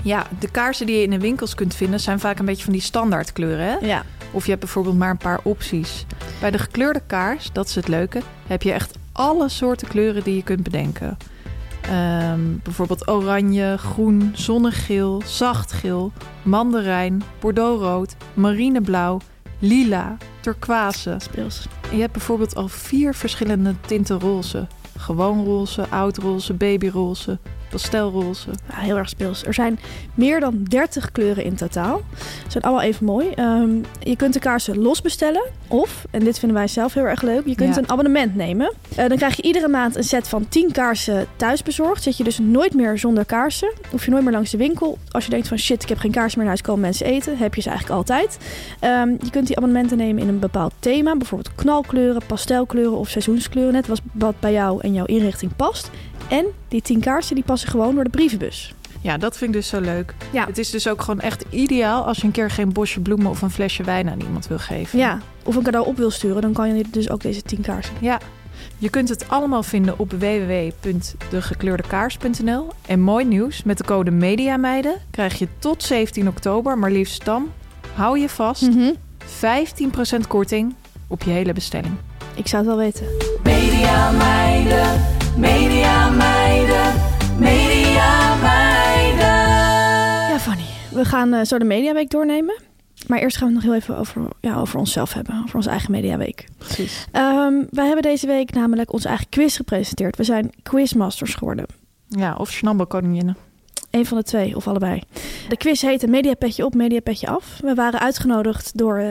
Ja, 0.06 0.26
de 0.40 0.52
kaarsen 0.52 0.86
die 0.86 0.96
je 0.96 1.04
in 1.04 1.10
de 1.10 1.20
winkels 1.20 1.56
kunt 1.56 1.76
vinden 1.76 2.00
zijn 2.00 2.20
vaak 2.20 2.40
een 2.40 2.46
beetje 2.46 2.64
van 2.64 2.74
die 2.74 2.82
standaard 2.82 3.34
kleuren. 3.34 3.66
Hè? 3.66 3.86
Ja, 3.86 4.04
Of 4.32 4.44
je 4.44 4.50
hebt 4.50 4.62
bijvoorbeeld 4.64 4.98
maar 4.98 5.10
een 5.10 5.18
paar 5.18 5.40
opties. 5.44 6.06
Bij 6.40 6.52
de 6.52 6.58
gekleurde 6.58 7.02
kaars, 7.08 7.52
dat 7.52 7.68
is 7.68 7.76
het 7.76 7.88
leuke, 7.88 8.22
heb 8.48 8.62
je 8.62 8.72
echt 8.72 8.98
alle 9.12 9.50
soorten 9.50 9.88
kleuren 9.88 10.24
die 10.24 10.36
je 10.36 10.44
kunt 10.44 10.64
bedenken. 10.64 11.18
Ehm, 11.82 12.40
bijvoorbeeld 12.64 13.08
oranje, 13.08 13.78
groen, 13.78 14.32
zonnegeel, 14.34 15.22
zachtgeel, 15.26 16.12
mandarijn, 16.44 17.24
bordeauxrood, 17.40 18.16
marineblauw, 18.34 19.20
lila, 19.60 20.18
turquoise. 20.40 21.16
speels. 21.18 21.68
En 21.90 21.96
je 21.96 22.02
hebt 22.02 22.14
bijvoorbeeld 22.14 22.56
al 22.56 22.68
vier 22.68 23.14
verschillende 23.14 23.74
tinten 23.88 24.20
roze. 24.20 24.68
Gewoon 24.98 25.46
roze, 25.46 25.90
oud 25.90 26.18
roze, 26.18 26.54
babyroze, 26.54 27.38
pastelroze. 27.80 28.50
Ja, 28.70 28.76
heel 28.78 28.98
erg 28.98 29.10
speels. 29.10 29.46
Er 29.46 29.54
zijn 29.54 29.80
meer 30.14 30.40
dan 30.40 30.64
30 30.64 31.12
kleuren 31.12 31.44
in 31.44 31.56
totaal. 31.56 32.02
Ze 32.18 32.52
zijn 32.52 32.64
allemaal 32.64 32.84
even 32.84 33.06
mooi. 33.06 33.30
Ehm, 33.30 33.70
je 34.00 34.16
kunt 34.16 34.34
de 34.34 34.40
kaarsen 34.40 34.78
los 34.82 35.02
bestellen. 35.02 35.44
Of, 35.68 36.06
en 36.12 36.20
dit 36.20 36.40
vinden 36.40 36.58
wij 36.58 36.68
zelf 36.68 36.94
heel 36.94 37.04
erg 37.04 37.22
leuk, 37.22 37.46
je 37.46 37.56
kunt 37.56 37.76
Ja. 37.76 37.82
een 37.82 37.90
abonnement 37.90 38.36
nemen. 38.36 38.74
Eh, 38.96 39.08
dan 39.08 39.18
krijg 39.18 39.36
je 39.36 39.42
iedere 39.42 39.68
maand 39.68 39.96
een 39.96 40.04
set 40.04 40.28
van 40.28 40.48
10 40.50 40.72
kaarsen 40.72 41.26
thuis 41.36 41.64
bezorgd. 41.64 42.04
Zit 42.04 42.18
je 42.18 42.24
dus 42.24 42.40
nooit 42.40 42.74
meer 42.74 42.98
zonder 42.98 43.26
kaarsen. 43.26 43.72
Hoef 43.92 44.06
je 44.06 44.12
nooit 44.12 44.24
meer 44.24 44.34
langs 44.34 44.52
de 44.52 44.58
winkel. 44.58 44.98
Als 45.12 45.24
je 45.24 45.30
denkt 45.30 45.48
van 45.48 45.58
shit, 45.58 45.84
ik 45.84 45.90
heb 45.90 45.98
geen 45.98 46.12
kaarsen 46.12 46.34
meer 46.40 46.48
in 46.48 46.54
huis, 46.54 46.62
komen 46.62 46.82
mensen 46.82 47.06
eten. 47.06 47.38
Heb 47.38 47.56
je 47.56 47.62
ze 47.62 47.70
eigenlijk 47.70 47.98
altijd. 48.00 48.38
Ehm, 48.80 49.10
je 49.10 49.30
kunt 49.32 49.48
die 49.48 49.58
abonnementen 49.58 49.98
nemen 49.98 50.22
in 50.22 50.28
een 50.28 50.40
bepaald 50.40 50.74
thema. 50.80 51.16
Bijvoorbeeld 51.18 51.56
knalkleuren, 51.56 52.22
pastelkleuren 52.28 52.98
of 52.98 53.10
seizoenskleuren. 53.10 53.74
Net 53.74 53.88
wat 54.14 54.40
bij 54.40 54.52
jou 54.52 54.82
en 54.82 54.94
jouw 54.94 55.06
inrichting 55.06 55.56
past. 55.56 55.90
En 56.30 56.46
die 56.68 56.82
10 56.82 57.00
kaarsen 57.00 57.36
die 57.36 57.44
passen 57.44 57.70
gewoon 57.70 57.96
door 57.96 58.04
de 58.04 58.10
brievenbus. 58.10 58.74
Ja, 59.02 59.18
dat 59.18 59.38
vind 59.38 59.50
ik 59.50 59.56
dus 59.56 59.68
zo 59.68 59.80
leuk. 59.80 60.14
Ja. 60.32 60.46
Het 60.46 60.58
is 60.58 60.70
dus 60.70 60.88
ook 60.88 61.02
gewoon 61.02 61.20
echt 61.20 61.46
ideaal 61.50 62.06
als 62.06 62.18
je 62.18 62.24
een 62.24 62.32
keer 62.32 62.52
geen 62.52 62.74
bosje 62.74 63.00
bloemen 63.00 63.30
of 63.30 63.42
een 63.42 63.52
flesje 63.52 63.84
wijn 63.84 64.10
aan 64.10 64.22
iemand 64.22 64.48
wil 64.48 64.60
geven. 64.60 65.00
Ja, 65.00 65.20
of 65.44 65.56
een 65.56 65.64
cadeau 65.64 65.88
op 65.88 65.98
wil 65.98 66.12
sturen, 66.12 66.42
dan 66.42 66.54
kan 66.54 66.76
je 66.76 66.84
dus 66.90 67.10
ook 67.10 67.22
deze 67.22 67.42
10 67.42 67.62
kaarsen. 67.62 67.94
Ja. 68.02 68.20
Je 68.78 68.90
kunt 68.90 69.10
het 69.10 69.30
allemaal 69.30 69.64
vinden 69.64 70.00
op 70.00 70.12
www.degekleurdekaars.nl. 70.12 72.68
En 72.88 73.00
mooi 73.00 73.26
nieuws, 73.26 73.64
met 73.64 73.78
de 73.78 73.84
code 73.84 74.12
MEDIAMEIDEN 74.12 74.96
krijg 75.12 75.40
je 75.40 75.48
tot 75.60 75.84
17 75.84 76.28
oktober, 76.28 76.78
maar 76.78 76.92
liefst 76.92 77.26
dan, 77.26 77.52
hou 77.94 78.20
je 78.20 78.30
vast, 78.30 78.70
15% 78.70 78.72
korting 80.28 80.74
op 81.08 81.24
je 81.24 81.30
hele 81.30 81.54
bestelling. 81.54 81.94
Ik 82.36 82.48
zou 82.48 82.68
het 82.68 82.76
wel 82.76 82.84
weten. 82.84 83.35
Media 83.66 84.12
meiden, 84.12 85.02
media 85.38 86.10
meiden, 86.10 86.94
media 87.40 88.36
meiden. 88.36 89.38
Ja, 90.30 90.40
Fanny. 90.40 90.64
We 90.92 91.06
gaan 91.06 91.34
eh, 91.34 91.46
zo 91.46 91.58
de 91.58 91.66
Mediaweek 91.66 92.10
doornemen. 92.10 92.62
Maar 93.08 93.20
eerst 93.20 93.38
gaan 93.38 93.48
we 93.48 93.54
het 93.54 93.64
nog 93.64 93.74
heel 93.74 93.82
even 93.82 93.98
over, 93.98 94.22
ja, 94.40 94.56
over 94.60 94.80
onszelf 94.80 95.14
hebben. 95.14 95.42
Over 95.44 95.56
onze 95.56 95.70
eigen 95.70 95.92
Mediaweek. 95.92 96.48
Precies. 96.58 97.06
Ehm 97.12 97.54
wij 97.70 97.86
hebben 97.86 98.04
deze 98.04 98.28
week 98.28 98.54
namelijk 98.54 98.94
onze 98.94 99.08
eigen 99.08 99.30
quiz 99.30 99.56
gepresenteerd. 99.56 100.18
We 100.18 100.24
zijn 100.24 100.52
quizmasters 100.64 101.36
geworden. 101.36 101.66
Ja, 102.08 102.36
of 102.36 102.52
snabbelkoninginnen. 102.52 103.38
Eén 103.92 104.06
van 104.06 104.18
de 104.18 104.24
twee, 104.24 104.56
of 104.56 104.68
allebei. 104.68 105.02
De 105.50 105.58
quiz 105.58 105.82
heette 105.82 106.08
Mediapetje 106.08 106.66
op, 106.66 106.74
Mediapetje 106.74 107.28
af. 107.28 107.60
We 107.62 107.74
waren 107.74 108.00
uitgenodigd 108.00 108.78
door 108.78 108.98
eh, 108.98 109.10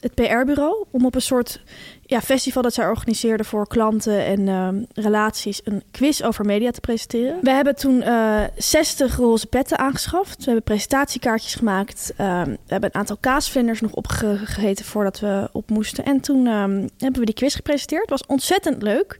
het 0.00 0.14
PR-bureau 0.14 0.84
om 0.90 1.06
op 1.06 1.14
een 1.14 1.22
soort 1.22 1.62
ja, 2.06 2.20
festival 2.20 2.62
dat 2.62 2.74
zij 2.74 2.86
organiseerde 2.86 3.44
voor 3.44 3.66
klanten 3.66 4.24
en 4.24 4.48
ehm, 4.48 4.82
relaties 4.94 5.60
een 5.64 5.82
quiz 5.90 6.22
over 6.22 6.44
media 6.44 6.70
te 6.70 6.80
presenteren. 6.80 7.38
We 7.42 7.50
hebben 7.50 7.76
toen 7.76 8.02
eh 8.02 8.42
60 8.56 9.16
roze 9.16 9.46
petten 9.46 9.78
aangeschaft. 9.78 10.36
We 10.38 10.44
hebben 10.44 10.62
presentatiekaartjes 10.62 11.54
gemaakt. 11.54 12.12
Ehm, 12.16 12.50
we 12.50 12.58
hebben 12.66 12.90
een 12.92 13.00
aantal 13.00 13.16
kaasvlinders 13.20 13.80
nog 13.80 13.92
opgegeten 13.92 14.84
voordat 14.84 15.20
we 15.20 15.48
op 15.52 15.70
moesten. 15.70 16.04
En 16.04 16.20
toen 16.20 16.46
ehm, 16.46 16.88
hebben 16.98 17.20
we 17.20 17.24
die 17.24 17.34
quiz 17.34 17.54
gepresenteerd. 17.54 18.00
Het 18.00 18.10
was 18.10 18.26
ontzettend 18.26 18.82
leuk. 18.82 19.18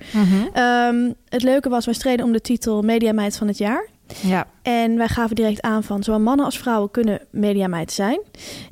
Ehm, 0.52 1.10
het 1.28 1.42
leuke 1.42 1.68
was, 1.68 1.84
wij 1.84 1.94
streden 1.94 2.26
om 2.26 2.32
de 2.32 2.40
titel 2.40 2.82
Mediameid 2.82 3.36
van 3.36 3.46
het 3.46 3.58
jaar. 3.58 3.88
Ja, 4.22 4.46
En 4.62 4.96
wij 4.96 5.08
gaven 5.08 5.36
direct 5.36 5.62
aan 5.62 5.82
van 5.82 6.02
zowel 6.02 6.20
mannen 6.20 6.44
als 6.44 6.58
vrouwen 6.58 6.90
kunnen 6.90 7.20
mediameid 7.30 7.92
zijn. 7.92 8.20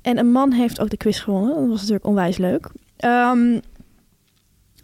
En 0.02 0.18
een 0.18 0.32
man 0.32 0.52
heeft 0.52 0.80
ook 0.80 0.90
de 0.90 0.96
quiz 0.96 1.22
gewonnen. 1.22 1.54
Dat 1.54 1.68
was 1.68 1.78
natuurlijk 1.80 2.06
onwijs 2.06 2.36
leuk. 2.36 2.70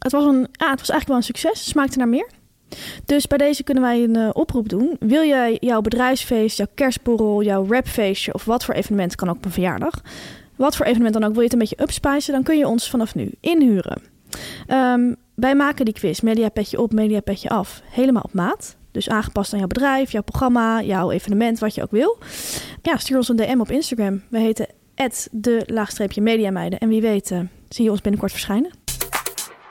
Het, 0.01 0.13
was 0.13 0.25
een, 0.25 0.49
ja, 0.53 0.71
het 0.71 0.81
was 0.81 0.91
eigenlijk 0.91 1.07
wel 1.07 1.17
een 1.17 1.23
succes. 1.23 1.69
Smaakte 1.69 1.99
naar 1.99 2.09
meer. 2.09 2.29
Dus 3.05 3.27
bij 3.27 3.39
deze 3.39 3.63
kunnen 3.63 3.83
wij 3.83 4.03
een 4.03 4.17
eh, 4.17 4.29
oproep 4.33 4.69
doen. 4.69 4.97
Wil 5.01 5.25
jij 5.25 5.57
jouw 5.61 5.81
bedrijfsfeest, 5.81 6.57
jouw 6.57 6.67
kerstborrel, 6.75 7.43
jouw 7.43 7.67
rapfeestje 7.69 8.35
of 8.35 8.45
wat 8.45 8.65
voor 8.65 8.75
evenement, 8.75 9.15
kan 9.15 9.29
ook 9.29 9.37
op 9.37 9.45
een 9.45 9.51
verjaardag. 9.51 10.03
Wat 10.57 10.77
voor 10.77 10.87
evenement 10.87 11.15
dan 11.15 11.25
ook, 11.25 11.31
wil 11.31 11.39
je 11.39 11.45
het 11.45 11.53
een 11.53 11.59
beetje 11.59 11.83
upspicen, 11.83 12.33
dan 12.33 12.43
kun 12.43 12.59
je 12.59 12.69
ons 12.69 12.91
vanaf 12.91 13.15
nu 13.15 13.31
inhuren. 13.41 14.03
Ehm, 14.67 15.15
wij 15.35 15.55
maken 15.55 15.85
die 15.85 15.95
quiz, 15.95 16.21
mediapetje 16.21 16.81
op, 16.81 16.93
mediapetje 16.93 17.49
af, 17.49 17.83
helemaal 17.85 18.23
op 18.23 18.33
maat. 18.33 18.77
Dus 18.91 19.09
aangepast 19.09 19.53
aan 19.53 19.59
jouw 19.59 19.69
bedrijf, 19.69 20.13
jouw 20.13 20.23
programma, 20.23 20.83
jouw 20.83 21.11
evenement, 21.11 21.59
wat 21.59 21.75
je 21.75 21.83
ook 21.83 21.91
wil. 21.91 22.19
Ja, 22.83 22.97
stuur 22.97 23.17
ons 23.17 23.29
een 23.29 23.37
DM 23.37 23.61
op 23.61 23.71
Instagram. 23.71 24.23
We 24.29 24.39
heten 24.39 24.67
de 25.31 25.63
laagstreepje 25.67 26.21
mediameiden. 26.21 26.79
En 26.79 26.89
wie 26.89 27.01
weet 27.01 27.31
eh, 27.31 27.41
zie 27.69 27.85
je 27.85 27.91
ons 27.91 28.01
binnenkort 28.01 28.33
verschijnen. 28.33 28.71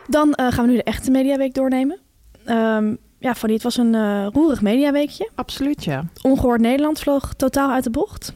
Dan 0.09 0.33
eh, 0.33 0.51
gaan 0.51 0.65
we 0.65 0.71
nu 0.71 0.77
de 0.77 0.83
echte 0.83 1.11
mediaweek 1.11 1.53
doornemen. 1.53 1.99
Ehm, 2.45 2.95
ja, 3.19 3.35
Fanny, 3.35 3.53
het 3.55 3.63
was 3.63 3.77
een 3.77 3.95
eh, 3.95 4.27
roerig 4.31 4.61
mediaweekje. 4.61 5.29
absoluut 5.35 5.83
ja. 5.83 6.05
Ongehoord 6.21 6.61
Nederland 6.61 6.99
vloog 6.99 7.33
totaal 7.33 7.71
uit 7.71 7.83
de 7.83 7.89
bocht. 7.89 8.33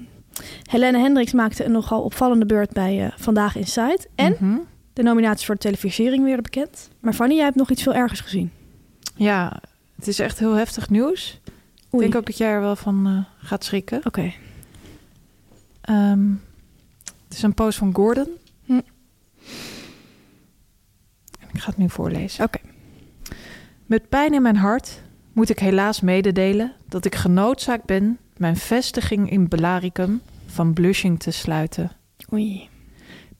Helene 0.69 0.97
Hendricks 0.97 1.33
maakte 1.33 1.63
een 1.65 1.71
nogal 1.71 2.01
opvallende 2.01 2.45
beurt 2.45 2.71
bij 2.71 3.05
eh, 3.05 3.11
Vandaag 3.17 3.55
Inside. 3.55 3.99
En 4.15 4.35
Mhm. 4.39 4.57
de 4.93 5.03
nominaties 5.03 5.45
voor 5.45 5.55
de 5.55 5.61
televisiering 5.61 6.23
werden 6.23 6.43
bekend. 6.43 6.89
Maar 6.99 7.13
Fanny, 7.13 7.33
jij 7.35 7.43
hebt 7.43 7.55
nog 7.55 7.69
iets 7.69 7.83
veel 7.83 7.93
ergers 7.93 8.19
gezien. 8.19 8.51
Ja, 9.15 9.61
het 9.95 10.07
is 10.07 10.19
echt 10.19 10.39
heel 10.39 10.53
heftig 10.53 10.89
nieuws. 10.89 11.39
Ik 11.45 11.93
Oei. 11.93 12.03
denk 12.03 12.15
ook 12.15 12.25
dat 12.25 12.37
jij 12.37 12.49
er 12.49 12.61
wel 12.61 12.75
van 12.75 13.25
gaat 13.37 13.63
schrikken. 13.63 14.01
Oké. 14.03 14.33
Ehm, 15.81 16.29
het 17.27 17.33
is 17.37 17.41
een 17.43 17.53
post 17.53 17.77
van 17.77 17.95
Gordon. 17.95 18.27
Hm. 18.65 18.79
En 21.39 21.42
ik 21.53 21.59
ga 21.59 21.69
het 21.69 21.77
nu 21.77 21.89
voorlezen. 21.89 22.43
Oké. 22.43 22.59
Met 23.85 24.09
pijn 24.09 24.33
in 24.33 24.41
mijn 24.41 24.55
hart 24.55 25.01
moet 25.33 25.49
ik 25.49 25.59
helaas 25.59 26.01
mededelen 26.01 26.73
dat 26.87 27.05
ik 27.05 27.15
genoodzaakt 27.15 27.85
ben 27.85 28.17
mijn 28.37 28.57
vestiging 28.57 29.29
in 29.29 29.47
Belaricum 29.47 30.21
van 30.45 30.73
Blushing 30.73 31.19
te 31.19 31.31
sluiten. 31.31 31.91
Oei. 32.33 32.69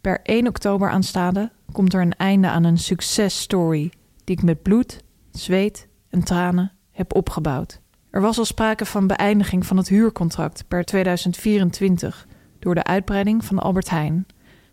Per 0.02 0.19
1 0.23 0.47
oktober 0.47 0.89
aanstaande 0.89 1.52
komt 1.71 1.93
er 1.93 2.02
een 2.02 2.15
einde 2.15 2.47
aan 2.47 2.63
een 2.63 2.78
successtory 2.78 3.91
die 4.23 4.36
ik 4.36 4.43
met 4.43 4.62
bloed, 4.62 5.04
zweet 5.32 5.88
en 6.10 6.23
tranen 6.23 6.71
heb 6.91 7.15
opgebouwd. 7.15 7.82
Er 8.10 8.21
was 8.21 8.38
al 8.38 8.45
sprake 8.45 8.86
van 8.86 9.08
beëindiging 9.08 9.65
van 9.65 9.78
het 9.78 9.88
huurcontract 9.88 10.67
per 10.67 10.84
2024 10.84 12.28
door 12.60 12.76
de 12.76 12.84
uitbreiding 12.84 13.45
van 13.45 13.60
Albert 13.60 13.89
Heijn. 13.89 14.26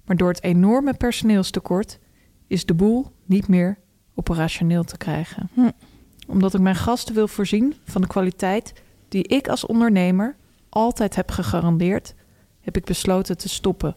Maar 0.04 0.16
door 0.16 0.28
het 0.28 0.42
enorme 0.42 0.94
personeelstekort 0.94 1.98
is 2.50 2.66
de 2.66 2.74
boel 2.74 3.12
niet 3.24 3.48
meer 3.48 3.78
operationeel 4.14 4.84
te 4.84 4.96
krijgen. 4.96 5.48
Hm. 5.54 5.70
Omdat 6.26 6.54
ik 6.54 6.60
mijn 6.60 6.74
gasten 6.74 7.14
wil 7.14 7.28
voorzien 7.28 7.74
van 7.84 8.00
de 8.00 8.06
kwaliteit 8.06 8.72
die 9.08 9.22
ik 9.22 9.48
als 9.48 9.66
ondernemer 9.66 10.36
altijd 10.68 11.16
heb 11.16 11.30
gegarandeerd, 11.30 12.14
heb 12.60 12.76
ik 12.76 12.84
besloten 12.84 13.38
te 13.38 13.48
stoppen. 13.48 13.96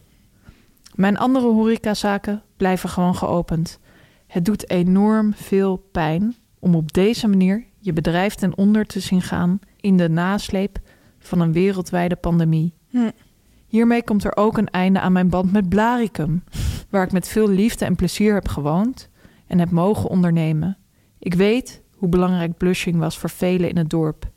Mijn 0.96 1.18
andere 1.18 1.46
horecazaken 1.46 2.44
blijven 2.58 2.90
gewoon 2.90 3.16
geopend. 3.16 3.80
Het 4.28 4.46
doet 4.46 4.70
enorm 4.70 5.34
veel 5.34 5.78
pijn 5.78 6.36
om 6.60 6.76
op 6.76 6.94
deze 6.94 7.28
manier 7.28 7.66
je 7.80 7.94
bedrijf 7.94 8.36
ten 8.36 8.58
onder 8.58 8.86
te 8.86 9.00
zien 9.00 9.22
gaan 9.22 9.60
in 9.80 9.98
de 9.98 10.10
nasleep 10.10 10.80
van 11.20 11.40
een 11.40 11.54
wereldwijde 11.54 12.16
pandemie. 12.16 12.74
Hm. 12.90 13.10
Hiermee 13.74 14.04
komt 14.04 14.24
er 14.24 14.38
ook 14.38 14.58
een 14.58 14.70
einde 14.70 15.00
aan 15.00 15.12
mijn 15.12 15.30
band 15.30 15.52
met 15.52 15.70
Blaricum, 15.70 16.44
waar 16.90 17.04
ik 17.04 17.12
met 17.12 17.28
veel 17.28 17.50
liefde 17.50 17.86
en 17.86 17.96
plezier 17.96 18.34
heb 18.34 18.48
gewoond 18.48 19.10
en 19.48 19.60
heb 19.60 19.70
mogen 19.70 20.10
ondernemen. 20.10 20.78
Ik 21.20 21.34
weet 21.34 21.82
hoe 21.96 22.10
belangrijk 22.10 22.58
blushing 22.58 22.98
was 22.98 23.18
voor 23.18 23.30
velen 23.30 23.70
in 23.70 23.78
het 23.78 23.90
dorp 23.90 24.30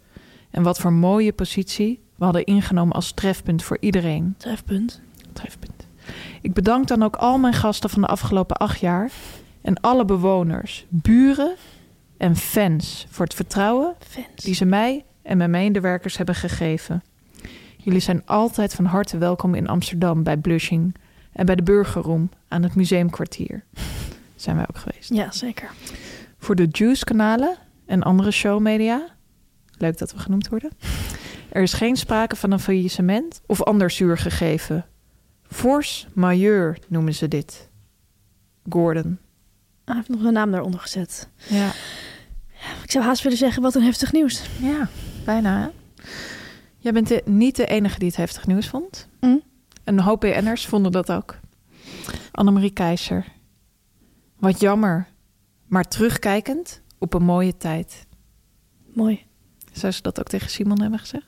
en 0.50 0.62
wat 0.62 0.78
voor 0.78 0.92
mooie 0.92 1.32
positie 1.32 2.00
we 2.14 2.24
hadden 2.24 2.44
ingenomen 2.44 2.94
als 2.94 3.12
trefpunt 3.12 3.62
voor 3.62 3.76
iedereen. 3.80 4.34
Trefpunt. 4.36 5.00
Trefpunt. 5.32 5.86
Ik 6.42 6.52
bedank 6.52 6.86
dan 6.86 7.02
ook 7.02 7.16
al 7.16 7.38
mijn 7.38 7.54
gasten 7.54 7.90
van 7.90 8.00
de 8.00 8.08
afgelopen 8.08 8.56
acht 8.56 8.80
jaar 8.80 9.10
en 9.62 9.80
alle 9.80 10.04
bewoners, 10.04 10.86
buren 10.88 11.54
en 12.16 12.36
fans 12.36 13.06
voor 13.10 13.24
het 13.24 13.34
vertrouwen 13.34 13.94
Fans. 13.98 14.44
die 14.44 14.54
ze 14.54 14.64
mij 14.64 15.04
en 15.22 15.36
mijn 15.36 15.50
medewerkers 15.50 16.16
hebben 16.16 16.34
gegeven. 16.34 17.02
Jullie 17.86 18.00
zijn 18.00 18.22
altijd 18.24 18.74
van 18.74 18.84
harte 18.84 19.18
welkom 19.18 19.54
in 19.54 19.68
Amsterdam 19.68 20.22
bij 20.22 20.36
Blushing 20.36 20.94
en 21.32 21.46
bij 21.46 21.54
de 21.54 21.62
Burgerroom 21.62 22.30
aan 22.48 22.62
het 22.62 22.74
Museumkwartier. 22.74 23.64
Zijn 24.36 24.56
wij 24.56 24.64
ook 24.68 24.78
geweest. 24.78 25.14
Ja, 25.14 25.30
zeker. 25.32 25.70
Voor 26.38 26.54
de 26.54 26.68
Juice-kanalen 26.70 27.56
en 27.84 28.02
andere 28.02 28.30
showmedia, 28.30 29.08
leuk 29.78 29.98
dat 29.98 30.12
we 30.12 30.18
genoemd 30.18 30.48
worden, 30.48 30.70
er 31.48 31.62
is 31.62 31.72
geen 31.72 31.96
sprake 31.96 32.36
van 32.36 32.50
een 32.50 32.60
faillissement 32.60 33.40
of 33.46 33.62
ander 33.62 33.90
zuur 33.90 34.18
gegeven. 34.18 34.86
Force 35.42 36.06
majeure 36.12 36.76
noemen 36.88 37.14
ze 37.14 37.28
dit. 37.28 37.68
Gordon. 38.68 39.18
Hij 39.84 39.94
heeft 39.94 40.08
nog 40.08 40.22
een 40.24 40.32
naam 40.32 40.50
daaronder 40.50 40.80
gezet. 40.80 41.28
Ja, 41.48 41.70
Ik 42.82 42.90
zou 42.90 43.04
haast 43.04 43.22
willen 43.22 43.38
zeggen, 43.38 43.62
wat 43.62 43.74
een 43.74 43.82
heftig 43.82 44.12
nieuws. 44.12 44.42
ja 44.60 44.88
bijna. 45.24 45.60
Hè? 45.60 45.68
Jij 46.86 46.94
bent 46.94 47.08
de- 47.08 47.22
niet 47.24 47.56
de 47.56 47.66
enige 47.66 47.98
die 47.98 48.08
het 48.08 48.16
heftig 48.16 48.46
nieuws 48.46 48.68
vond. 48.68 49.08
Hm? 49.20 49.36
Een 49.84 50.00
hoop 50.00 50.20
BN'ers 50.20 50.66
vonden 50.66 50.92
dat 50.92 51.12
ook. 51.12 51.38
Annemarie 52.32 52.70
Keizer. 52.70 53.32
Wat 54.36 54.60
jammer, 54.60 55.08
maar 55.66 55.84
terugkijkend 55.84 56.82
op 56.98 57.14
een 57.14 57.22
mooie 57.22 57.56
tijd. 57.56 58.06
Mooi. 58.94 59.26
Zou 59.72 59.92
ze 59.92 60.02
dat 60.02 60.18
ook 60.20 60.26
tegen 60.26 60.50
Simon 60.50 60.80
hebben 60.80 60.98
gezegd? 60.98 61.26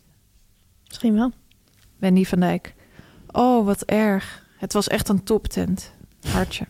Misschien 0.86 1.14
wel. 1.14 1.32
Wendy 1.96 2.24
van 2.24 2.40
Dijk. 2.40 2.74
Oh, 3.26 3.64
wat 3.64 3.82
erg. 3.82 4.46
Het 4.58 4.72
was 4.72 4.88
echt 4.88 5.08
een 5.08 5.22
toptent. 5.24 5.92
Hartje. 6.20 6.66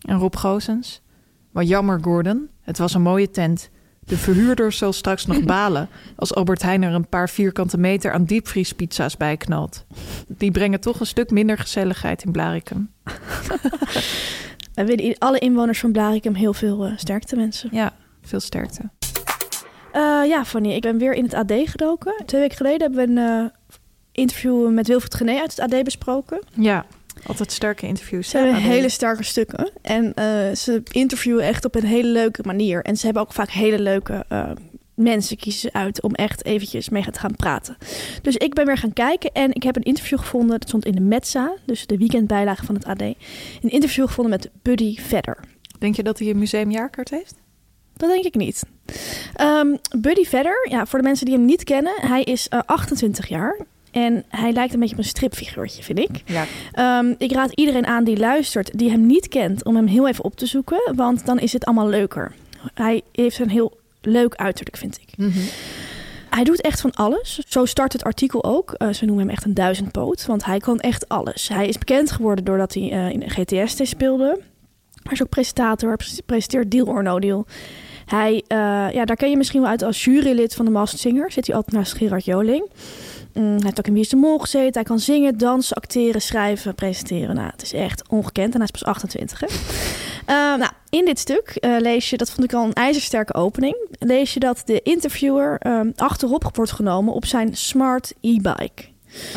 En 0.00 0.16
Rob 0.18 0.36
Gozens. 0.36 1.02
Wat 1.50 1.68
jammer, 1.68 2.00
Gordon. 2.02 2.48
Het 2.60 2.78
was 2.78 2.94
een 2.94 3.02
mooie 3.02 3.30
tent. 3.30 3.70
De 4.12 4.18
verhuurder 4.18 4.72
zal 4.72 4.92
straks 4.92 5.26
nog 5.26 5.44
balen 5.54 5.88
als 6.16 6.34
Albert 6.34 6.62
Heijn 6.62 6.82
er 6.82 6.92
een 6.92 7.08
paar 7.08 7.28
vierkante 7.28 7.78
meter 7.78 8.12
aan 8.12 8.24
diepvriespizza's 8.24 9.16
bij 9.16 9.36
knalt. 9.36 9.84
Die 10.26 10.50
brengen 10.50 10.80
toch 10.80 11.00
een 11.00 11.06
stuk 11.06 11.30
minder 11.30 11.58
gezelligheid 11.58 12.24
in 12.24 12.32
Blarikum. 12.32 12.90
Wij 14.74 14.86
willen 14.86 15.18
alle 15.18 15.38
inwoners 15.38 15.80
van 15.80 15.92
Blarikum 15.92 16.34
heel 16.34 16.54
veel 16.54 16.84
eh, 16.84 16.92
sterkte 16.96 17.36
wensen. 17.36 17.68
Ja, 17.72 17.92
veel 18.22 18.40
sterkte. 18.40 18.90
Eh, 19.92 20.22
ja, 20.26 20.44
Fanny, 20.44 20.72
ik 20.72 20.82
ben 20.82 20.98
weer 20.98 21.14
in 21.14 21.24
het 21.24 21.34
AD 21.34 21.52
gedoken. 21.64 22.14
Twee 22.26 22.40
weken 22.40 22.56
geleden 22.56 22.80
hebben 22.80 23.14
we 23.14 23.20
een 23.20 23.40
eh, 23.40 23.50
interview 24.12 24.70
met 24.70 24.86
Wilfried 24.86 25.14
Gené 25.14 25.40
uit 25.40 25.56
het 25.56 25.72
AD 25.72 25.84
besproken. 25.84 26.40
Ja, 26.54 26.86
altijd 27.26 27.52
sterke 27.52 27.86
interviews. 27.86 28.28
Ze 28.28 28.36
hebben 28.36 28.56
hele 28.56 28.88
sterke 28.88 29.22
stukken. 29.22 29.70
En 29.82 30.14
eh, 30.14 30.54
ze 30.54 30.82
interviewen 30.90 31.44
echt 31.44 31.64
op 31.64 31.74
een 31.74 31.84
hele 31.84 32.08
leuke 32.08 32.42
manier. 32.44 32.82
En 32.82 32.96
ze 32.96 33.04
hebben 33.04 33.22
ook 33.22 33.32
vaak 33.32 33.50
hele 33.50 33.80
leuke 33.80 34.24
eh, 34.28 34.50
mensen 34.94 35.36
kiezen 35.36 35.60
ze 35.60 35.72
uit 35.72 36.02
om 36.02 36.14
echt 36.14 36.44
eventjes 36.44 36.88
mee 36.88 37.10
te 37.10 37.18
gaan 37.18 37.36
praten. 37.36 37.76
Dus 38.22 38.36
ik 38.36 38.54
ben 38.54 38.66
weer 38.66 38.78
gaan 38.78 38.92
kijken 38.92 39.32
en 39.32 39.54
ik 39.54 39.62
heb 39.62 39.76
een 39.76 39.82
interview 39.82 40.18
gevonden. 40.18 40.58
Dat 40.58 40.68
stond 40.68 40.84
in 40.84 40.94
de 40.94 41.00
Metza, 41.00 41.52
dus 41.64 41.86
de 41.86 41.96
weekendbijlage 41.96 42.64
van 42.64 42.74
het 42.74 42.84
AD. 42.84 43.00
Een 43.00 43.16
interview 43.60 44.06
gevonden 44.06 44.32
met 44.32 44.50
Buddy 44.62 44.96
Vedder. 44.96 45.38
Denk 45.78 45.96
je 45.96 46.02
dat 46.02 46.18
hij 46.18 46.28
een 46.28 46.38
museumjaarkaart 46.38 47.10
heeft? 47.10 47.34
Dat 47.96 48.10
denk 48.10 48.24
ik 48.24 48.34
niet. 48.34 48.62
Ehm, 49.34 49.76
Buddy 49.98 50.24
Vedder, 50.24 50.68
ja, 50.70 50.86
voor 50.86 50.98
de 50.98 51.04
mensen 51.04 51.26
die 51.26 51.34
hem 51.34 51.44
niet 51.44 51.64
kennen, 51.64 51.92
hij 52.00 52.22
is 52.22 52.48
eh, 52.48 52.60
28 52.66 53.28
jaar. 53.28 53.56
En 53.92 54.24
hij 54.28 54.52
lijkt 54.52 54.74
een 54.74 54.80
beetje 54.80 54.94
op 54.94 55.00
een 55.00 55.08
stripfiguurtje, 55.08 55.82
vind 55.82 55.98
ik. 55.98 56.22
Ja. 56.24 56.44
Ehm, 56.72 57.14
ik 57.18 57.32
raad 57.32 57.52
iedereen 57.52 57.86
aan 57.86 58.04
die 58.04 58.16
luistert, 58.18 58.78
die 58.78 58.90
hem 58.90 59.06
niet 59.06 59.28
kent, 59.28 59.64
om 59.64 59.76
hem 59.76 59.86
heel 59.86 60.08
even 60.08 60.24
op 60.24 60.36
te 60.36 60.46
zoeken. 60.46 60.92
Want 60.94 61.26
dan 61.26 61.38
is 61.38 61.52
het 61.52 61.64
allemaal 61.64 61.88
leuker. 61.88 62.32
Hij 62.74 63.02
heeft 63.12 63.38
een 63.38 63.50
heel 63.50 63.78
leuk 64.00 64.34
uiterlijk, 64.34 64.76
vind 64.76 64.98
ik. 65.00 65.08
Hij 66.30 66.44
doet 66.44 66.60
echt 66.60 66.80
van 66.80 66.92
alles. 66.94 67.38
Zo 67.48 67.64
start 67.64 67.92
het 67.92 68.04
artikel 68.04 68.44
ook. 68.44 68.72
Eh, 68.72 68.88
ze 68.92 69.04
noemen 69.04 69.24
hem 69.24 69.34
echt 69.34 69.44
een 69.44 69.54
duizendpoot, 69.54 70.26
want 70.26 70.44
hij 70.44 70.58
kan 70.58 70.80
echt 70.80 71.08
alles. 71.08 71.48
Hij 71.48 71.68
is 71.68 71.78
bekend 71.78 72.10
geworden 72.10 72.44
doordat 72.44 72.74
hij 72.74 72.90
eh, 72.90 73.10
in 73.10 73.30
GTS 73.30 73.88
speelde. 73.88 74.40
Hij 75.02 75.12
is 75.12 75.22
ook 75.22 75.28
presentator, 75.28 75.96
pre- 75.96 76.22
presenteert 76.26 76.70
Deal 76.70 76.86
or 76.86 77.02
No 77.02 77.18
Deal. 77.18 77.46
Hij, 78.06 78.44
eh, 78.46 78.58
ja, 78.92 79.04
daar 79.04 79.16
ken 79.16 79.30
je 79.30 79.36
misschien 79.36 79.60
wel 79.60 79.70
uit 79.70 79.82
als 79.82 80.04
jurylid 80.04 80.54
van 80.54 80.64
de 80.64 80.70
Masked 80.70 81.00
Singer. 81.00 81.32
Zit 81.32 81.46
hij 81.46 81.56
altijd 81.56 81.76
naast 81.76 81.92
Gerard 81.96 82.24
Joling. 82.24 82.70
Mm, 83.34 83.42
hij 83.44 83.60
heeft 83.62 83.78
ook 83.78 83.86
in 83.86 83.92
Wie 83.92 84.02
is 84.02 84.08
de 84.08 84.16
Mol 84.16 84.38
gezeten. 84.38 84.72
Hij 84.72 84.82
kan 84.82 84.98
zingen, 84.98 85.38
dansen, 85.38 85.76
acteren, 85.76 86.22
schrijven, 86.22 86.74
presenteren. 86.74 87.34
Nou, 87.34 87.50
het 87.50 87.62
is 87.62 87.72
echt 87.72 88.08
ongekend 88.08 88.54
en 88.54 88.60
hij 88.60 88.68
is 88.72 88.80
pas 88.80 88.84
28. 88.84 89.40
Hè? 89.40 89.46
Eh, 90.26 90.58
nou, 90.58 90.70
in 90.88 91.04
dit 91.04 91.18
stuk 91.18 91.48
eh, 91.48 91.76
lees 91.78 92.10
je, 92.10 92.16
dat 92.16 92.30
vond 92.30 92.44
ik 92.44 92.52
al 92.52 92.64
een 92.64 92.72
ijzersterke 92.72 93.34
opening, 93.34 93.76
lees 93.98 94.34
je 94.34 94.40
dat 94.40 94.62
de 94.64 94.82
interviewer 94.82 95.58
ehm, 95.58 95.90
achterop 95.96 96.56
wordt 96.56 96.72
genomen 96.72 97.14
op 97.14 97.26
zijn 97.26 97.56
smart 97.56 98.14
e-bike. 98.20 98.84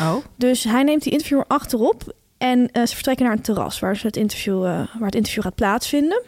Oh, 0.00 0.16
Dus 0.36 0.64
hij 0.64 0.82
neemt 0.82 1.02
die 1.02 1.12
interviewer 1.12 1.44
achterop 1.48 2.14
en 2.38 2.70
eh, 2.70 2.86
ze 2.86 2.94
vertrekken 2.94 3.24
naar 3.24 3.34
een 3.34 3.42
terras 3.42 3.78
waar, 3.78 3.96
ze 3.96 4.06
het, 4.06 4.16
interview, 4.16 4.62
waar 4.62 4.86
het 4.98 5.14
interview 5.14 5.42
gaat 5.42 5.54
plaatsvinden. 5.54 6.22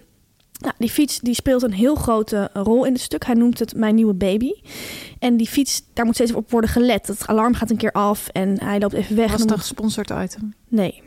Nou, 0.59 0.75
die 0.79 0.91
fiets 0.91 1.19
die 1.19 1.35
speelt 1.35 1.63
een 1.63 1.73
heel 1.73 1.95
grote 1.95 2.51
rol 2.53 2.85
in 2.85 2.93
het 2.93 3.01
stuk. 3.01 3.25
Hij 3.25 3.35
noemt 3.35 3.59
het 3.59 3.77
mijn 3.77 3.95
nieuwe 3.95 4.15
baby. 4.15 4.53
En 5.19 5.37
die 5.37 5.47
fiets, 5.47 5.83
daar 5.93 6.05
moet 6.05 6.15
steeds 6.15 6.33
op 6.33 6.51
worden 6.51 6.71
gelet. 6.71 7.07
Het 7.07 7.27
alarm 7.27 7.55
gaat 7.55 7.71
een 7.71 7.77
keer 7.77 7.93
af 7.93 8.29
en 8.29 8.63
hij 8.63 8.81
loopt 8.81 8.93
even 8.93 9.17
weg. 9.17 9.31
was 9.31 9.41
een 9.41 9.59
gesponsord 9.59 10.11
item? 10.11 10.55
Nee, 10.69 11.03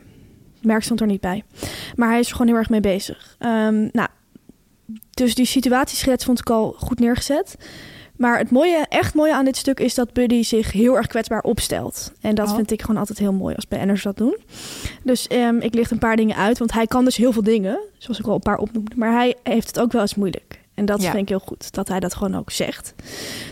merk 0.60 0.82
stond 0.82 1.00
er 1.00 1.06
niet 1.06 1.20
bij. 1.20 1.44
Maar 1.96 2.08
hij 2.08 2.18
is 2.18 2.26
er 2.26 2.32
gewoon 2.32 2.46
heel 2.46 2.56
erg 2.56 2.68
mee 2.68 2.80
bezig. 2.80 3.36
Ehm, 3.38 3.88
nou, 3.92 4.08
dus 5.10 5.34
die 5.34 5.46
situatieschets 5.46 6.24
vond 6.24 6.38
ik 6.38 6.50
al 6.50 6.74
goed 6.78 6.98
neergezet. 6.98 7.56
Maar 8.22 8.38
het 8.38 8.50
mooie, 8.50 8.86
echt 8.88 9.14
mooie 9.14 9.34
aan 9.34 9.44
dit 9.44 9.56
stuk 9.56 9.80
is 9.80 9.94
dat 9.94 10.12
Buddy 10.12 10.42
zich 10.42 10.72
heel 10.72 10.96
erg 10.96 11.06
kwetsbaar 11.06 11.42
opstelt. 11.42 12.12
En 12.20 12.34
dat 12.34 12.48
Oh. 12.48 12.54
vind 12.54 12.70
ik 12.70 12.80
gewoon 12.80 12.96
altijd 12.96 13.18
heel 13.18 13.32
mooi 13.32 13.54
als 13.54 13.68
BN'ers 13.68 14.02
dat 14.02 14.16
doen. 14.16 14.36
Dus 15.02 15.26
ehm, 15.26 15.56
ik 15.58 15.74
licht 15.74 15.90
een 15.90 15.98
paar 15.98 16.16
dingen 16.16 16.36
uit, 16.36 16.58
want 16.58 16.72
hij 16.72 16.86
kan 16.86 17.04
dus 17.04 17.16
heel 17.16 17.32
veel 17.32 17.42
dingen. 17.42 17.80
Zoals 17.98 18.18
ik 18.18 18.26
al 18.26 18.34
een 18.34 18.40
paar 18.40 18.58
opnoemde. 18.58 18.96
Maar 18.96 19.12
hij 19.12 19.34
heeft 19.42 19.66
het 19.66 19.78
ook 19.80 19.92
wel 19.92 20.00
eens 20.00 20.14
moeilijk. 20.14 20.60
En 20.74 20.84
dat 20.84 21.02
Ja. 21.02 21.10
vind 21.10 21.22
ik 21.22 21.28
heel 21.28 21.38
goed, 21.46 21.72
dat 21.74 21.88
hij 21.88 22.00
dat 22.00 22.14
gewoon 22.14 22.34
ook 22.34 22.50
zegt. 22.50 22.94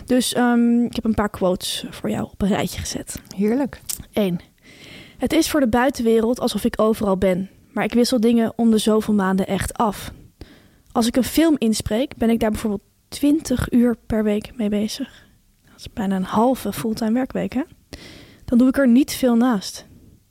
Dus 0.05 0.33
ehm, 0.33 0.83
ik 0.83 0.95
heb 0.95 1.05
een 1.05 1.13
paar 1.13 1.29
quotes 1.29 1.85
voor 1.89 2.09
jou 2.09 2.23
op 2.31 2.41
een 2.41 2.47
rijtje 2.47 2.79
gezet. 2.79 3.21
Heerlijk. 3.35 3.81
1. 4.13 4.39
Het 5.17 5.33
is 5.33 5.49
voor 5.49 5.59
de 5.59 5.67
buitenwereld 5.67 6.39
alsof 6.39 6.63
ik 6.63 6.73
overal 6.81 7.17
ben, 7.17 7.49
maar 7.71 7.83
ik 7.83 7.93
wissel 7.93 8.19
dingen 8.19 8.53
om 8.55 8.71
de 8.71 8.77
zoveel 8.77 9.13
maanden 9.13 9.47
echt 9.47 9.73
af. 9.77 10.11
Als 10.91 11.07
ik 11.07 11.15
een 11.15 11.23
film 11.23 11.55
inspreek, 11.57 12.15
ben 12.17 12.29
ik 12.29 12.39
daar 12.39 12.51
bijvoorbeeld 12.51 12.81
20 13.11 13.71
uur 13.71 13.95
per 14.05 14.23
week 14.23 14.55
mee 14.55 14.69
bezig. 14.69 15.25
Dat 15.65 15.79
is 15.79 15.93
bijna 15.93 16.15
een 16.15 16.23
halve 16.23 16.73
fulltime 16.73 17.11
werkweek, 17.11 17.53
hè? 17.53 17.61
Dan 18.45 18.57
doe 18.57 18.67
ik 18.67 18.77
er 18.77 18.87
niet 18.87 19.11
veel 19.11 19.35
naast. 19.35 19.85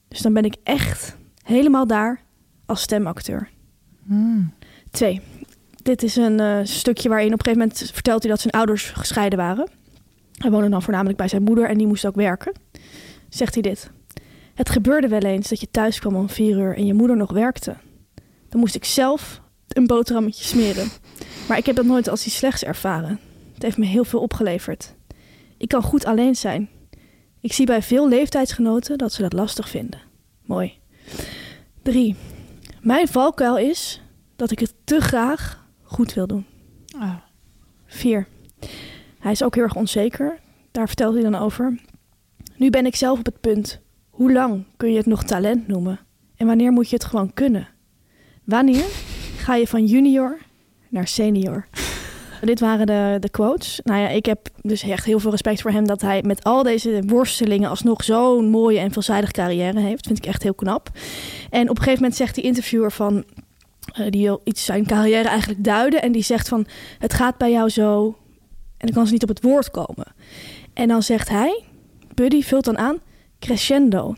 Dus 0.08 0.20
dan 0.20 0.32
ben 0.32 0.44
ik 0.44 0.56
echt 0.62 1.16
helemaal 1.42 1.86
daar 1.86 2.22
als 2.66 2.82
stemacteur. 2.82 3.48
Hmm. 4.06 4.54
2. 4.90 5.20
Dit 5.82 6.02
is 6.02 6.16
een 6.16 6.40
eh, 6.40 6.58
stukje 6.62 7.08
waarin 7.08 7.32
op 7.32 7.38
een 7.38 7.44
gegeven 7.44 7.68
moment 7.68 7.90
vertelt 7.92 8.22
hij 8.22 8.30
dat 8.30 8.40
zijn 8.40 8.54
ouders 8.54 8.90
gescheiden 8.90 9.38
waren. 9.38 9.70
Hij 10.32 10.50
woonde 10.50 10.68
dan 10.68 10.82
voornamelijk 10.82 11.18
bij 11.18 11.28
zijn 11.28 11.42
moeder 11.42 11.68
en 11.68 11.78
die 11.78 11.86
moest 11.86 12.06
ook 12.06 12.14
werken. 12.14 12.52
Zegt 13.28 13.54
hij 13.54 13.62
dit. 13.62 13.90
Het 14.54 14.70
gebeurde 14.70 15.08
wel 15.08 15.20
eens 15.20 15.48
dat 15.48 15.60
je 15.60 15.70
thuis 15.70 15.98
kwam 15.98 16.16
om 16.16 16.28
vier 16.28 16.56
uur 16.58 16.76
en 16.76 16.86
je 16.86 16.94
moeder 16.94 17.16
nog 17.16 17.32
werkte. 17.32 17.76
Dan 18.48 18.60
moest 18.60 18.74
ik 18.74 18.84
zelf 18.84 19.42
een 19.76 19.86
boterhammetje 19.86 20.44
smeren. 20.44 20.88
Maar 21.48 21.58
ik 21.58 21.66
heb 21.66 21.76
dat 21.76 21.84
nooit 21.84 22.08
als 22.08 22.26
iets 22.26 22.36
slechts 22.36 22.64
ervaren. 22.64 23.20
Het 23.54 23.62
heeft 23.62 23.76
me 23.76 23.86
heel 23.86 24.04
veel 24.04 24.20
opgeleverd. 24.20 24.94
Ik 25.56 25.68
kan 25.68 25.82
goed 25.82 26.04
alleen 26.04 26.34
zijn. 26.34 26.68
Ik 27.40 27.52
zie 27.52 27.66
bij 27.66 27.82
veel 27.82 28.08
leeftijdsgenoten 28.08 28.98
dat 28.98 29.12
ze 29.12 29.22
dat 29.22 29.32
lastig 29.32 29.68
vinden. 29.68 30.00
Mooi. 30.44 30.78
3. 31.82 32.16
Mijn 32.80 33.08
valkuil 33.08 33.58
is 33.58 34.02
dat 34.36 34.50
ik 34.50 34.58
het 34.58 34.74
te 34.84 35.00
graag 35.00 35.64
goed 35.82 36.14
wil 36.14 36.26
doen. 36.26 36.46
Ah. 36.98 37.14
4. 37.86 38.26
Hij 39.18 39.32
is 39.32 39.42
ook 39.42 39.54
heel 39.54 39.64
erg 39.64 39.76
onzeker. 39.76 40.38
Daar 40.70 40.86
vertelt 40.86 41.14
hij 41.14 41.22
dan 41.22 41.34
over. 41.34 41.80
Nu 42.56 42.70
ben 42.70 42.86
ik 42.86 42.96
zelf 42.96 43.18
op 43.18 43.24
het 43.24 43.40
punt. 43.40 43.80
Hoe 44.10 44.32
lang 44.32 44.64
kun 44.76 44.90
je 44.90 44.96
het 44.96 45.06
nog 45.06 45.24
talent 45.24 45.66
noemen? 45.68 46.00
En 46.36 46.46
wanneer 46.46 46.72
moet 46.72 46.90
je 46.90 46.96
het 46.96 47.04
gewoon 47.04 47.34
kunnen? 47.34 47.68
Wanneer 48.44 48.84
ga 49.40 49.54
je 49.54 49.66
van 49.66 49.86
junior 49.86 50.38
naar 50.88 51.08
senior? 51.08 51.66
Dit 52.40 52.60
waren 52.60 52.86
de, 52.86 53.16
de 53.20 53.28
quotes. 53.30 53.80
Nou 53.84 54.00
ja, 54.00 54.08
ik 54.08 54.26
heb 54.26 54.48
dus 54.62 54.82
echt 54.82 55.04
heel 55.04 55.20
veel 55.20 55.30
respect 55.30 55.60
voor 55.62 55.70
hem 55.70 55.86
dat 55.86 56.00
hij 56.00 56.22
met 56.22 56.44
al 56.44 56.62
deze 56.62 57.02
worstelingen 57.06 57.70
alsnog 57.70 58.04
zo'n 58.04 58.48
mooie 58.48 58.78
en 58.78 58.92
veelzijdige 58.92 59.32
carrière 59.32 59.80
heeft. 59.80 60.06
Vind 60.06 60.18
ik 60.18 60.26
echt 60.26 60.42
heel 60.42 60.54
knap. 60.54 60.90
En 61.50 61.62
op 61.62 61.76
een 61.76 61.82
gegeven 61.82 62.02
moment 62.02 62.16
zegt 62.16 62.34
die 62.34 62.44
interviewer 62.44 62.92
van 62.92 63.24
eh, 63.92 64.06
die 64.10 64.22
wil 64.22 64.40
iets 64.44 64.64
zijn 64.64 64.86
carrière 64.86 65.28
eigenlijk 65.28 65.64
duiden 65.64 66.02
en 66.02 66.12
die 66.12 66.22
zegt 66.22 66.48
van 66.48 66.66
het 66.98 67.14
gaat 67.14 67.38
bij 67.38 67.50
jou 67.50 67.68
zo 67.68 68.16
en 68.76 68.86
dan 68.86 68.94
kan 68.94 69.06
ze 69.06 69.12
niet 69.12 69.22
op 69.22 69.28
het 69.28 69.42
woord 69.42 69.70
komen. 69.70 70.06
En 70.72 70.88
dan 70.88 71.02
zegt 71.02 71.28
hij, 71.28 71.62
Buddy 72.14 72.42
vult 72.42 72.64
dan 72.64 72.78
aan 72.78 72.98
crescendo. 73.38 74.14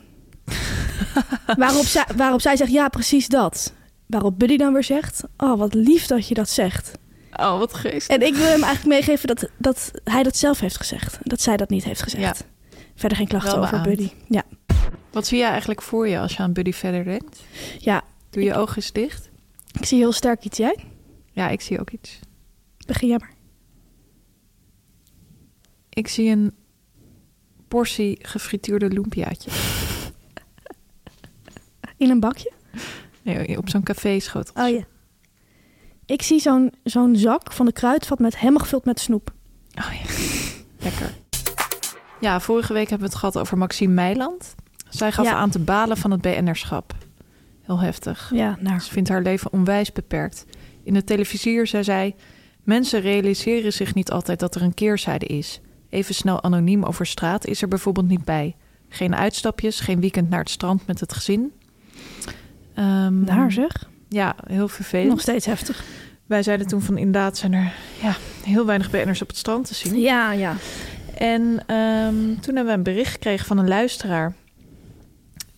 waarop, 1.56 1.84
zij, 1.84 2.04
waarop 2.16 2.40
zij 2.40 2.56
zegt 2.56 2.72
ja, 2.72 2.88
precies 2.88 3.28
dat. 3.28 3.74
Waarop 4.12 4.38
Buddy 4.38 4.56
dan 4.56 4.72
weer 4.72 4.84
zegt, 4.84 5.22
oh 5.36 5.58
wat 5.58 5.74
lief 5.74 6.06
dat 6.06 6.28
je 6.28 6.34
dat 6.34 6.48
zegt. 6.48 6.92
Oh, 7.32 7.58
wat 7.58 7.74
geest. 7.74 8.08
En 8.08 8.26
ik 8.26 8.34
wil 8.34 8.46
hem 8.46 8.62
eigenlijk 8.62 8.84
meegeven 8.86 9.26
dat, 9.26 9.48
dat 9.56 9.90
hij 10.04 10.22
dat 10.22 10.36
zelf 10.36 10.60
heeft 10.60 10.76
gezegd. 10.76 11.18
Dat 11.22 11.40
zij 11.40 11.56
dat 11.56 11.70
niet 11.70 11.84
heeft 11.84 12.02
gezegd. 12.02 12.44
Verder 12.94 13.18
geen 13.18 13.28
klachten 13.28 13.58
over. 13.58 13.80
Buddy. 13.80 14.10
Ja, 14.28 14.42
Wat 15.10 15.26
zie 15.26 15.38
jij 15.38 15.50
eigenlijk 15.50 15.82
voor 15.82 16.08
je 16.08 16.18
als 16.18 16.32
je 16.36 16.42
aan 16.42 16.52
Buddy 16.52 16.72
verder 16.72 17.04
denkt? 17.04 17.40
ja, 17.78 18.02
Doe 18.30 18.42
je 18.42 18.54
ogen 18.54 18.76
eens 18.76 18.92
dicht? 18.92 19.30
ik 19.72 19.84
zie 19.84 19.98
heel 19.98 20.12
sterk 20.12 20.44
iets. 20.44 20.58
Jij? 20.58 20.76
Ja, 21.32 21.48
ik 21.48 21.60
zie 21.60 21.80
ook 21.80 21.90
iets. 21.90 22.18
Begin 22.86 23.08
jij 23.08 23.18
maar. 23.18 23.32
Ik 25.88 26.08
zie 26.08 26.30
een 26.30 26.54
portie 27.68 28.18
gefrituurde 28.22 28.88
lumpiaatje. 28.88 29.50
In 31.96 32.10
een 32.10 32.20
bakje? 32.20 32.52
Nee, 33.22 33.58
op 33.58 33.68
zo'n 33.68 33.82
café 33.82 34.18
schotel. 34.20 34.64
Oh 34.64 34.70
ja. 34.70 34.82
Ik 36.06 36.22
zie 36.22 36.40
zo'n 36.40 36.72
zo'n 36.84 37.16
zak 37.16 37.52
van 37.52 37.66
de 37.66 37.72
kruidvat 37.72 38.18
met 38.18 38.38
helemaal 38.38 38.60
gevuld 38.62 38.84
met 38.84 39.00
snoep. 39.00 39.32
Oh 39.78 39.92
ja, 39.92 40.14
lekker. 40.84 41.14
Ja, 42.20 42.40
vorige 42.40 42.72
week 42.72 42.88
hebben 42.88 43.06
we 43.06 43.12
het 43.12 43.20
gehad 43.22 43.38
over 43.38 43.58
Maxime 43.58 43.92
Meiland. 43.92 44.54
Zij 44.88 45.12
gaf 45.12 45.26
Ja. 45.26 45.32
aan 45.32 45.50
te 45.50 45.58
balen 45.58 45.96
van 45.96 46.10
het 46.10 46.20
BN'erschap. 46.20 46.94
Heel 47.62 47.78
heftig. 47.80 48.30
Ja, 48.34 48.56
nou. 48.60 48.80
Ze 48.80 48.90
vindt 48.90 49.08
haar 49.08 49.22
leven 49.22 49.52
onwijs 49.52 49.92
beperkt. 49.92 50.44
In 50.84 50.94
het 50.94 51.06
televisier 51.06 51.66
zei 51.66 51.84
zij... 51.84 52.14
Mensen 52.62 53.00
realiseren 53.00 53.72
zich 53.72 53.94
niet 53.94 54.10
altijd 54.10 54.40
dat 54.40 54.54
er 54.54 54.62
een 54.62 54.74
keerzijde 54.74 55.26
is. 55.26 55.60
Even 55.88 56.14
snel 56.14 56.42
anoniem 56.42 56.82
over 56.84 57.06
straat 57.06 57.46
is 57.46 57.62
er 57.62 57.68
bijvoorbeeld 57.68 58.08
niet 58.08 58.24
bij. 58.24 58.56
Geen 58.88 59.14
uitstapjes, 59.14 59.80
geen 59.80 60.00
weekend 60.00 60.28
naar 60.30 60.38
het 60.40 60.50
strand 60.50 60.86
met 60.86 61.00
het 61.00 61.12
gezin. 61.12 61.52
Ehm, 62.74 63.24
Daar 63.24 63.52
zeg. 63.52 63.90
Ja, 64.08 64.34
heel 64.46 64.68
vervelend. 64.68 65.08
Nog 65.08 65.20
steeds 65.20 65.46
heftig. 65.46 65.84
Wij 66.26 66.42
zeiden 66.42 66.66
toen 66.66 66.82
van 66.82 66.98
inderdaad 66.98 67.36
zijn 67.36 67.52
er 67.52 67.72
ja, 68.02 68.16
heel 68.44 68.66
weinig 68.66 68.90
BN'ers 68.90 69.22
op 69.22 69.28
het 69.28 69.36
strand 69.36 69.66
te 69.66 69.74
zien. 69.74 70.00
Ja, 70.00 70.32
ja. 70.32 70.56
En 71.18 71.62
ehm, 71.66 72.40
toen 72.40 72.54
hebben 72.54 72.66
we 72.66 72.72
een 72.72 72.82
bericht 72.82 73.12
gekregen 73.12 73.46
van 73.46 73.58
een 73.58 73.68
luisteraar. 73.68 74.34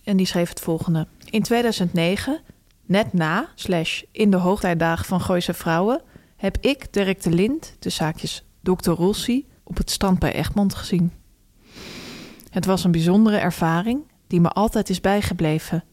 En 0.04 0.16
die 0.16 0.26
schreef 0.26 0.48
het 0.48 0.60
volgende. 0.60 1.06
In 1.30 1.42
2009, 1.42 2.40
net 2.86 3.12
na, 3.12 3.48
slash 3.54 4.02
in 4.12 4.30
de 4.30 4.36
hoogtijdagen 4.36 5.04
van 5.04 5.20
Gooise 5.20 5.54
Vrouwen... 5.54 6.02
heb 6.36 6.56
ik 6.60 6.92
Dirk 6.92 7.22
de 7.22 7.30
Lind, 7.30 7.76
de 7.78 7.90
zaakjes 7.90 8.44
Dr. 8.62 8.90
Rossi... 8.90 9.46
op 9.62 9.76
het 9.76 9.90
strand 9.90 10.18
bij 10.18 10.34
Egmond 10.34 10.74
gezien. 10.74 11.12
Het 12.50 12.64
was 12.64 12.84
een 12.84 12.90
bijzondere 12.90 13.36
ervaring 13.36 14.00
die 14.26 14.40
me 14.40 14.48
altijd 14.48 14.88
is 14.88 15.00
bijgebleven. 15.00 15.84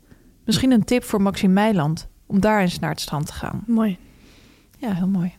Misschien 0.45 0.71
een 0.71 0.83
tip 0.83 1.03
voor 1.03 1.21
Maxime 1.21 1.53
Meiland 1.53 2.07
om 2.25 2.39
daar 2.39 2.61
eens 2.61 2.79
naar 2.79 2.89
het 2.89 3.01
strand 3.01 3.25
te 3.25 3.33
gaan. 3.33 3.63
Mooi. 3.67 3.97
Ja, 4.77 4.93
heel 4.93 5.07
mooi. 5.07 5.33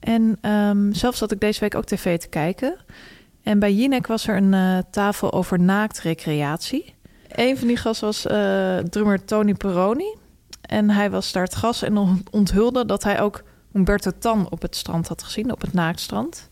En 0.00 0.38
ehm, 0.40 0.92
zelf 0.92 1.16
zat 1.16 1.32
ik 1.32 1.40
deze 1.40 1.60
week 1.60 1.74
ook 1.74 1.84
tv 1.84 2.18
te 2.18 2.28
kijken. 2.28 2.76
En 3.42 3.58
bij 3.58 3.72
Jinek 3.74 4.06
was 4.06 4.26
er 4.28 4.36
een 4.36 4.54
eh, 4.54 4.78
tafel 4.90 5.32
over 5.32 5.60
naaktrecreatie. 5.60 6.94
Een 7.28 7.58
van 7.58 7.66
die 7.68 7.76
gasten 7.76 8.06
was 8.06 8.26
eh, 8.26 8.78
drummer 8.78 9.24
Tony 9.24 9.54
Peroni. 9.54 10.16
En 10.60 10.90
hij 10.90 11.10
was 11.10 11.32
daar 11.32 11.42
het 11.42 11.54
gast 11.54 11.82
en 11.82 11.96
on- 11.96 12.24
onthulde 12.30 12.86
dat 12.86 13.02
hij 13.04 13.20
ook 13.20 13.42
Humberto 13.72 14.10
Tan 14.18 14.50
op 14.50 14.62
het 14.62 14.76
strand 14.76 15.08
had 15.08 15.22
gezien, 15.22 15.52
op 15.52 15.60
het 15.60 15.72
naaktstrand. 15.72 16.50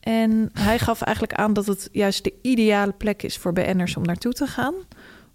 En 0.00 0.50
hij 0.52 0.78
gaf 0.78 1.02
eigenlijk 1.02 1.36
aan 1.36 1.52
dat 1.52 1.66
het 1.66 1.88
juist 1.92 2.24
de 2.24 2.34
ideale 2.42 2.92
plek 2.92 3.22
is 3.22 3.36
voor 3.36 3.52
BN'ers 3.52 3.96
om 3.96 4.02
naartoe 4.02 4.32
te 4.32 4.46
gaan. 4.46 4.74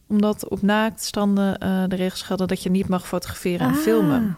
Omdat 0.09 0.47
op 0.47 0.61
naaktstranden 0.61 1.57
eh, 1.57 1.83
de 1.87 1.95
regels 1.95 2.21
gelden 2.21 2.47
dat 2.47 2.63
je 2.63 2.69
niet 2.69 2.87
mag 2.87 3.07
fotograferen 3.07 3.67
en 3.67 3.73
Ah, 3.73 3.79
filmen. 3.79 4.37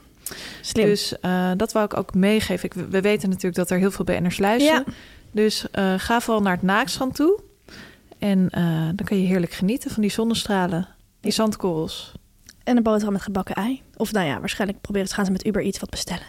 Slim. 0.62 0.86
Dus 0.86 1.20
eh, 1.20 1.52
dat 1.58 1.72
wou 1.72 1.86
ik 1.86 1.98
ook 1.98 2.14
meegeven. 2.14 2.66
Ik, 2.66 2.74
we 2.90 3.02
weten 3.02 3.30
natuurlijk 3.30 3.56
dat 3.56 3.70
er 3.70 3.78
heel 3.78 3.92
veel 3.92 4.06
BN'ers 4.06 4.38
luisteren. 4.38 4.84
Ja. 4.88 4.94
Dus 5.32 5.66
eh, 5.72 5.94
ga 5.98 6.22
vooral 6.22 6.42
naar 6.42 6.54
het 6.54 6.62
naakstrand 6.62 7.16
toe. 7.16 7.40
En 8.20 8.48
dan 8.96 9.06
kan 9.06 9.18
je 9.22 9.28
heerlijk 9.28 9.52
genieten 9.52 9.92
van 9.92 10.02
die 10.02 10.12
zonnestralen, 10.12 10.88
die 11.20 11.32
zandkorrels. 11.32 12.12
En 12.64 12.78
een 12.78 12.84
boterham 12.84 13.14
met 13.14 13.22
gebakken 13.22 13.56
ei. 13.56 13.82
Of 13.96 14.12
nou 14.12 14.28
ja, 14.28 14.40
waarschijnlijk 14.40 14.82
proberen 14.82 15.08
ze 15.08 15.14
gaan 15.14 15.26
ze 15.26 15.32
met 15.32 15.46
Uber 15.46 15.62
iets 15.62 15.80
wat 15.80 15.90
bestellen. 15.90 16.26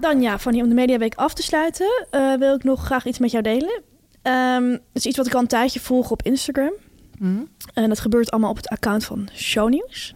Dan 0.00 0.20
ja, 0.20 0.38
Fanny, 0.38 0.60
om 0.60 0.68
de 0.68 0.74
Mediaweek 0.74 1.14
af 1.14 1.34
te 1.34 1.42
sluiten, 1.42 2.06
wil 2.38 2.54
ik 2.54 2.64
nog 2.64 2.84
graag 2.84 3.04
iets 3.04 3.18
met 3.18 3.30
jou 3.30 3.42
delen. 3.42 3.82
Ehm, 4.22 4.70
het 4.70 4.80
is 4.92 5.06
iets 5.06 5.16
wat 5.16 5.26
ik 5.26 5.34
al 5.34 5.40
een 5.40 5.46
tijdje 5.46 5.80
volg 5.80 6.10
op 6.10 6.22
Instagram. 6.22 6.72
Hm? 7.18 7.42
En 7.74 7.88
dat 7.88 8.00
gebeurt 8.00 8.30
allemaal 8.30 8.50
op 8.50 8.56
het 8.56 8.68
account 8.68 9.04
van 9.04 9.28
Shownieuws. 9.34 10.14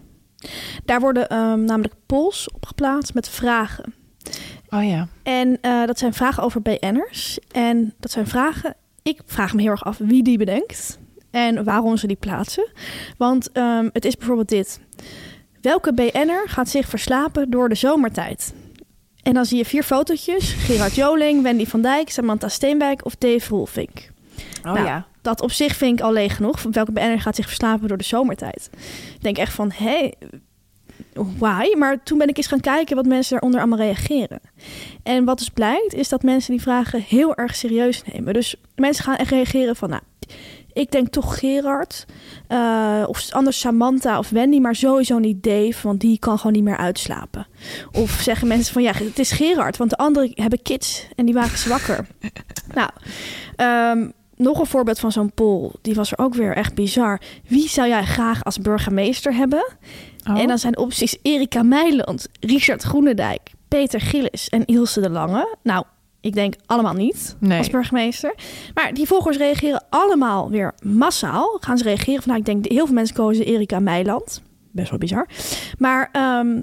Daar 0.85 1.01
worden 1.01 1.29
ehm, 1.29 1.65
namelijk 1.65 1.95
polls 2.07 2.51
op 2.51 2.67
geplaatst 2.67 3.15
met 3.15 3.29
vragen. 3.29 3.95
Oh 4.69 4.85
ja. 4.85 5.09
En 5.23 5.59
eh, 5.61 5.85
dat 5.87 5.99
zijn 5.99 6.15
vragen 6.15 6.43
over 6.43 6.63
BN'ers. 6.63 7.39
En 7.51 7.95
dat 7.99 8.11
zijn 8.11 8.27
vragen, 8.27 8.75
ik 9.03 9.21
vraag 9.27 9.55
me 9.55 9.63
heel 9.63 9.71
erg 9.71 9.85
af 9.85 9.99
wie 9.99 10.23
die 10.23 10.39
bedenkt. 10.39 10.99
En 11.31 11.65
waarom 11.65 11.97
ze 11.97 12.07
die 12.07 12.17
plaatsen. 12.17 12.71
Want 13.17 13.53
ehm, 13.53 13.89
het 13.93 14.05
is 14.05 14.17
bijvoorbeeld 14.17 14.49
dit. 14.49 14.81
Welke 15.61 15.95
BN'er 15.95 16.43
gaat 16.49 16.69
zich 16.69 16.89
verslapen 16.89 17.51
door 17.51 17.69
de 17.69 17.75
zomertijd? 17.75 18.55
En 19.23 19.35
dan 19.35 19.45
zie 19.45 19.57
je 19.57 19.65
vier 19.65 19.83
fotootjes. 19.83 20.53
Gerard 20.53 20.95
Joling, 20.95 21.43
Wendy 21.43 21.67
van 21.67 21.83
Dijk, 21.83 22.11
Samantha 22.11 22.49
Steenwijk 22.49 23.05
of 23.05 23.17
Dave 23.17 23.49
Roelvink. 23.49 24.11
Oh 24.59 24.73
Nou, 24.73 24.87
ja. 24.87 25.07
Dat 25.29 25.41
op 25.41 25.53
zich 25.53 25.77
vind 25.77 25.99
ik 25.99 26.05
al 26.05 26.13
leeg 26.13 26.37
genoeg. 26.37 26.63
Welke 26.71 26.93
BN'er 26.93 27.21
gaat 27.21 27.37
zich 27.37 27.47
verslapen 27.47 27.89
door 27.89 27.97
de 27.97 28.05
zomertijd? 28.05 28.71
Ik 29.15 29.23
denk 29.23 29.39
echt 29.39 29.53
van, 29.53 29.71
hé, 29.75 30.11
why? 31.13 31.75
Maar 31.77 32.03
toen 32.03 32.19
ben 32.19 32.29
ik 32.29 32.37
eens 32.37 32.47
gaan 32.47 32.61
kijken 32.61 32.97
wat 32.97 33.07
mensen 33.07 33.31
daaronder 33.31 33.61
allemaal 33.61 33.79
reageren. 33.79 34.41
En 35.03 35.25
wat 35.25 35.39
dus 35.39 35.49
blijkt, 35.49 35.95
is 35.95 36.09
dat 36.09 36.23
mensen 36.23 36.53
die 36.53 36.63
vragen 36.63 37.03
heel 37.03 37.35
erg 37.35 37.57
serieus 37.57 38.03
nemen. 38.13 38.35
Dus 38.35 38.57
mensen 38.75 39.05
gaan 39.05 39.17
echt 39.17 39.31
reageren 39.31 39.77
van, 39.77 39.89
nou, 39.89 40.03
ik 40.73 40.91
denk 40.91 41.09
toch 41.09 41.39
Gerard. 41.39 42.07
eh, 42.47 43.05
of 43.07 43.33
anders 43.33 43.61
Samantha 43.61 44.19
of 44.19 44.29
Wendy, 44.29 44.59
maar 44.59 44.75
sowieso 44.75 45.19
niet 45.19 45.43
Dave, 45.43 45.79
want 45.83 46.01
die 46.01 46.19
kan 46.19 46.39
gewoon 46.39 46.53
niet 46.53 46.65
meer 46.65 46.77
uitslapen. 46.77 47.47
Of 47.93 48.11
zeggen 48.11 48.49
mensen 48.49 48.73
van, 48.73 48.83
ja, 48.83 48.93
het 48.93 49.19
is 49.19 49.33
Gerard, 49.33 49.77
want 49.77 49.91
de 49.91 49.97
anderen 49.97 50.31
hebben 50.35 50.63
kids 50.63 51.07
en 51.17 51.25
die 51.25 51.35
waren 51.35 51.59
zwakker. 51.59 52.07
nou, 52.75 52.91
ehm, 53.57 54.09
nog 54.39 54.59
een 54.59 54.67
voorbeeld 54.67 54.99
van 54.99 55.13
zo'n 55.13 55.33
poll, 55.33 55.71
die 55.83 55.95
was 55.95 56.13
er 56.13 56.19
ook 56.19 56.35
weer 56.35 56.57
echt 56.57 56.75
bizar. 56.75 57.21
Wie 57.49 57.69
zou 57.69 57.89
jij 57.89 58.05
graag 58.05 58.45
als 58.45 58.59
burgemeester 58.59 59.35
hebben? 59.35 59.67
Oh. 60.31 60.39
En 60.41 60.47
dan 60.47 60.59
zijn 60.59 60.77
opties 60.79 61.17
Erika 61.23 61.63
Meiland, 61.63 62.29
Richard 62.41 62.83
Groenendijk, 62.83 63.41
Peter 63.69 64.01
Gillis 64.01 64.49
en 64.49 64.65
Ilse 64.65 65.01
de 65.01 65.11
Lange. 65.11 65.57
Nou, 65.63 65.85
ik 66.21 66.35
denk 66.35 66.55
allemaal 66.67 66.93
niet 66.95 67.37
Nee. 67.41 67.59
als 67.59 67.71
burgemeester. 67.71 68.35
Maar 68.75 68.95
die 68.95 69.07
volgers 69.07 69.37
reageren 69.37 69.85
allemaal 69.91 70.51
weer 70.51 70.75
massaal. 70.83 71.59
Gaan 71.61 71.79
ze 71.79 71.85
reageren 71.85 72.23
van, 72.23 72.29
nou, 72.29 72.39
ik 72.39 72.47
denk 72.47 72.67
heel 72.67 72.85
veel 72.87 72.95
mensen 72.95 73.17
kozen 73.17 73.45
Erika 73.47 73.79
Meiland. 73.81 74.43
Best 74.73 74.91
wel 74.91 74.99
bizar. 74.99 75.29
Maar 75.79 76.09
ehm, 76.13 76.63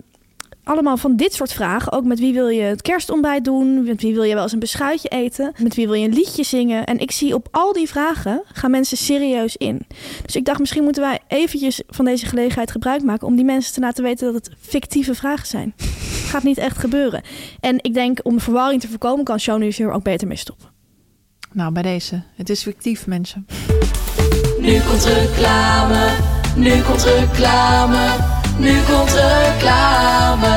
allemaal 0.66 0.97
van 0.97 1.16
dit 1.16 1.34
soort 1.34 1.53
vragen. 1.53 1.91
Ook 1.91 2.03
met 2.03 2.20
wie 2.20 2.34
wil 2.34 2.47
je 2.47 2.61
het 2.61 2.82
kerstontbijt 2.82 3.43
doen? 3.43 3.84
Met 3.84 4.01
wie 4.01 4.13
wil 4.13 4.24
je 4.24 4.34
wel 4.34 4.43
eens 4.43 4.51
een 4.51 4.59
beschuitje 4.59 5.09
eten? 5.09 5.53
Met 5.57 5.76
wie 5.76 5.86
wil 5.86 5.95
je 5.95 6.07
een 6.07 6.13
liedje 6.13 6.43
zingen? 6.43 6.86
En 6.86 6.99
ik 6.99 7.11
zie 7.11 7.34
op 7.34 7.47
al 7.51 7.74
die 7.74 7.88
vragen 7.88 8.43
gaan 8.53 8.72
mensen 8.72 8.97
serieus 8.97 9.55
in. 9.55 9.86
Dus 10.26 10.36
ik 10.36 10.45
dacht, 10.45 10.59
misschien 10.59 10.84
moeten 10.84 11.01
wij 11.01 11.20
eventjes 11.28 11.82
van 11.88 12.05
deze 12.05 12.26
gelegenheid 12.26 12.72
gebruik 12.72 13.03
maken... 13.03 13.28
om 13.28 13.36
die 13.36 13.45
mensen 13.45 13.74
te 13.74 13.80
laten 13.80 14.03
weten 14.03 14.34
dat 14.34 14.45
het 14.45 14.55
fictieve 14.59 15.16
vragen 15.16 15.47
zijn. 15.47 15.74
Het 15.78 16.30
gaat 16.32 16.43
niet 16.43 16.57
echt 16.57 16.78
gebeuren. 16.78 17.22
En 17.59 17.78
ik 17.82 17.93
denk, 17.93 18.20
om 18.24 18.39
verwarring 18.39 18.82
te 18.82 18.88
voorkomen... 18.88 19.26
kan 19.26 19.39
Shownieuws 19.39 19.78
hier 19.78 19.91
ook 19.91 20.03
beter 20.03 20.28
mee 20.28 20.38
stoppen. 20.38 20.74
Nou, 21.51 21.72
bij 21.72 21.84
deze. 21.84 22.22
Het 22.36 22.49
is 22.49 22.63
fictief, 22.63 23.07
mensen. 23.07 23.45
Nu 24.59 24.82
komt 24.82 25.03
reclame, 25.05 26.09
nu 26.55 26.82
komt 26.82 27.03
reclame, 27.03 28.16
nu 28.60 28.82
komt 28.82 29.14
reclame. 29.14 30.47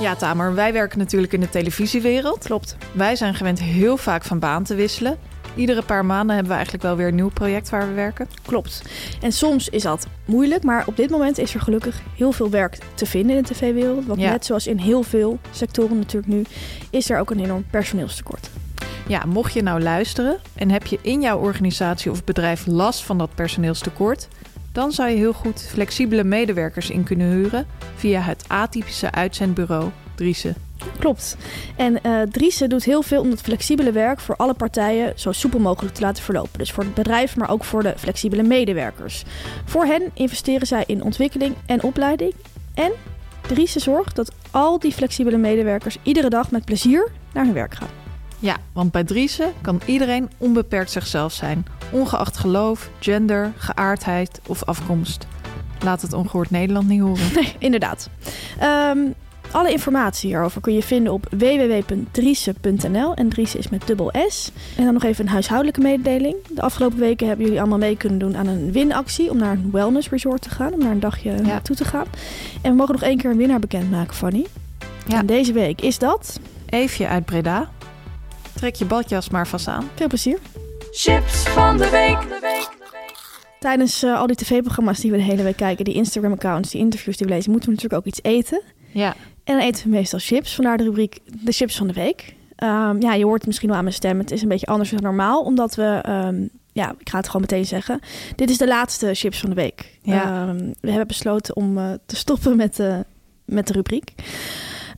Ja, 0.00 0.14
Tamer, 0.18 0.54
wij 0.54 0.72
werken 0.72 0.98
natuurlijk 0.98 1.32
in 1.32 1.40
de 1.40 1.50
televisiewereld. 1.50 2.44
Klopt. 2.44 2.76
Wij 2.92 3.16
zijn 3.16 3.34
gewend 3.34 3.60
heel 3.60 3.96
vaak 3.96 4.24
van 4.24 4.38
baan 4.38 4.62
te 4.64 4.74
wisselen. 4.74 5.18
Iedere 5.54 5.82
paar 5.82 6.04
maanden 6.04 6.30
hebben 6.34 6.48
we 6.48 6.54
eigenlijk 6.54 6.84
wel 6.84 6.96
weer 6.96 7.08
een 7.08 7.14
nieuw 7.14 7.30
project 7.30 7.70
waar 7.70 7.88
we 7.88 7.94
werken. 7.94 8.28
Klopt. 8.46 8.82
En 9.22 9.32
soms 9.32 9.68
is 9.68 9.82
dat 9.82 10.06
moeilijk, 10.24 10.62
maar 10.62 10.86
op 10.86 10.96
dit 10.96 11.10
moment 11.10 11.38
is 11.38 11.54
er 11.54 11.60
gelukkig 11.60 12.00
heel 12.16 12.32
veel 12.32 12.50
werk 12.50 12.78
te 12.94 13.06
vinden 13.06 13.36
in 13.36 13.42
de 13.42 13.48
tv-wereld. 13.54 14.06
Want 14.06 14.20
Ja. 14.20 14.30
net 14.30 14.44
zoals 14.44 14.66
in 14.66 14.78
heel 14.78 15.02
veel 15.02 15.38
sectoren 15.50 15.98
natuurlijk 15.98 16.32
nu, 16.32 16.42
is 16.90 17.10
er 17.10 17.18
ook 17.18 17.30
een 17.30 17.40
enorm 17.40 17.64
personeelstekort. 17.70 18.50
Ja, 19.06 19.22
mocht 19.26 19.52
je 19.52 19.62
nou 19.62 19.80
luisteren 19.82 20.36
en 20.54 20.70
heb 20.70 20.86
je 20.86 20.98
in 21.02 21.20
jouw 21.20 21.38
organisatie 21.38 22.10
of 22.10 22.24
bedrijf 22.24 22.66
last 22.66 23.02
van 23.04 23.18
dat 23.18 23.34
personeelstekort, 23.34 24.28
dan 24.74 24.92
zou 24.92 25.10
je 25.10 25.16
heel 25.16 25.32
goed 25.32 25.62
flexibele 25.62 26.24
medewerkers 26.24 26.90
in 26.90 27.04
kunnen 27.04 27.30
huren 27.30 27.66
via 27.94 28.20
het 28.20 28.44
atypische 28.46 29.10
uitzendbureau 29.10 29.90
Driessen. 30.14 30.54
Klopt. 30.98 31.36
En 31.76 32.02
eh 32.02 32.22
Driessen 32.22 32.68
doet 32.68 32.84
heel 32.84 33.02
veel 33.02 33.20
om 33.20 33.30
het 33.30 33.40
flexibele 33.40 33.92
werk 33.92 34.20
voor 34.20 34.36
alle 34.36 34.54
partijen 34.54 35.12
zo 35.16 35.32
soepel 35.32 35.58
mogelijk 35.58 35.94
te 35.94 36.00
laten 36.00 36.22
verlopen. 36.22 36.58
Dus 36.58 36.72
voor 36.72 36.84
het 36.84 36.94
bedrijf, 36.94 37.36
maar 37.36 37.50
ook 37.50 37.64
voor 37.64 37.82
de 37.82 37.94
flexibele 37.96 38.42
medewerkers. 38.42 39.24
Voor 39.64 39.84
hen 39.84 40.10
investeren 40.14 40.66
zij 40.66 40.84
in 40.86 41.02
ontwikkeling 41.02 41.54
en 41.66 41.82
opleiding. 41.82 42.34
En 42.74 42.92
Driessen 43.40 43.80
zorgt 43.80 44.16
dat 44.16 44.32
al 44.50 44.78
die 44.78 44.92
flexibele 44.92 45.36
medewerkers 45.36 45.98
iedere 46.02 46.28
dag 46.28 46.50
met 46.50 46.64
plezier 46.64 47.10
naar 47.32 47.44
hun 47.44 47.54
werk 47.54 47.74
gaan. 47.74 48.03
Ja, 48.38 48.56
want 48.72 48.92
bij 48.92 49.04
Driessen 49.04 49.52
kan 49.60 49.80
iedereen 49.84 50.30
onbeperkt 50.38 50.90
zichzelf 50.90 51.32
zijn, 51.32 51.66
ongeacht 51.90 52.36
geloof, 52.36 52.90
gender, 52.98 53.52
geaardheid 53.56 54.40
of 54.46 54.64
afkomst. 54.64 55.26
Laat 55.84 56.02
het 56.02 56.12
ongehoord 56.12 56.50
Nederland 56.50 56.88
niet 56.88 57.00
horen. 57.00 57.32
Nee, 57.34 57.54
inderdaad. 57.58 58.08
Ehm, 58.58 58.98
alle 59.50 59.70
informatie 59.70 60.28
hierover 60.28 60.60
kun 60.60 60.74
je 60.74 60.82
vinden 60.82 61.12
op 61.12 61.26
www.driese.nl. 61.30 63.14
En 63.14 63.28
Driese 63.28 63.58
is 63.58 63.68
met 63.68 63.86
dubbel 63.86 64.12
S. 64.28 64.50
En 64.76 64.84
dan 64.84 64.92
nog 64.94 65.02
even 65.04 65.24
een 65.24 65.30
huishoudelijke 65.32 65.80
mededeling. 65.80 66.36
De 66.48 66.62
afgelopen 66.62 66.98
weken 66.98 67.26
hebben 67.26 67.44
jullie 67.44 67.60
allemaal 67.60 67.78
mee 67.78 67.96
kunnen 67.96 68.18
doen 68.18 68.36
aan 68.36 68.46
een 68.46 68.72
winactie... 68.72 69.30
om 69.30 69.36
naar 69.36 69.52
een 69.52 69.70
wellness 69.72 70.08
resort 70.08 70.42
te 70.42 70.50
gaan, 70.50 70.72
om 70.72 70.78
naar 70.78 70.90
een 70.90 71.00
dagje 71.00 71.30
Ja. 71.30 71.40
naartoe 71.40 71.76
te 71.76 71.84
gaan. 71.84 72.06
En 72.62 72.70
we 72.70 72.76
mogen 72.76 72.92
nog 72.94 73.02
één 73.02 73.16
keer 73.18 73.30
een 73.30 73.36
winnaar 73.36 73.58
bekendmaken, 73.60 74.14
Fanny. 74.14 74.46
Ja. 75.06 75.18
En 75.18 75.26
deze 75.26 75.52
week 75.52 75.80
is 75.80 75.98
dat... 75.98 76.40
Eefje 76.66 77.08
uit 77.08 77.24
Breda. 77.24 77.68
Trek 78.64 78.76
je 78.76 78.84
badjas 78.84 79.28
maar 79.30 79.48
vast 79.48 79.68
aan. 79.68 79.90
Veel 79.94 80.06
plezier. 80.06 80.38
Chips 80.90 81.48
van 81.48 81.76
de 81.76 81.90
week. 81.90 82.40
Tijdens 83.60 84.02
eh, 84.02 84.18
al 84.18 84.26
die 84.26 84.36
tv-programma's 84.36 85.00
die 85.00 85.10
we 85.10 85.16
de 85.16 85.22
hele 85.22 85.42
week 85.42 85.56
kijken... 85.56 85.84
die 85.84 85.94
Instagram-accounts, 85.94 86.70
die 86.70 86.80
interviews 86.80 87.16
die 87.16 87.26
we 87.26 87.32
lezen... 87.32 87.50
moeten 87.50 87.68
we 87.68 87.74
natuurlijk 87.74 88.06
ook 88.06 88.12
iets 88.12 88.22
eten. 88.22 88.62
Ja, 88.92 89.14
En 89.44 89.56
dan 89.56 89.66
eten 89.66 89.84
we 89.84 89.90
meestal 89.90 90.18
chips. 90.18 90.54
Vandaar 90.54 90.76
de 90.76 90.84
rubriek 90.84 91.18
de 91.24 91.52
chips 91.52 91.76
van 91.76 91.86
de 91.86 91.92
week. 91.92 92.34
Ehm, 92.56 93.00
ja, 93.00 93.14
je 93.14 93.24
hoort 93.24 93.38
het 93.38 93.46
misschien 93.46 93.68
wel 93.68 93.76
aan 93.76 93.84
mijn 93.84 93.96
stem. 93.96 94.18
Het 94.18 94.30
is 94.30 94.42
een 94.42 94.48
beetje 94.48 94.66
anders 94.66 94.90
dan 94.90 95.02
normaal. 95.02 95.42
Omdat 95.42 95.74
we, 95.74 96.00
ehm, 96.02 96.46
ja, 96.72 96.94
ik 96.98 97.08
ga 97.08 97.16
het 97.16 97.26
gewoon 97.26 97.40
meteen 97.40 97.66
zeggen. 97.66 98.00
Dit 98.36 98.50
is 98.50 98.58
de 98.58 98.66
laatste 98.66 99.14
chips 99.14 99.40
van 99.40 99.48
de 99.48 99.56
week. 99.56 99.98
Ja. 100.02 100.24
Ehm, 100.24 100.72
we 100.80 100.88
hebben 100.88 101.06
besloten 101.06 101.56
om 101.56 101.78
eh, 101.78 101.90
te 102.06 102.16
stoppen 102.16 102.56
met 102.56 102.76
de, 102.76 103.04
met 103.44 103.66
de 103.66 103.72
rubriek. 103.72 104.14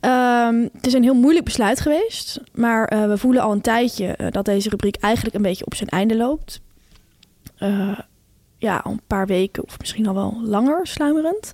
Ehm, 0.07 0.67
het 0.73 0.87
is 0.87 0.93
een 0.93 1.03
heel 1.03 1.13
moeilijk 1.13 1.45
besluit 1.45 1.79
geweest. 1.79 2.39
Maar 2.53 2.87
eh, 2.87 3.07
we 3.07 3.17
voelen 3.17 3.41
al 3.41 3.51
een 3.51 3.61
tijdje 3.61 4.07
eh, 4.07 4.27
dat 4.31 4.45
deze 4.45 4.69
rubriek 4.69 4.95
eigenlijk 4.95 5.35
een 5.35 5.41
beetje 5.41 5.65
op 5.65 5.75
zijn 5.75 5.89
einde 5.89 6.15
loopt. 6.15 6.61
Eh, 7.57 7.99
ja, 8.57 8.77
al 8.77 8.91
een 8.91 9.01
paar 9.07 9.27
weken 9.27 9.63
of 9.63 9.79
misschien 9.79 10.07
al 10.07 10.13
wel 10.13 10.41
langer 10.43 10.87
sluimerend. 10.87 11.51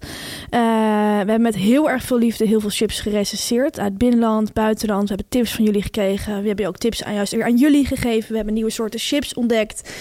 We 0.49 0.57
hebben 0.57 1.41
met 1.41 1.55
heel 1.55 1.89
erg 1.89 2.03
veel 2.03 2.17
liefde 2.17 2.45
heel 2.45 2.59
veel 2.59 2.69
chips 2.69 2.99
gerecenseerd. 2.99 3.79
Uit 3.79 3.97
binnenland, 3.97 4.53
buitenland. 4.53 5.01
We 5.01 5.15
hebben 5.15 5.29
tips 5.29 5.55
van 5.55 5.65
jullie 5.65 5.81
gekregen. 5.81 6.41
We 6.41 6.47
hebben 6.47 6.67
ook 6.67 6.77
tips 6.77 7.03
aan, 7.03 7.13
juist 7.13 7.33
weer 7.33 7.43
aan 7.43 7.57
jullie 7.57 7.85
gegeven. 7.85 8.29
We 8.29 8.35
hebben 8.35 8.53
nieuwe 8.53 8.69
soorten 8.69 8.99
chips 8.99 9.33
ontdekt. 9.33 9.93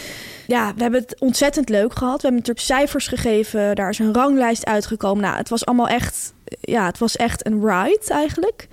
Ja, 0.47 0.72
we 0.76 0.82
hebben 0.82 1.01
het 1.01 1.20
ontzettend 1.20 1.68
leuk 1.68 1.93
gehad. 1.95 2.16
We 2.22 2.28
hebben 2.28 2.38
natuurlijk 2.40 2.66
cijfers 2.66 3.07
gegeven. 3.07 3.74
Daar 3.74 3.88
is 3.88 3.99
een 3.99 4.14
ranglijst 4.14 4.66
uitgekomen. 4.66 5.22
Nou, 5.22 5.36
het 5.36 5.49
was 5.49 5.66
allemaal 5.66 5.88
echt... 5.88 6.32
Ja, 6.61 6.86
het 6.86 6.99
was 6.99 7.16
echt 7.16 7.47
een 7.47 7.61
ride 7.61 8.03
eigenlijk. 8.09 8.68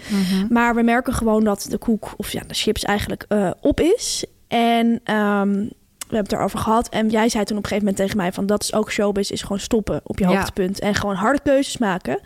Maar 0.50 0.76
we 0.76 0.82
merken 0.82 1.14
gewoon 1.14 1.44
dat 1.44 1.66
de 1.70 1.78
koek, 1.78 2.14
of 2.18 2.32
ja, 2.32 2.42
de 2.48 2.54
chips 2.54 2.84
eigenlijk 2.84 3.26
eh, 3.28 3.52
op 3.62 3.80
is. 3.80 4.26
En 4.48 5.00
ehm, 5.04 5.50
we 6.10 6.16
hebben 6.16 6.32
het 6.32 6.32
erover 6.32 6.60
gehad. 6.60 6.90
En 6.90 7.10
jij 7.10 7.30
zei 7.30 7.44
toen 7.44 7.58
op 7.58 7.64
een 7.64 7.70
gegeven 7.70 7.78
moment 7.78 7.96
tegen 7.96 8.18
mij 8.18 8.32
van... 8.32 8.46
dat 8.46 8.64
is 8.64 8.74
ook 8.74 8.92
showbiz, 8.92 9.30
is 9.30 9.42
gewoon 9.42 9.60
stoppen 9.60 10.02
op 10.04 10.20
je 10.20 10.28
Ja. 10.28 10.36
hoogtepunt. 10.36 10.80
En 10.80 10.96
gewoon 10.96 11.16
harde 11.16 11.40
keuzes 11.44 11.78
maken. 11.78 12.20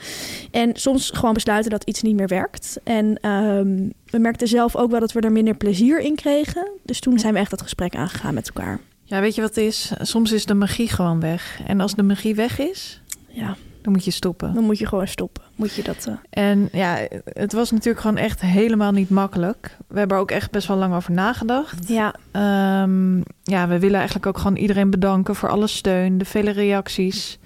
En 0.52 0.76
soms 0.76 1.10
gewoon 1.14 1.34
besluiten 1.34 1.72
dat 1.72 1.84
iets 1.84 2.02
niet 2.02 2.16
meer 2.16 2.28
werkt. 2.28 2.80
En 2.84 3.18
ehm, 3.22 3.90
we 4.06 4.18
merkten 4.18 4.48
zelf 4.48 4.76
ook 4.76 4.92
wel 4.92 5.00
dat 5.00 5.12
we 5.12 5.20
er 5.20 5.32
minder 5.32 5.56
plezier 5.56 6.00
in 6.00 6.16
kregen. 6.16 6.68
Dus 6.84 7.00
toen 7.00 7.20
zijn 7.20 7.34
we 7.34 7.40
echt 7.40 7.50
dat 7.50 7.62
gesprek 7.62 7.96
aangegaan 7.96 8.34
met 8.34 8.48
elkaar. 8.54 8.80
Ja, 9.04 9.20
weet 9.20 9.36
je 9.36 9.42
wat 9.42 9.56
het 9.56 9.66
is? 9.66 9.92
Soms 10.02 10.32
is 10.32 10.46
de 10.46 10.54
magie 10.54 10.90
gewoon 10.90 11.20
weg. 11.20 11.60
En 11.68 11.80
als 11.80 11.96
de 11.96 12.04
magie 12.04 12.36
weg 12.36 12.60
is, 12.60 13.02
Ja, 13.28 13.56
dan 13.82 13.92
moet 13.92 14.06
je 14.06 14.12
stoppen. 14.12 14.54
Dan 14.54 14.64
moet 14.64 14.80
je 14.80 14.88
gewoon 14.88 15.08
stoppen. 15.08 15.44
Moet 15.56 15.74
je 15.74 15.84
dat... 15.84 16.08
eh, 16.30 16.44
En 16.52 16.70
ja, 16.72 17.08
het 17.26 17.54
was 17.54 17.72
natuurlijk 17.72 18.00
gewoon 18.00 18.18
echt 18.18 18.42
helemaal 18.42 18.92
niet 18.92 19.10
makkelijk. 19.10 19.78
We 19.88 19.98
hebben 20.00 20.18
er 20.18 20.24
ook 20.24 20.32
echt 20.32 20.52
best 20.52 20.68
wel 20.68 20.78
lang 20.78 20.94
over 20.96 21.12
nagedacht. 21.12 21.88
Ja, 21.88 22.16
Ehm, 22.32 23.18
ja, 23.44 23.68
we 23.68 23.80
willen 23.80 23.96
eigenlijk 23.98 24.26
ook 24.26 24.38
gewoon 24.38 24.56
iedereen 24.58 24.90
bedanken 24.90 25.36
voor 25.36 25.50
alle 25.50 25.68
steun, 25.68 26.18
de 26.18 26.26
vele 26.26 26.52
reacties. 26.52 27.38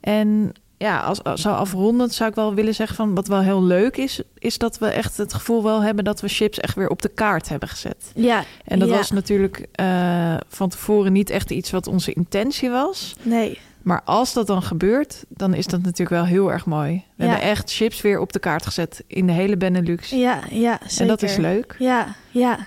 En 0.00 0.52
ja, 0.82 1.00
als, 1.00 1.24
als 1.24 1.40
zo 1.40 1.50
afrondend 1.52 2.12
zou 2.14 2.30
ik 2.30 2.34
wel 2.36 2.54
willen 2.54 2.74
zeggen 2.74 2.96
van 2.96 3.14
wat 3.14 3.26
wel 3.26 3.40
heel 3.40 3.62
leuk 3.62 3.96
is, 3.96 4.22
is 4.38 4.58
dat 4.58 4.78
we 4.78 4.86
echt 4.86 5.16
het 5.16 5.34
gevoel 5.34 5.62
wel 5.62 5.82
hebben 5.82 6.04
dat 6.04 6.20
we 6.20 6.28
chips 6.28 6.58
echt 6.60 6.74
weer 6.74 6.88
op 6.88 7.02
de 7.02 7.08
kaart 7.08 7.48
hebben 7.48 7.68
gezet. 7.68 8.12
ja. 8.14 8.44
En 8.64 8.78
dat 8.78 8.88
ja. 8.88 8.94
was 8.96 9.10
natuurlijk 9.10 9.66
eh, 9.72 10.34
van 10.48 10.68
tevoren 10.68 11.12
niet 11.12 11.30
echt 11.30 11.50
iets 11.50 11.70
wat 11.70 11.86
onze 11.86 12.12
intentie 12.12 12.70
was. 12.70 13.14
Nee, 13.22 13.58
Maar 13.82 14.02
als 14.04 14.32
dat 14.32 14.46
dan 14.46 14.62
gebeurt, 14.62 15.24
dan 15.28 15.54
is 15.54 15.66
dat 15.66 15.80
natuurlijk 15.82 16.10
wel 16.10 16.24
heel 16.24 16.52
erg 16.52 16.66
mooi. 16.66 17.04
We 17.16 17.24
Ja. 17.24 17.30
hebben 17.30 17.48
echt 17.48 17.72
chips 17.74 18.00
weer 18.00 18.18
op 18.20 18.32
de 18.32 18.38
kaart 18.38 18.64
gezet 18.66 19.04
in 19.06 19.26
de 19.26 19.32
hele 19.32 19.56
Benelux. 19.56 20.10
ja, 20.10 20.40
ja, 20.50 20.78
zeker. 20.86 21.00
en 21.00 21.06
dat 21.06 21.22
is 21.22 21.36
leuk. 21.36 21.76
Ja, 21.78 22.06
ja. 22.30 22.58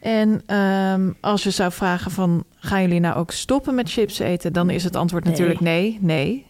En 0.00 0.42
ehm, 0.46 1.10
als 1.20 1.42
je 1.42 1.50
zou 1.50 1.72
vragen 1.72 2.10
van, 2.10 2.44
gaan 2.56 2.82
jullie 2.82 3.00
nou 3.00 3.16
ook 3.16 3.30
stoppen 3.30 3.74
met 3.74 3.90
chips 3.90 4.18
eten? 4.18 4.52
Dan 4.52 4.70
is 4.70 4.84
het 4.84 4.96
antwoord 4.96 5.24
Nee. 5.24 5.32
natuurlijk 5.32 5.60
nee, 5.60 5.98
nee. 6.00 6.46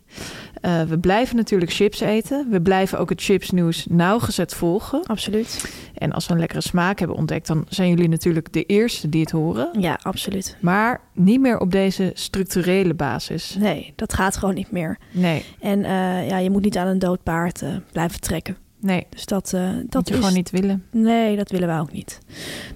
Eh, 0.61 0.83
we 0.83 0.99
blijven 0.99 1.37
natuurlijk 1.37 1.73
chips 1.73 2.01
eten. 2.01 2.47
We 2.51 2.61
blijven 2.63 2.99
ook 2.99 3.09
het 3.09 3.23
chipsnieuws 3.23 3.87
nauwgezet 3.89 4.55
volgen. 4.55 5.03
Absoluut. 5.07 5.75
En 5.95 6.13
als 6.13 6.27
we 6.27 6.33
een 6.33 6.39
lekkere 6.39 6.61
smaak 6.61 6.99
hebben 6.99 7.17
ontdekt, 7.17 7.47
dan 7.47 7.67
zijn 7.69 7.89
jullie 7.89 8.09
natuurlijk 8.09 8.53
de 8.53 8.65
eerste 8.65 9.09
die 9.09 9.21
het 9.21 9.31
horen. 9.31 9.69
Ja, 9.81 9.99
absoluut. 10.03 10.57
Maar 10.61 11.01
niet 11.13 11.41
meer 11.41 11.59
op 11.59 11.71
deze 11.73 12.11
structurele 12.15 12.95
basis. 12.95 13.57
Nee, 13.59 13.93
dat 13.97 14.13
gaat 14.13 14.37
gewoon 14.37 14.55
niet 14.55 14.71
meer. 14.71 14.99
Nee, 15.11 15.45
En 15.61 15.85
eh, 15.85 16.29
ja, 16.29 16.39
je 16.39 16.51
moet 16.51 16.63
niet 16.63 16.77
aan 16.77 16.87
een 16.87 16.99
dood 16.99 17.23
paard 17.23 17.63
eh, 17.63 17.69
blijven 17.93 18.21
trekken. 18.21 18.57
Nee. 18.85 19.07
Dus 19.11 19.25
dat, 19.27 19.53
eh, 19.53 19.71
Dat 19.87 20.09
je 20.09 20.15
is... 20.15 20.21
gewoon 20.21 20.35
niet 20.35 20.51
willen. 20.51 20.85
Nee, 20.91 21.37
dat 21.37 21.51
willen 21.51 21.69
we 21.75 21.81
ook 21.81 21.93
niet. 21.93 22.19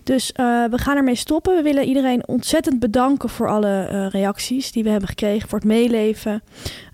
Dus 0.03 0.33
eh, 0.33 0.65
we 0.65 0.79
gaan 0.79 0.97
ermee 0.97 1.15
stoppen. 1.15 1.57
We 1.57 1.63
willen 1.63 1.85
iedereen 1.85 2.29
ontzettend 2.29 2.79
bedanken 2.79 3.29
voor 3.29 3.49
alle 3.49 3.85
eh, 3.85 4.09
reacties 4.09 4.73
die 4.73 4.83
we 4.83 4.91
hebben 4.91 5.09
gekregen. 5.09 5.49
Voor 5.49 5.59
het 5.59 5.67
meeleven. 5.69 6.43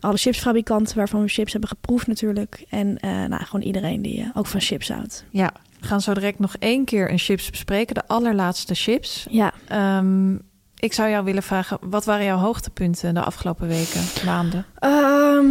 Alle 0.01 0.17
chipsfabrikanten 0.17 0.97
waarvan 0.97 1.21
we 1.23 1.29
chips 1.29 1.53
hebben 1.53 1.71
geproefd 1.71 2.07
natuurlijk. 2.07 2.65
En 2.69 2.99
nou, 3.01 3.45
gewoon 3.45 3.67
iedereen 3.67 4.03
die 4.03 4.31
ook 4.35 4.47
van 4.47 4.61
chips 4.61 4.89
houdt. 4.89 5.25
Ja, 5.31 5.53
we 5.81 5.87
gaan 5.87 6.01
zo 6.01 6.15
direct 6.15 6.39
nog 6.39 6.57
één 6.59 6.85
keer 6.85 7.11
een 7.11 7.19
chips 7.19 7.51
bespreken. 7.51 7.95
De 7.95 8.07
allerlaatste 8.07 8.75
chips. 8.75 9.27
Ja, 9.31 9.53
Ehm, 9.69 10.35
ik 10.79 10.93
zou 10.93 11.11
jou 11.11 11.25
willen 11.25 11.43
vragen, 11.43 11.79
wat 11.81 12.05
waren 12.05 12.25
jouw 12.25 12.39
hoogtepunten 12.39 13.15
de 13.15 13.21
afgelopen 13.23 13.69
weken, 13.69 14.01
maanden? 14.25 14.67
Ehm, 14.79 15.47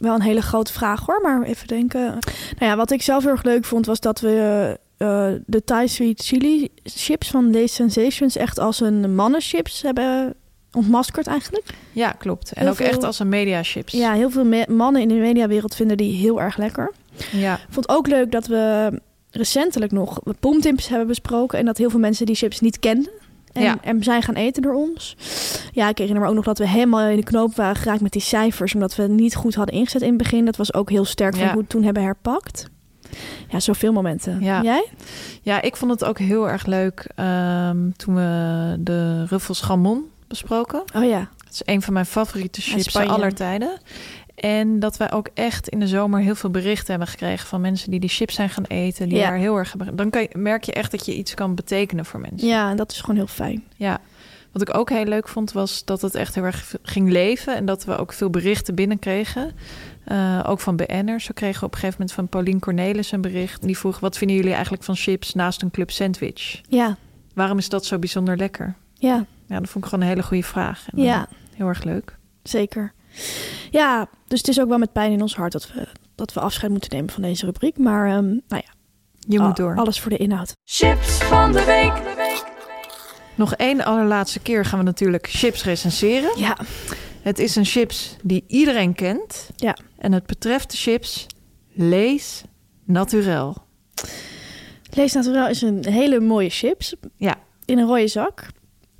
wel 0.00 0.14
een 0.14 0.22
hele 0.22 0.42
grote 0.42 0.72
vraag 0.72 1.06
hoor, 1.06 1.20
maar 1.22 1.42
even 1.42 1.66
denken. 1.66 2.00
Nou 2.58 2.70
ja, 2.70 2.76
wat 2.76 2.90
ik 2.90 3.02
zelf 3.02 3.22
heel 3.22 3.32
erg 3.32 3.42
leuk 3.42 3.64
vond 3.64 3.86
was 3.86 4.00
dat 4.00 4.20
we 4.20 4.78
eh, 4.96 5.28
de 5.46 5.64
Thai 5.64 5.88
Sweet 5.88 6.20
Chili 6.22 6.68
chips 6.84 7.30
van 7.30 7.52
Lace 7.52 7.74
Sensations 7.74 8.36
echt 8.36 8.58
als 8.58 8.80
een 8.80 9.14
mannenchips 9.14 9.82
hebben 9.82 10.34
ontmaskerd 10.72 11.26
eigenlijk. 11.26 11.66
Ja, 11.92 12.10
klopt. 12.10 12.52
En 12.52 12.60
Heel 12.60 12.70
ook 12.70 12.76
veel- 12.76 12.86
echt 12.86 13.04
als 13.04 13.18
een 13.18 13.28
mediachips. 13.28 13.92
Ja, 13.92 14.12
heel 14.12 14.30
veel 14.30 14.44
me- 14.44 14.66
mannen 14.68 15.02
in 15.02 15.08
de 15.08 15.14
mediawereld 15.14 15.74
vinden 15.74 15.96
die 15.96 16.12
heel 16.12 16.40
erg 16.40 16.56
lekker. 16.56 16.92
ja. 17.32 17.58
Vond 17.68 17.88
ook 17.88 18.06
leuk 18.06 18.32
dat 18.32 18.46
we 18.46 18.92
recentelijk 19.30 19.92
nog 19.92 20.20
pomtips 20.40 20.88
hebben 20.88 21.06
besproken 21.06 21.58
en 21.58 21.64
dat 21.64 21.76
heel 21.78 21.90
veel 21.90 21.98
mensen 22.00 22.26
die 22.26 22.34
chips 22.34 22.60
niet 22.60 22.78
kenden. 22.78 23.10
En, 23.52 23.62
Ja. 23.62 23.78
en 23.82 24.02
zijn 24.02 24.22
gaan 24.22 24.34
eten 24.34 24.62
door 24.62 24.74
ons. 24.74 25.16
Ja, 25.72 25.88
ik 25.88 25.98
herinner 25.98 26.22
me 26.22 26.28
ook 26.28 26.34
nog 26.34 26.44
dat 26.44 26.58
we 26.58 26.68
helemaal 26.68 27.00
in 27.08 27.16
de 27.16 27.22
knoop 27.24 27.54
waren 27.56 27.76
geraakt 27.76 28.00
met 28.00 28.12
die 28.12 28.22
cijfers. 28.22 28.74
Omdat 28.74 28.96
we 28.96 29.02
het 29.02 29.10
niet 29.10 29.34
goed 29.34 29.54
hadden 29.54 29.74
ingezet 29.74 30.02
in 30.02 30.08
het 30.08 30.16
begin. 30.18 30.44
Dat 30.44 30.56
was 30.56 30.74
ook 30.74 30.90
heel 30.90 31.04
sterk 31.04 31.34
van 31.34 31.44
Ja. 31.44 31.52
hoe 31.52 31.62
we 31.62 31.66
toen 31.68 31.82
hebben 31.82 32.02
herpakt. 32.02 32.68
Ja, 33.48 33.60
zoveel 33.60 33.92
momenten. 33.92 34.40
Ja. 34.40 34.62
Jij? 34.62 34.86
ja, 35.42 35.62
ik 35.62 35.76
vond 35.76 35.90
het 35.90 36.04
ook 36.04 36.18
heel 36.18 36.48
erg 36.48 36.66
leuk 36.66 37.08
ehm, 37.14 37.90
toen 37.96 38.14
we 38.14 38.76
de 38.80 39.24
Ruffels 39.24 39.60
Gamon 39.60 40.04
besproken. 40.28 40.82
Oh 40.94 41.04
ja. 41.04 41.28
Het 41.44 41.52
is 41.52 41.74
een 41.74 41.82
van 41.82 41.92
mijn 41.92 42.06
favoriete 42.06 42.60
chips 42.60 42.96
aller 42.96 43.34
tijden. 43.34 43.78
En 44.40 44.78
dat 44.78 44.96
wij 44.96 45.12
ook 45.12 45.28
echt 45.34 45.68
in 45.68 45.80
de 45.80 45.86
zomer 45.86 46.20
heel 46.20 46.34
veel 46.34 46.50
berichten 46.50 46.90
hebben 46.90 47.08
gekregen 47.08 47.46
van 47.48 47.60
mensen 47.60 47.90
die 47.90 48.00
die 48.00 48.08
chips 48.08 48.34
zijn 48.34 48.48
gaan 48.50 48.64
eten. 48.64 49.08
Die 49.08 49.18
Ja. 49.18 49.28
daar 49.28 49.38
heel 49.38 49.56
erg. 49.56 49.74
Dan 49.94 50.10
kan 50.10 50.22
je, 50.22 50.28
merk 50.36 50.64
je 50.64 50.72
echt 50.72 50.90
dat 50.90 51.06
je 51.06 51.14
iets 51.16 51.34
kan 51.34 51.54
betekenen 51.54 52.04
voor 52.04 52.20
mensen. 52.20 52.48
Ja, 52.48 52.70
en 52.70 52.76
dat 52.76 52.92
is 52.92 53.00
gewoon 53.00 53.16
heel 53.16 53.26
fijn. 53.26 53.64
Ja, 53.76 54.00
wat 54.52 54.62
ik 54.62 54.74
ook 54.76 54.90
heel 54.90 55.04
leuk 55.04 55.28
vond 55.28 55.52
was 55.52 55.84
dat 55.84 56.00
het 56.02 56.14
echt 56.14 56.34
heel 56.34 56.44
erg 56.44 56.74
ging 56.82 57.10
leven 57.10 57.56
en 57.56 57.64
dat 57.64 57.84
we 57.84 57.96
ook 57.96 58.12
veel 58.12 58.30
berichten 58.30 58.74
binnenkregen. 58.74 59.52
Eh, 60.04 60.44
ook 60.46 60.60
van 60.60 60.76
BN'ers. 60.76 61.24
Zo 61.24 61.30
kregen 61.34 61.60
we 61.60 61.66
op 61.66 61.72
een 61.72 61.78
gegeven 61.78 61.96
moment 61.98 62.12
van 62.16 62.28
Paulien 62.28 62.60
Cornelis 62.60 63.12
een 63.12 63.20
bericht. 63.20 63.62
Die 63.62 63.78
vroeg, 63.78 63.98
wat 64.00 64.18
vinden 64.18 64.36
jullie 64.36 64.52
eigenlijk 64.52 64.82
van 64.82 64.96
chips 64.96 65.34
naast 65.34 65.62
een 65.62 65.70
club 65.70 65.90
sandwich? 65.90 66.60
Ja, 66.68 66.96
Waarom 67.34 67.58
is 67.58 67.68
dat 67.68 67.84
zo 67.84 67.98
bijzonder 67.98 68.36
lekker? 68.36 68.74
ja, 68.94 69.24
Ja, 69.46 69.58
dat 69.60 69.68
vond 69.68 69.84
ik 69.84 69.90
gewoon 69.90 70.04
een 70.04 70.10
hele 70.10 70.22
goede 70.26 70.42
vraag. 70.42 70.86
En, 70.92 71.02
ja, 71.02 71.20
eh, 71.30 71.36
heel 71.56 71.66
erg 71.68 71.82
leuk. 71.84 72.16
zeker. 72.42 72.92
Ja, 73.70 74.08
dus 74.26 74.38
het 74.38 74.48
is 74.48 74.60
ook 74.60 74.68
wel 74.68 74.78
met 74.78 74.92
pijn 74.92 75.12
in 75.12 75.22
ons 75.22 75.36
hart 75.36 75.52
dat 75.52 75.72
we, 75.72 75.88
dat 76.14 76.32
we 76.32 76.40
afscheid 76.40 76.72
moeten 76.72 76.90
nemen 76.96 77.10
van 77.12 77.22
deze 77.22 77.44
rubriek. 77.44 77.78
Maar 77.78 78.06
ehm, 78.06 78.24
nou 78.26 78.40
ja, 78.48 78.72
Je 79.18 79.40
moet 79.40 79.56
door. 79.56 79.76
alles 79.76 80.00
voor 80.00 80.10
de 80.10 80.16
inhoud. 80.16 80.52
Chips 80.64 81.18
van 81.24 81.52
de 81.52 81.64
week. 81.64 81.92
Nog 83.34 83.54
één 83.54 83.84
allerlaatste 83.84 84.40
keer 84.40 84.64
gaan 84.64 84.78
we 84.78 84.84
natuurlijk 84.84 85.26
chips 85.30 85.64
recenseren. 85.64 86.38
Ja, 86.38 86.56
Het 87.22 87.38
is 87.38 87.56
een 87.56 87.64
chips 87.64 88.16
die 88.22 88.44
iedereen 88.46 88.94
kent. 88.94 89.50
Ja. 89.56 89.76
En 89.98 90.12
het 90.12 90.26
betreft 90.26 90.70
de 90.70 90.76
chips 90.76 91.26
Lees 91.72 92.42
Naturel. 92.84 93.56
Lees 94.90 95.12
Naturel 95.12 95.48
is 95.48 95.62
een 95.62 95.84
hele 95.88 96.20
mooie 96.20 96.50
chips 96.50 96.94
Ja, 97.16 97.34
in 97.64 97.78
een 97.78 97.86
rode 97.86 98.08
zak. 98.08 98.46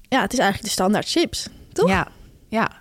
Ja, 0.09 0.21
het 0.21 0.33
is 0.33 0.39
eigenlijk 0.39 0.69
de 0.69 0.75
standaard 0.75 1.09
chips. 1.09 1.49
Toch? 1.73 1.89
Ja, 1.89 2.09
ja. 2.49 2.80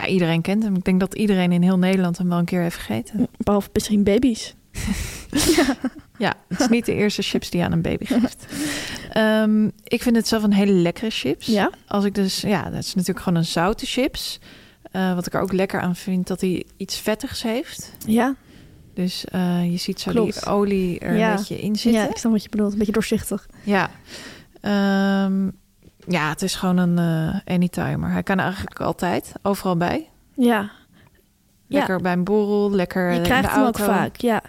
Ja, 0.00 0.06
iedereen 0.06 0.40
kent 0.42 0.62
hem. 0.62 0.74
Ik 0.76 0.84
denk 0.84 1.00
dat 1.00 1.14
iedereen 1.14 1.52
in 1.52 1.62
heel 1.62 1.78
Nederland 1.78 2.18
hem 2.18 2.28
wel 2.28 2.38
een 2.38 2.44
keer 2.44 2.60
heeft 2.60 2.76
gegeten. 2.76 3.26
Behalve 3.36 3.68
misschien 3.72 4.02
baby's. 4.04 4.54
Ja, 6.18 6.34
het 6.48 6.60
is 6.60 6.68
niet 6.68 6.86
de 6.86 6.94
eerste 6.94 7.22
chips 7.22 7.50
die 7.50 7.60
je 7.60 7.66
aan 7.66 7.72
een 7.72 7.82
baby 7.82 8.04
geeft. 8.04 8.46
Ehm, 9.12 9.64
ik 9.84 10.02
vind 10.02 10.16
het 10.16 10.28
zelf 10.28 10.42
een 10.42 10.52
hele 10.52 10.72
lekkere 10.72 11.10
chips. 11.10 11.46
Ja? 11.46 11.70
Als 11.86 12.04
ik 12.04 12.14
dus, 12.14 12.40
ja, 12.40 12.62
dat 12.70 12.78
is 12.82 12.94
natuurlijk 12.94 13.24
gewoon 13.24 13.38
een 13.38 13.44
zoute 13.44 13.86
chips. 13.86 14.38
Eh, 14.90 15.14
wat 15.14 15.26
ik 15.26 15.34
er 15.34 15.40
ook 15.40 15.52
lekker 15.52 15.80
aan 15.80 15.96
vind, 15.96 16.26
dat 16.26 16.40
hij 16.40 16.64
iets 16.76 16.98
vettigs 16.98 17.42
heeft. 17.42 17.92
Ja, 18.06 18.34
Dus 18.94 19.24
eh, 19.24 19.70
je 19.70 19.76
ziet 19.76 20.00
zo 20.00 20.10
Klopt. 20.10 20.34
die 20.34 20.44
olie 20.52 20.98
er 20.98 21.16
Ja. 21.16 21.30
een 21.30 21.36
beetje 21.36 21.60
in 21.60 21.76
zitten. 21.76 22.02
ja, 22.02 22.08
ik 22.10 22.16
snap 22.16 22.32
wat 22.32 22.42
je 22.42 22.48
bedoelt. 22.48 22.72
Een 22.72 22.78
beetje 22.78 22.92
doorzichtig. 22.92 23.46
Ja. 23.62 23.90
Ehm, 24.60 25.48
ja, 26.06 26.28
het 26.28 26.42
is 26.42 26.54
gewoon 26.54 26.76
een 26.76 26.98
eh 26.98 27.54
anytimer. 27.54 28.10
Hij 28.10 28.22
kan 28.22 28.38
eigenlijk 28.38 28.80
altijd, 28.80 29.32
overal 29.42 29.76
bij. 29.76 30.08
Ja, 30.34 30.70
Lekker 31.68 32.00
bij 32.00 32.12
een 32.12 32.24
borrel, 32.24 32.70
lekker 32.70 33.10
je 33.10 33.16
in 33.16 33.22
krijgt 33.22 33.48
de 33.48 33.54
hem 33.54 33.66
ook 33.66 33.78
vaak. 33.78 34.16
Ja. 34.16 34.42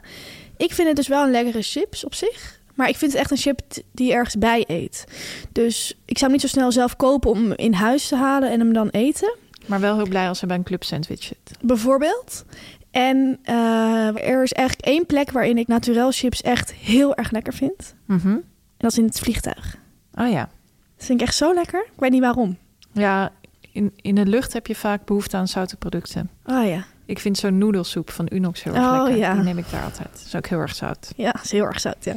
Ik 0.58 0.74
vind 0.74 0.88
het 0.88 0.98
dus 0.98 1.08
wel 1.08 1.24
een 1.24 1.32
lekkere 1.32 1.62
chips 1.62 2.06
op 2.06 2.14
zich. 2.14 2.60
Maar 2.74 2.90
ik 2.90 2.96
vind 2.96 3.12
het 3.12 3.22
echt 3.22 3.32
een 3.32 3.38
chip 3.38 3.60
die 3.92 4.08
je 4.08 4.14
ergens 4.14 4.38
bij 4.38 4.64
eet. 4.68 5.06
Dus 5.52 5.98
ik 6.06 6.18
zou 6.18 6.32
hem 6.32 6.42
niet 6.42 6.50
zo 6.50 6.58
snel 6.58 6.72
zelf 6.72 6.96
kopen 6.96 7.30
om 7.30 7.38
hem 7.38 7.52
in 7.52 7.74
huis 7.74 8.08
te 8.08 8.16
halen 8.16 8.52
en 8.52 8.60
hem 8.60 8.74
dan 8.74 8.90
eten. 8.90 9.36
Maar 9.66 9.80
wel 9.80 9.96
heel 9.96 10.08
blij 10.08 10.28
als 10.28 10.40
hij 10.40 10.48
bij 10.48 10.58
een 10.58 10.64
club 10.64 10.84
sandwich 10.84 11.24
zit. 11.24 11.58
Bijvoorbeeld. 11.62 12.46
En 12.92 13.40
eh, 13.44 14.30
er 14.30 14.44
is 14.44 14.52
eigenlijk 14.54 14.88
één 14.88 15.06
plek 15.06 15.32
waarin 15.32 15.58
ik 15.58 15.68
naturel 15.68 16.12
chips 16.12 16.42
echt 16.42 16.74
heel 16.74 17.16
erg 17.16 17.32
lekker 17.32 17.54
vind. 17.54 17.96
Mhm. 18.06 18.28
En 18.28 18.44
dat 18.78 18.92
is 18.92 18.98
in 18.98 19.06
het 19.06 19.20
vliegtuig. 19.20 19.78
Oh 20.14 20.32
ja. 20.32 20.50
Dat 20.98 21.06
vind 21.06 21.22
ik 21.22 21.28
echt 21.28 21.36
zo 21.36 21.54
lekker. 21.54 21.84
Ik 21.86 22.00
weet 22.00 22.12
niet 22.12 22.22
waarom. 22.22 22.58
Ja, 22.92 23.32
in, 23.72 23.94
in 24.02 24.16
de 24.16 24.26
lucht 24.26 24.54
heb 24.54 24.68
je 24.68 24.76
vaak 24.76 25.06
behoefte 25.06 25.38
aan 25.38 25.48
zoute 25.48 25.78
producten. 25.78 26.30
Oh 26.46 26.66
ja. 26.68 26.86
Ik 27.06 27.20
vind 27.20 27.38
zo'n 27.38 27.58
noedelsoep 27.58 28.10
van 28.10 28.28
Unox 28.34 28.64
heel 28.64 28.74
erg 28.76 28.86
Oh, 28.86 28.94
lekker. 29.04 29.18
ja. 29.18 29.34
Die 29.34 29.44
neem 29.44 29.58
ik 29.58 29.70
daar 29.72 29.84
altijd. 29.84 30.10
Dat 30.12 30.24
is 30.26 30.36
ook 30.36 30.48
heel 30.48 30.60
erg 30.60 30.76
zout. 30.76 31.12
Ja, 31.16 31.36
is 31.44 31.52
heel 31.52 31.64
erg 31.66 31.80
zout, 31.80 32.04
ja. 32.04 32.14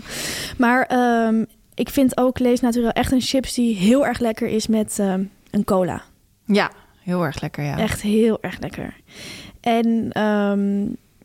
Maar 0.59 0.83
ehm, 0.83 1.45
ik 1.75 1.89
vind 1.91 2.17
ook 2.19 2.39
Lees 2.39 2.61
Naturel 2.61 2.91
echt 2.91 3.13
een 3.13 3.21
chips 3.21 3.55
die 3.55 3.77
heel 3.77 4.07
erg 4.07 4.19
lekker 4.19 4.49
is 4.49 4.67
met 4.67 4.99
ehm, 4.99 5.25
een 5.51 5.65
cola. 5.65 6.03
Ja, 6.45 6.71
heel 7.03 7.23
erg 7.25 7.41
lekker, 7.41 7.65
ja. 7.65 7.79
Echt 7.79 8.01
heel 8.01 8.39
erg 8.41 8.59
lekker. 8.61 8.95
En 9.61 10.09
ehm, 10.13 10.79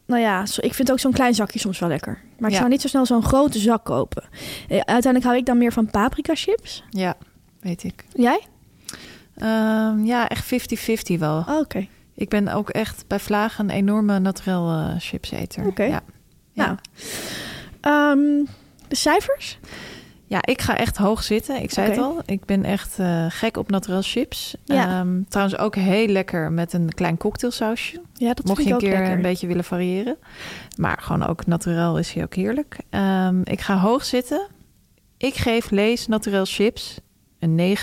nou 0.06 0.22
ja, 0.22 0.43
ik 0.60 0.74
vind 0.74 0.91
ook 0.91 0.99
zo'n 0.99 1.12
klein 1.14 1.34
zakje 1.36 1.60
soms 1.60 1.80
wel 1.80 1.89
lekker. 1.89 2.22
Maar 2.38 2.49
ik 2.49 2.53
Ja. 2.56 2.58
zou 2.62 2.70
niet 2.72 2.82
zo 2.82 2.88
snel 2.88 3.06
zo'n 3.06 3.24
grote 3.24 3.60
zak 3.60 3.84
kopen. 3.86 4.24
Eh, 4.68 4.78
uiteindelijk 4.78 5.24
hou 5.24 5.38
ik 5.38 5.45
dan 5.45 5.58
meer 5.58 5.74
van 5.74 5.89
paprika 5.89 6.36
chips. 6.36 6.84
Ja, 6.89 7.16
weet 7.66 7.84
ik. 7.84 8.03
Jij? 8.13 8.41
Ehm, 9.36 10.05
ja, 10.05 10.28
echt 10.28 10.45
50-50 10.45 11.20
wel. 11.20 11.38
Oh, 11.38 11.59
Oké. 11.59 11.88
Ik 12.13 12.30
ben 12.30 12.47
ook 12.47 12.70
echt 12.70 13.03
bij 13.07 13.20
Vlagen 13.20 13.63
een 13.70 13.76
enorme 13.76 14.20
naturel 14.20 14.70
eh, 14.72 14.95
chipseter. 14.99 15.66
Oké. 15.66 15.84
Ja. 15.84 16.01
Ja. 16.51 16.66
Nou. 16.66 16.78
Ehm, 17.82 18.45
de 18.88 18.95
cijfers? 18.95 19.59
Ja, 20.28 20.39
ik 20.45 20.61
ga 20.61 20.78
echt 20.78 20.97
hoog 20.97 21.24
zitten. 21.24 21.61
Ik 21.61 21.72
zei 21.72 21.89
het 21.89 21.97
al. 21.99 22.22
Ik 22.26 22.45
ben 22.45 22.63
echt 22.63 22.99
eh, 22.99 23.26
gek 23.30 23.57
op 23.57 23.70
naturel 23.70 24.01
chips. 24.01 24.55
Ja. 24.63 24.99
Ehm, 24.99 25.22
trouwens 25.30 25.57
ook 25.57 25.76
heel 25.76 26.07
lekker 26.07 26.51
met 26.51 26.74
een 26.74 26.93
klein 26.93 27.18
cocktailsausje. 27.18 28.01
Ja, 28.13 28.34
dat 28.34 28.45
Mocht 28.45 28.61
vind 28.61 28.70
je 28.70 28.76
ik 28.76 28.82
een 28.82 28.88
ook 28.88 28.93
keer 28.93 28.99
lekker. 28.99 29.16
een 29.16 29.22
beetje 29.22 29.47
willen 29.47 29.63
variëren. 29.63 30.18
Maar 30.78 30.97
gewoon 31.01 31.28
ook 31.28 31.45
naturel 31.45 31.97
is 31.97 32.13
hij 32.13 32.24
ook 32.24 32.34
heerlijk. 32.36 32.78
Ik 33.43 33.61
ga 33.61 33.78
hoog 33.78 34.05
zitten. 34.05 34.47
Ik 35.18 35.34
geef 35.36 35.70
Lees 35.70 36.07
naturel 36.07 36.45
chips 36.45 36.99
een 37.45 37.77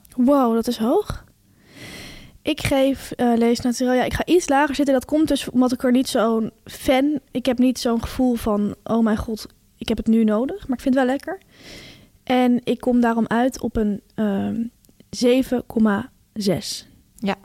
9,2. 0.00 0.14
Wow, 0.16 0.54
dat 0.54 0.66
is 0.66 0.78
hoog. 0.78 1.24
Ik 2.42 2.60
geef 2.60 3.10
eh 3.10 3.32
Lees 3.36 3.60
Naturel. 3.60 3.92
Ja, 3.92 4.04
ik 4.04 4.14
ga 4.14 4.24
iets 4.24 4.48
lager 4.48 4.74
zitten. 4.74 4.94
Dat 4.94 5.04
komt 5.04 5.28
dus 5.28 5.50
omdat 5.50 5.72
ik 5.72 5.82
er 5.82 5.92
niet 5.92 6.08
zo'n 6.08 6.50
fan... 6.64 7.20
Ik 7.30 7.46
heb 7.46 7.58
niet 7.58 7.78
zo'n 7.78 8.02
gevoel 8.02 8.34
van... 8.34 8.74
Oh 8.84 9.04
mijn 9.04 9.16
god, 9.16 9.46
ik 9.78 9.88
heb 9.88 9.96
het 9.96 10.06
nu 10.06 10.24
nodig. 10.24 10.68
Maar 10.68 10.76
ik 10.76 10.82
vind 10.82 10.94
het 10.94 11.04
wel 11.04 11.12
lekker. 11.12 11.38
En 12.24 12.60
ik 12.64 12.80
kom 12.80 13.00
daarom 13.00 13.26
uit 13.26 13.60
op 13.60 13.76
een 13.76 14.00
ehm 14.14 14.62
7,6. 15.24 16.88
Ja. 17.14 17.36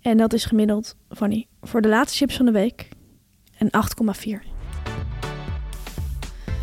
En 0.00 0.16
dat 0.16 0.32
is 0.32 0.44
gemiddeld, 0.44 0.96
Fanny, 1.10 1.46
voor 1.62 1.80
de 1.80 1.88
laatste 1.88 2.18
chips 2.18 2.36
van 2.36 2.46
de 2.46 2.52
week 2.52 2.88
een 3.58 3.70
8,4. 4.42 4.46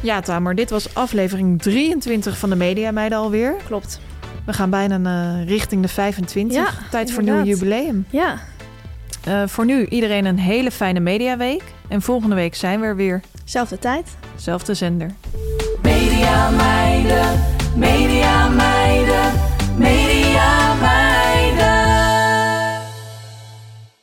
Ja, 0.02 0.20
Tamer, 0.20 0.56
dit 0.56 0.70
was 0.70 0.96
aflevering 0.96 1.62
23 1.62 2.38
van 2.38 2.50
de 2.50 2.56
Media 2.56 2.92
Meiden 2.92 3.18
alweer. 3.18 3.56
Klopt. 3.68 4.00
We 4.46 4.54
gaan 4.54 4.70
bijna 4.70 5.36
eh, 5.40 5.48
richting 5.48 5.82
de 5.82 5.88
25. 5.88 6.58
Ja, 6.58 6.70
Tijd 6.92 7.12
voor 7.12 7.20
een 7.20 7.26
nieuw 7.26 7.34
inderdaad. 7.38 7.60
jubileum. 7.60 8.06
Ja, 8.10 8.40
Eh, 9.24 9.44
voor 9.48 9.66
nu 9.66 9.86
iedereen 9.86 10.26
een 10.26 10.40
hele 10.40 10.72
fijne 10.72 11.00
mediaweek. 11.00 11.64
En 11.88 12.02
volgende 12.02 12.36
week 12.36 12.56
zijn 12.56 12.80
we 12.80 12.86
er 12.86 12.96
weer. 12.96 13.22
zelfde 13.44 13.80
tijd. 13.80 14.16
Zelfde 14.36 14.74
zender. 14.74 15.12
Media 15.82 16.50
meiden, 16.50 17.40
media 17.76 18.50
meiden, 18.50 19.32
media 19.78 20.74
meiden. 20.74 21.74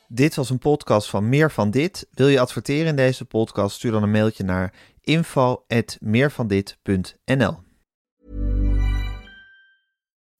Dit 0.09 0.35
was 0.35 0.51
een 0.51 0.59
podcast 0.59 1.11
van 1.11 1.29
Meer 1.29 1.51
van 1.51 1.71
Dit. 1.71 2.07
Wil 2.15 2.29
je 2.29 2.41
adverteren 2.41 2.87
in 2.87 2.97
deze 2.97 3.25
podcast? 3.25 3.77
Stuur 3.77 3.91
dan 3.93 4.03
een 4.03 4.11
mailtje 4.11 4.45
naar 4.45 4.73
info@meervandit.nl. 5.01 7.57